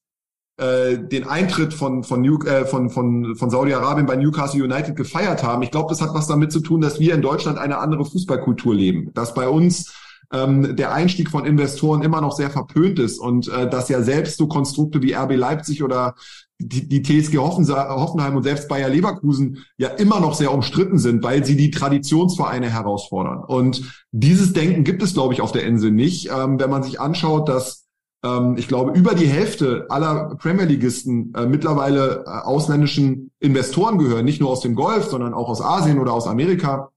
äh, 0.60 0.98
den 0.98 1.28
Eintritt 1.28 1.74
von, 1.74 2.04
von, 2.04 2.22
New, 2.22 2.38
äh, 2.44 2.66
von, 2.66 2.90
von, 2.90 3.36
von 3.36 3.50
Saudi-Arabien 3.50 4.06
bei 4.06 4.16
Newcastle 4.16 4.64
United 4.64 4.96
gefeiert 4.96 5.44
haben. 5.44 5.64
Ich 5.64 5.72
glaube, 5.72 5.90
das 5.90 6.02
hat 6.02 6.14
was 6.14 6.28
damit 6.28 6.52
zu 6.52 6.60
tun, 6.60 6.82
dass 6.82 7.00
wir 7.00 7.14
in 7.14 7.22
Deutschland 7.22 7.58
eine 7.58 7.78
andere 7.78 8.06
Fußballkultur 8.06 8.76
leben. 8.76 9.12
Dass 9.14 9.34
bei 9.34 9.48
uns 9.48 9.94
ähm, 10.32 10.76
der 10.76 10.94
Einstieg 10.94 11.30
von 11.30 11.46
Investoren 11.46 12.02
immer 12.02 12.22
noch 12.22 12.34
sehr 12.34 12.50
verpönt 12.50 13.00
ist 13.00 13.20
und 13.20 13.48
äh, 13.48 13.70
dass 13.70 13.90
ja 13.90 14.02
selbst 14.02 14.38
so 14.38 14.48
Konstrukte 14.48 15.02
wie 15.02 15.14
RB 15.14 15.36
Leipzig 15.36 15.84
oder 15.84 16.16
die, 16.60 16.88
die 16.88 17.02
TSG 17.02 17.38
Hoffenheim 17.38 18.36
und 18.36 18.44
selbst 18.44 18.68
Bayer 18.68 18.90
Leverkusen 18.90 19.66
ja 19.78 19.88
immer 19.88 20.20
noch 20.20 20.34
sehr 20.34 20.54
umstritten 20.54 21.00
sind, 21.00 21.24
weil 21.24 21.46
sie 21.46 21.56
die 21.56 21.72
Traditionsvereine 21.72 22.70
herausfordern. 22.70 23.44
Und 23.46 24.06
dieses 24.12 24.54
Denken 24.54 24.84
gibt 24.84 25.02
es, 25.02 25.14
glaube 25.14 25.34
ich, 25.34 25.42
auf 25.42 25.54
der 25.54 25.64
Insel 25.64 25.92
nicht. 25.92 26.30
Ähm, 26.30 26.60
wenn 26.60 26.70
man 26.70 26.84
sich 26.84 27.00
anschaut, 27.00 27.48
dass 27.48 27.89
ähm, 28.24 28.56
ich 28.58 28.68
glaube, 28.68 28.98
über 28.98 29.14
die 29.16 29.28
Hälfte 29.28 29.86
aller 29.90 30.36
Premier 30.36 30.66
Leagueisten 30.66 31.34
äh, 31.34 31.46
mittlerweile 31.46 32.26
äh, 32.26 32.30
ausländischen 32.30 33.32
Investoren 33.40 33.98
gehören, 33.98 34.26
nicht 34.26 34.42
nur 34.42 34.50
aus 34.50 34.62
dem 34.62 34.76
Golf, 34.76 35.06
sondern 35.06 35.34
auch 35.34 35.50
aus 35.50 35.62
Asien 35.62 36.00
oder 36.00 36.14
aus 36.14 36.28
Amerika. 36.28 36.92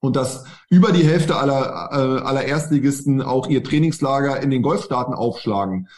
Und 0.00 0.14
dass 0.16 0.44
über 0.68 0.92
die 0.92 1.04
Hälfte 1.04 1.36
aller, 1.36 1.90
äh, 1.92 2.22
aller 2.22 2.44
Erstligisten 2.44 3.22
auch 3.22 3.48
ihr 3.48 3.64
Trainingslager 3.64 4.40
in 4.40 4.50
den 4.50 4.62
Golfstaaten 4.62 5.14
aufschlagen 5.14 5.88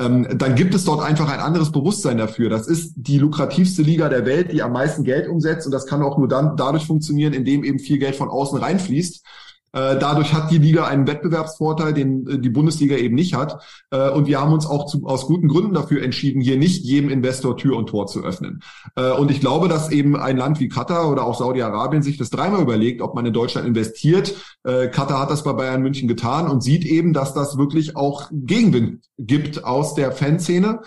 ähm, 0.00 0.26
dann 0.36 0.56
gibt 0.56 0.74
es 0.74 0.84
dort 0.84 1.02
einfach 1.02 1.30
ein 1.30 1.40
anderes 1.40 1.70
Bewusstsein 1.70 2.18
dafür. 2.18 2.50
Das 2.50 2.66
ist 2.66 2.94
die 2.96 3.18
lukrativste 3.18 3.82
Liga 3.82 4.08
der 4.08 4.26
Welt, 4.26 4.50
die 4.52 4.62
am 4.62 4.72
meisten 4.72 5.04
Geld 5.04 5.28
umsetzt 5.28 5.66
und 5.66 5.72
das 5.72 5.86
kann 5.86 6.02
auch 6.02 6.18
nur 6.18 6.26
dann 6.26 6.56
dadurch 6.56 6.86
funktionieren, 6.86 7.32
indem 7.32 7.62
eben 7.62 7.78
viel 7.78 7.98
Geld 7.98 8.16
von 8.16 8.28
außen 8.28 8.58
reinfließt. 8.58 9.24
Äh, 9.74 9.98
dadurch 9.98 10.32
hat 10.32 10.52
die 10.52 10.58
Liga 10.58 10.86
einen 10.86 11.06
Wettbewerbsvorteil, 11.08 11.92
den 11.92 12.26
äh, 12.28 12.38
die 12.38 12.48
Bundesliga 12.48 12.96
eben 12.96 13.16
nicht 13.16 13.34
hat. 13.34 13.60
Äh, 13.90 14.08
und 14.10 14.26
wir 14.26 14.40
haben 14.40 14.52
uns 14.52 14.66
auch 14.66 14.86
zu, 14.86 15.04
aus 15.04 15.26
guten 15.26 15.48
Gründen 15.48 15.74
dafür 15.74 16.02
entschieden, 16.02 16.40
hier 16.40 16.56
nicht 16.56 16.84
jedem 16.84 17.10
Investor 17.10 17.56
Tür 17.56 17.76
und 17.76 17.88
Tor 17.88 18.06
zu 18.06 18.22
öffnen. 18.22 18.62
Und 19.18 19.30
ich 19.30 19.40
glaube, 19.40 19.68
dass 19.68 19.90
eben 19.90 20.16
ein 20.16 20.36
Land 20.36 20.60
wie 20.60 20.68
Katar 20.68 21.10
oder 21.10 21.24
auch 21.24 21.38
Saudi-Arabien 21.38 22.02
sich 22.02 22.16
das 22.16 22.30
dreimal 22.30 22.62
überlegt, 22.62 23.02
ob 23.02 23.14
man 23.14 23.26
in 23.26 23.32
Deutschland 23.32 23.66
investiert. 23.66 24.34
Katar 24.62 25.20
hat 25.20 25.30
das 25.30 25.42
bei 25.42 25.52
Bayern 25.52 25.82
München 25.82 26.08
getan 26.08 26.48
und 26.48 26.62
sieht 26.62 26.84
eben, 26.84 27.12
dass 27.12 27.34
das 27.34 27.58
wirklich 27.58 27.96
auch 27.96 28.28
Gegenwind 28.32 29.04
gibt 29.18 29.64
aus 29.64 29.94
der 29.94 30.12
Fanszene. 30.12 30.80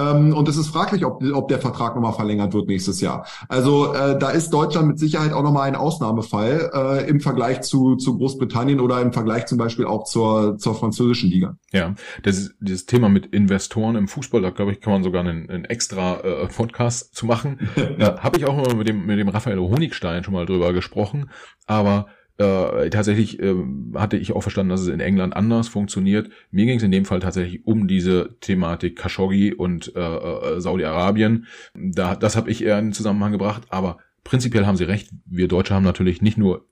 Ähm, 0.00 0.34
und 0.34 0.48
es 0.48 0.56
ist 0.56 0.68
fraglich, 0.68 1.04
ob, 1.04 1.22
ob 1.22 1.48
der 1.48 1.58
Vertrag 1.58 1.94
nochmal 1.94 2.12
verlängert 2.12 2.54
wird 2.54 2.68
nächstes 2.68 3.00
Jahr. 3.00 3.26
Also 3.48 3.92
äh, 3.94 4.18
da 4.18 4.30
ist 4.30 4.50
Deutschland 4.50 4.88
mit 4.88 4.98
Sicherheit 4.98 5.32
auch 5.32 5.42
nochmal 5.42 5.68
ein 5.68 5.76
Ausnahmefall 5.76 6.70
äh, 6.72 7.08
im 7.08 7.20
Vergleich 7.20 7.62
zu, 7.62 7.96
zu 7.96 8.16
Großbritannien 8.16 8.80
oder 8.80 9.00
im 9.00 9.12
Vergleich 9.12 9.46
zum 9.46 9.58
Beispiel 9.58 9.84
auch 9.84 10.04
zur, 10.04 10.58
zur 10.58 10.74
französischen 10.74 11.30
Liga. 11.30 11.56
Ja, 11.72 11.94
das, 12.22 12.50
dieses 12.60 12.86
Thema 12.86 13.08
mit 13.08 13.26
Investoren 13.26 13.96
im 13.96 14.08
Fußball, 14.08 14.42
da 14.42 14.50
glaube 14.50 14.72
ich, 14.72 14.80
kann 14.80 14.92
man 14.92 15.02
sogar 15.02 15.20
einen, 15.20 15.50
einen 15.50 15.64
extra 15.64 16.20
äh, 16.20 16.46
Podcast 16.46 17.14
zu 17.14 17.26
machen. 17.26 17.68
ja. 17.98 18.20
Habe 18.20 18.38
ich 18.38 18.46
auch 18.46 18.56
mal 18.56 18.74
mit 18.74 18.88
dem, 18.88 19.06
mit 19.06 19.18
dem 19.18 19.28
Raphael 19.28 19.58
Honigstein 19.58 20.24
schon 20.24 20.34
mal 20.34 20.46
drüber 20.46 20.72
gesprochen. 20.72 21.30
Aber 21.66 22.06
äh, 22.40 22.88
tatsächlich 22.88 23.38
äh, 23.40 23.54
hatte 23.94 24.16
ich 24.16 24.32
auch 24.32 24.40
verstanden, 24.40 24.70
dass 24.70 24.80
es 24.80 24.88
in 24.88 25.00
England 25.00 25.36
anders 25.36 25.68
funktioniert. 25.68 26.30
Mir 26.50 26.64
ging 26.64 26.78
es 26.78 26.82
in 26.82 26.90
dem 26.90 27.04
Fall 27.04 27.20
tatsächlich 27.20 27.66
um 27.66 27.86
diese 27.86 28.36
Thematik 28.40 28.96
Khashoggi 28.96 29.52
und 29.52 29.94
äh, 29.94 30.00
äh, 30.00 30.60
Saudi-Arabien. 30.60 31.46
Da, 31.74 32.16
das 32.16 32.36
habe 32.36 32.50
ich 32.50 32.64
eher 32.64 32.78
in 32.78 32.92
Zusammenhang 32.94 33.32
gebracht, 33.32 33.64
aber 33.68 33.98
prinzipiell 34.24 34.64
haben 34.64 34.76
Sie 34.76 34.84
recht. 34.84 35.10
Wir 35.26 35.48
Deutsche 35.48 35.74
haben 35.74 35.84
natürlich 35.84 36.22
nicht 36.22 36.38
nur 36.38 36.66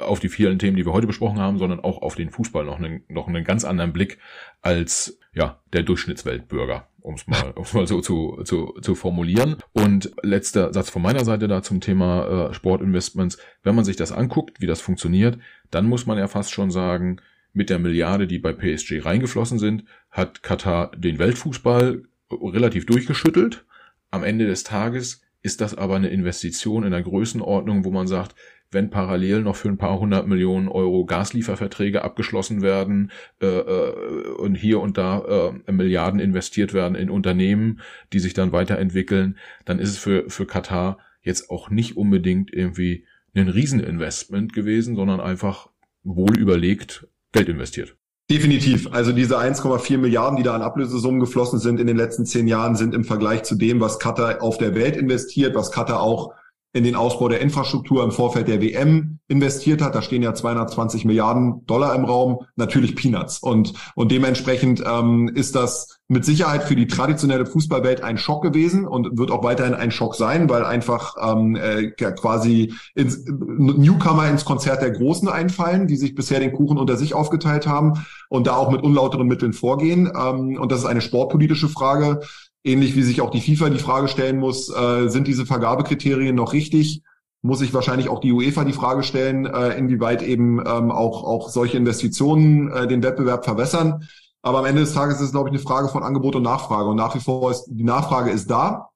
auf 0.00 0.20
die 0.20 0.28
vielen 0.28 0.58
Themen, 0.58 0.76
die 0.76 0.86
wir 0.86 0.92
heute 0.92 1.06
besprochen 1.06 1.38
haben, 1.38 1.58
sondern 1.58 1.80
auch 1.80 2.02
auf 2.02 2.14
den 2.14 2.30
Fußball 2.30 2.64
noch 2.64 2.78
einen, 2.78 3.04
noch 3.08 3.28
einen 3.28 3.44
ganz 3.44 3.64
anderen 3.64 3.92
Blick 3.92 4.18
als 4.62 5.18
ja 5.32 5.60
der 5.72 5.82
Durchschnittsweltbürger, 5.82 6.88
um 7.00 7.14
es 7.14 7.26
mal, 7.26 7.50
um's 7.54 7.72
mal 7.72 7.86
so 7.86 8.00
zu, 8.00 8.42
zu, 8.44 8.74
zu 8.80 8.94
formulieren. 8.94 9.56
Und 9.72 10.10
letzter 10.22 10.72
Satz 10.72 10.90
von 10.90 11.02
meiner 11.02 11.24
Seite 11.24 11.48
da 11.48 11.62
zum 11.62 11.80
Thema 11.80 12.48
äh, 12.50 12.54
Sportinvestments. 12.54 13.38
Wenn 13.62 13.74
man 13.74 13.84
sich 13.84 13.96
das 13.96 14.12
anguckt, 14.12 14.60
wie 14.60 14.66
das 14.66 14.80
funktioniert, 14.80 15.38
dann 15.70 15.86
muss 15.86 16.06
man 16.06 16.18
ja 16.18 16.28
fast 16.28 16.52
schon 16.52 16.70
sagen, 16.70 17.20
mit 17.52 17.70
der 17.70 17.78
Milliarde, 17.78 18.26
die 18.26 18.38
bei 18.38 18.52
PSG 18.52 19.04
reingeflossen 19.04 19.58
sind, 19.58 19.84
hat 20.10 20.42
Katar 20.42 20.92
den 20.96 21.18
Weltfußball 21.18 22.04
relativ 22.30 22.86
durchgeschüttelt. 22.86 23.64
Am 24.10 24.24
Ende 24.24 24.46
des 24.46 24.62
Tages 24.64 25.22
ist 25.42 25.60
das 25.60 25.74
aber 25.74 25.96
eine 25.96 26.08
Investition 26.08 26.84
in 26.84 26.90
der 26.90 27.02
Größenordnung, 27.02 27.84
wo 27.84 27.90
man 27.90 28.06
sagt, 28.06 28.34
wenn 28.70 28.90
parallel 28.90 29.42
noch 29.42 29.56
für 29.56 29.68
ein 29.68 29.78
paar 29.78 29.98
hundert 29.98 30.28
Millionen 30.28 30.68
Euro 30.68 31.04
Gaslieferverträge 31.04 32.04
abgeschlossen 32.04 32.62
werden 32.62 33.10
äh, 33.42 33.46
äh, 33.46 34.28
und 34.38 34.54
hier 34.54 34.80
und 34.80 34.96
da 34.96 35.52
äh, 35.66 35.72
Milliarden 35.72 36.20
investiert 36.20 36.72
werden 36.72 36.94
in 36.94 37.10
Unternehmen, 37.10 37.80
die 38.12 38.20
sich 38.20 38.32
dann 38.32 38.52
weiterentwickeln, 38.52 39.38
dann 39.64 39.78
ist 39.80 39.90
es 39.90 39.98
für, 39.98 40.30
für 40.30 40.46
Katar 40.46 40.98
jetzt 41.22 41.50
auch 41.50 41.70
nicht 41.70 41.96
unbedingt 41.96 42.52
irgendwie 42.52 43.06
ein 43.34 43.48
Rieseninvestment 43.48 44.52
gewesen, 44.52 44.94
sondern 44.94 45.20
einfach 45.20 45.68
wohl 46.02 46.38
überlegt 46.38 47.08
Geld 47.32 47.48
investiert. 47.48 47.96
Definitiv. 48.30 48.88
Also 48.92 49.10
diese 49.10 49.40
1,4 49.40 49.98
Milliarden, 49.98 50.36
die 50.36 50.44
da 50.44 50.54
an 50.54 50.62
Ablösesummen 50.62 51.18
geflossen 51.18 51.58
sind 51.58 51.80
in 51.80 51.88
den 51.88 51.96
letzten 51.96 52.24
zehn 52.26 52.46
Jahren, 52.46 52.76
sind 52.76 52.94
im 52.94 53.02
Vergleich 53.02 53.42
zu 53.42 53.56
dem, 53.56 53.80
was 53.80 53.98
Katar 53.98 54.40
auf 54.40 54.56
der 54.56 54.76
Welt 54.76 54.96
investiert, 54.96 55.56
was 55.56 55.72
Katar 55.72 56.00
auch 56.00 56.32
in 56.72 56.84
den 56.84 56.94
Ausbau 56.94 57.28
der 57.28 57.40
Infrastruktur 57.40 58.04
im 58.04 58.12
Vorfeld 58.12 58.46
der 58.46 58.62
WM 58.62 59.18
investiert 59.26 59.82
hat. 59.82 59.94
Da 59.94 60.02
stehen 60.02 60.22
ja 60.22 60.34
220 60.34 61.04
Milliarden 61.04 61.66
Dollar 61.66 61.94
im 61.96 62.04
Raum, 62.04 62.46
natürlich 62.54 62.94
Peanuts. 62.94 63.38
Und, 63.40 63.72
und 63.96 64.12
dementsprechend 64.12 64.82
ähm, 64.86 65.28
ist 65.34 65.56
das 65.56 65.98
mit 66.06 66.24
Sicherheit 66.24 66.64
für 66.64 66.76
die 66.76 66.86
traditionelle 66.86 67.46
Fußballwelt 67.46 68.02
ein 68.02 68.18
Schock 68.18 68.42
gewesen 68.42 68.86
und 68.86 69.18
wird 69.18 69.30
auch 69.30 69.42
weiterhin 69.42 69.74
ein 69.74 69.90
Schock 69.90 70.14
sein, 70.14 70.48
weil 70.48 70.64
einfach 70.64 71.14
ähm, 71.20 71.56
äh, 71.56 71.90
quasi 71.90 72.74
ins, 72.94 73.24
Newcomer 73.26 74.28
ins 74.28 74.44
Konzert 74.44 74.82
der 74.82 74.90
Großen 74.90 75.28
einfallen, 75.28 75.86
die 75.86 75.96
sich 75.96 76.14
bisher 76.14 76.40
den 76.40 76.52
Kuchen 76.52 76.78
unter 76.78 76.96
sich 76.96 77.14
aufgeteilt 77.14 77.66
haben 77.66 78.04
und 78.28 78.46
da 78.46 78.54
auch 78.56 78.70
mit 78.70 78.82
unlauteren 78.82 79.26
Mitteln 79.26 79.52
vorgehen. 79.52 80.06
Ähm, 80.06 80.56
und 80.60 80.70
das 80.70 80.80
ist 80.80 80.86
eine 80.86 81.00
sportpolitische 81.00 81.68
Frage 81.68 82.20
ähnlich 82.64 82.96
wie 82.96 83.02
sich 83.02 83.20
auch 83.20 83.30
die 83.30 83.40
FIFA 83.40 83.70
die 83.70 83.78
Frage 83.78 84.08
stellen 84.08 84.38
muss, 84.38 84.68
äh, 84.68 85.08
sind 85.08 85.26
diese 85.26 85.46
Vergabekriterien 85.46 86.36
noch 86.36 86.52
richtig? 86.52 87.02
Muss 87.42 87.60
sich 87.60 87.72
wahrscheinlich 87.72 88.08
auch 88.08 88.20
die 88.20 88.32
UEFA 88.32 88.64
die 88.64 88.74
Frage 88.74 89.02
stellen, 89.02 89.46
äh, 89.46 89.78
inwieweit 89.78 90.22
eben 90.22 90.58
ähm, 90.58 90.90
auch, 90.90 91.24
auch 91.24 91.48
solche 91.48 91.78
Investitionen 91.78 92.70
äh, 92.70 92.86
den 92.86 93.02
Wettbewerb 93.02 93.44
verwässern. 93.44 94.06
Aber 94.42 94.58
am 94.58 94.66
Ende 94.66 94.82
des 94.82 94.92
Tages 94.92 95.16
ist 95.16 95.26
es, 95.26 95.32
glaube 95.32 95.48
ich, 95.48 95.54
eine 95.54 95.62
Frage 95.62 95.88
von 95.88 96.02
Angebot 96.02 96.36
und 96.36 96.42
Nachfrage. 96.42 96.88
Und 96.88 96.96
nach 96.96 97.14
wie 97.14 97.20
vor 97.20 97.50
ist 97.50 97.66
die 97.70 97.84
Nachfrage 97.84 98.30
ist 98.30 98.50
da 98.50 98.89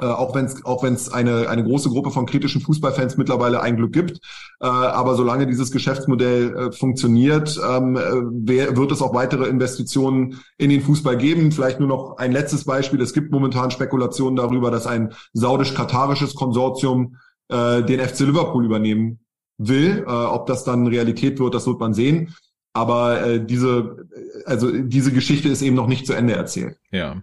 äh, 0.00 0.06
auch 0.06 0.34
wenn 0.34 0.44
es 0.44 0.64
auch 0.64 0.82
wenn's 0.82 1.08
eine, 1.08 1.48
eine 1.48 1.64
große 1.64 1.88
Gruppe 1.88 2.10
von 2.10 2.26
kritischen 2.26 2.60
Fußballfans 2.60 3.16
mittlerweile 3.16 3.60
ein 3.62 3.76
Glück 3.76 3.92
gibt. 3.92 4.20
Äh, 4.60 4.66
aber 4.66 5.14
solange 5.14 5.46
dieses 5.46 5.72
Geschäftsmodell 5.72 6.56
äh, 6.56 6.72
funktioniert, 6.72 7.58
ähm, 7.68 7.96
äh, 7.96 8.00
wer, 8.30 8.76
wird 8.76 8.92
es 8.92 9.02
auch 9.02 9.14
weitere 9.14 9.48
Investitionen 9.48 10.40
in 10.56 10.70
den 10.70 10.82
Fußball 10.82 11.16
geben. 11.16 11.50
Vielleicht 11.52 11.80
nur 11.80 11.88
noch 11.88 12.18
ein 12.18 12.32
letztes 12.32 12.64
Beispiel. 12.64 13.00
Es 13.00 13.12
gibt 13.12 13.32
momentan 13.32 13.70
Spekulationen 13.70 14.36
darüber, 14.36 14.70
dass 14.70 14.86
ein 14.86 15.12
saudisch-katarisches 15.32 16.34
Konsortium 16.34 17.16
äh, 17.48 17.82
den 17.82 18.00
FC 18.00 18.20
Liverpool 18.20 18.64
übernehmen 18.64 19.20
will. 19.58 20.04
Äh, 20.06 20.10
ob 20.10 20.46
das 20.46 20.64
dann 20.64 20.86
Realität 20.86 21.40
wird, 21.40 21.54
das 21.54 21.66
wird 21.66 21.80
man 21.80 21.92
sehen. 21.92 22.34
Aber 22.72 23.22
äh, 23.26 23.44
diese, 23.44 24.06
also 24.44 24.70
diese 24.70 25.12
Geschichte 25.12 25.48
ist 25.48 25.62
eben 25.62 25.74
noch 25.74 25.88
nicht 25.88 26.06
zu 26.06 26.12
Ende 26.12 26.34
erzählt. 26.34 26.78
Ja, 26.92 27.22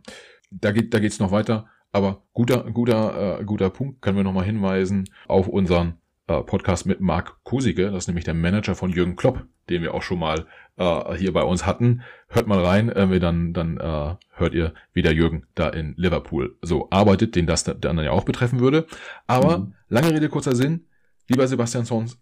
da 0.52 0.72
geht 0.72 0.94
da 0.94 1.00
geht's 1.00 1.20
noch 1.20 1.32
weiter. 1.32 1.68
Aber 1.96 2.24
guter, 2.34 2.70
guter, 2.74 3.40
äh, 3.40 3.46
guter 3.46 3.70
Punkt, 3.70 4.02
können 4.02 4.18
wir 4.18 4.26
nochmal 4.26 4.44
hinweisen 4.44 5.10
auf 5.30 5.48
unseren 5.48 5.94
äh, 6.28 6.42
Podcast 6.42 6.86
mit 6.86 7.00
Marc 7.00 7.42
Kosige, 7.46 7.90
das 7.90 8.04
ist 8.04 8.08
nämlich 8.10 8.26
der 8.26 8.34
Manager 8.34 8.76
von 8.76 8.92
Jürgen 8.92 9.16
Klopp, 9.16 9.46
den 9.70 9.82
wir 9.82 9.94
auch 9.94 10.02
schon 10.02 10.20
mal 10.20 10.46
äh, 10.76 11.16
hier 11.16 11.32
bei 11.32 11.44
uns 11.44 11.66
hatten. 11.66 12.02
Hört 12.28 12.48
mal 12.48 12.60
rein, 12.60 12.90
äh, 12.90 13.18
dann, 13.22 13.54
dann 13.54 13.78
äh, 13.78 14.16
hört 14.32 14.54
ihr, 14.54 14.74
wie 14.92 15.04
der 15.04 15.14
Jürgen 15.14 15.46
da 15.56 15.70
in 15.70 15.94
Liverpool 15.96 16.58
so 16.62 16.90
arbeitet, 16.90 17.34
den 17.34 17.48
das 17.48 17.64
dann 17.64 17.98
ja 18.00 18.12
auch 18.12 18.26
betreffen 18.26 18.60
würde. 18.60 18.88
Aber 19.26 19.60
mhm. 19.60 19.74
lange 19.88 20.12
Rede, 20.12 20.28
kurzer 20.28 20.54
Sinn. 20.54 20.88
Lieber 21.30 21.48
Sebastian 21.48 21.86
Sons, 21.86 22.20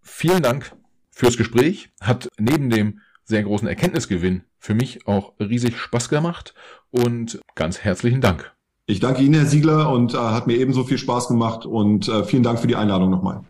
vielen 0.00 0.42
Dank 0.42 0.74
fürs 1.10 1.36
Gespräch. 1.36 1.90
Hat 2.00 2.30
neben 2.38 2.70
dem 2.70 3.00
sehr 3.24 3.42
großen 3.42 3.68
Erkenntnisgewinn 3.68 4.44
für 4.58 4.72
mich 4.72 5.06
auch 5.06 5.34
riesig 5.38 5.76
Spaß 5.76 6.08
gemacht 6.08 6.54
und 6.90 7.38
ganz 7.54 7.80
herzlichen 7.80 8.22
Dank. 8.22 8.54
Ich 8.90 8.98
danke 8.98 9.22
Ihnen, 9.22 9.34
Herr 9.34 9.46
Siegler, 9.46 9.88
und 9.88 10.14
äh, 10.14 10.16
hat 10.16 10.48
mir 10.48 10.56
ebenso 10.56 10.82
viel 10.82 10.98
Spaß 10.98 11.28
gemacht 11.28 11.64
und 11.64 12.08
äh, 12.08 12.24
vielen 12.24 12.42
Dank 12.42 12.58
für 12.58 12.66
die 12.66 12.74
Einladung 12.74 13.08
nochmal. 13.08 13.42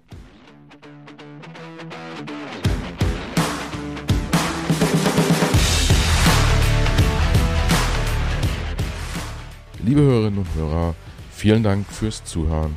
Liebe 9.82 10.02
Hörerinnen 10.02 10.40
und 10.40 10.54
Hörer, 10.54 10.94
vielen 11.30 11.62
Dank 11.62 11.86
fürs 11.86 12.22
Zuhören. 12.24 12.76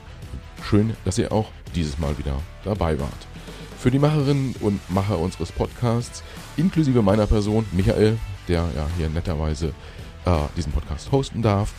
Schön, 0.63 0.93
dass 1.03 1.17
ihr 1.17 1.33
auch 1.33 1.49
dieses 1.75 1.99
Mal 1.99 2.17
wieder 2.17 2.37
dabei 2.63 2.97
wart. 2.97 3.27
Für 3.77 3.91
die 3.91 3.99
Macherinnen 3.99 4.55
und 4.61 4.79
Macher 4.89 5.19
unseres 5.19 5.51
Podcasts, 5.51 6.23
inklusive 6.55 7.01
meiner 7.01 7.27
Person, 7.27 7.65
Michael, 7.73 8.17
der 8.47 8.69
ja 8.73 8.87
hier 8.95 9.09
netterweise 9.09 9.73
äh, 10.23 10.37
diesen 10.55 10.71
Podcast 10.71 11.11
hosten 11.11 11.41
darf, 11.41 11.73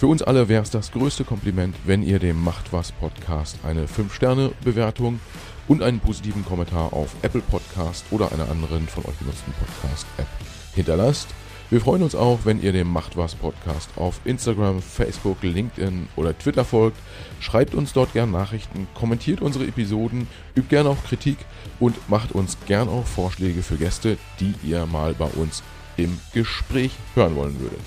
für 0.00 0.06
uns 0.06 0.22
alle 0.22 0.48
wäre 0.48 0.62
es 0.62 0.70
das 0.70 0.92
größte 0.92 1.24
Kompliment, 1.24 1.76
wenn 1.84 2.02
ihr 2.02 2.18
dem 2.18 2.42
Macht 2.42 2.72
was 2.72 2.90
Podcast 2.90 3.58
eine 3.64 3.84
5-Sterne-Bewertung 3.84 5.20
und 5.68 5.82
einen 5.82 6.00
positiven 6.00 6.42
Kommentar 6.42 6.94
auf 6.94 7.14
Apple 7.20 7.42
Podcast 7.42 8.06
oder 8.10 8.32
einer 8.32 8.50
anderen 8.50 8.88
von 8.88 9.04
euch 9.04 9.18
genutzten 9.18 9.52
Podcast-App 9.52 10.26
hinterlasst. 10.74 11.28
Wir 11.68 11.82
freuen 11.82 12.02
uns 12.02 12.14
auch, 12.14 12.38
wenn 12.44 12.62
ihr 12.62 12.72
dem 12.72 12.90
Macht 12.90 13.18
was 13.18 13.34
Podcast 13.34 13.90
auf 13.96 14.22
Instagram, 14.24 14.80
Facebook, 14.80 15.42
LinkedIn 15.42 16.08
oder 16.16 16.36
Twitter 16.36 16.64
folgt. 16.64 16.96
Schreibt 17.38 17.74
uns 17.74 17.92
dort 17.92 18.14
gern 18.14 18.30
Nachrichten, 18.30 18.88
kommentiert 18.94 19.42
unsere 19.42 19.66
Episoden, 19.66 20.28
übt 20.56 20.70
gern 20.70 20.86
auch 20.86 21.04
Kritik 21.04 21.36
und 21.78 22.08
macht 22.08 22.32
uns 22.32 22.56
gern 22.66 22.88
auch 22.88 23.04
Vorschläge 23.04 23.62
für 23.62 23.76
Gäste, 23.76 24.16
die 24.40 24.54
ihr 24.62 24.86
mal 24.86 25.12
bei 25.12 25.26
uns 25.26 25.62
im 25.98 26.18
Gespräch 26.32 26.92
hören 27.14 27.36
wollen 27.36 27.60
würdet. 27.60 27.82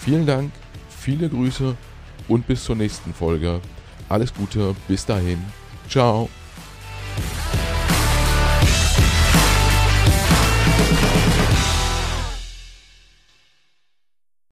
Vielen 0.00 0.26
Dank 0.26 0.52
viele 1.00 1.28
Grüße 1.28 1.76
und 2.28 2.46
bis 2.46 2.64
zur 2.64 2.76
nächsten 2.76 3.14
Folge. 3.14 3.60
Alles 4.08 4.34
Gute, 4.34 4.74
bis 4.86 5.06
dahin. 5.06 5.38
Ciao. 5.88 6.28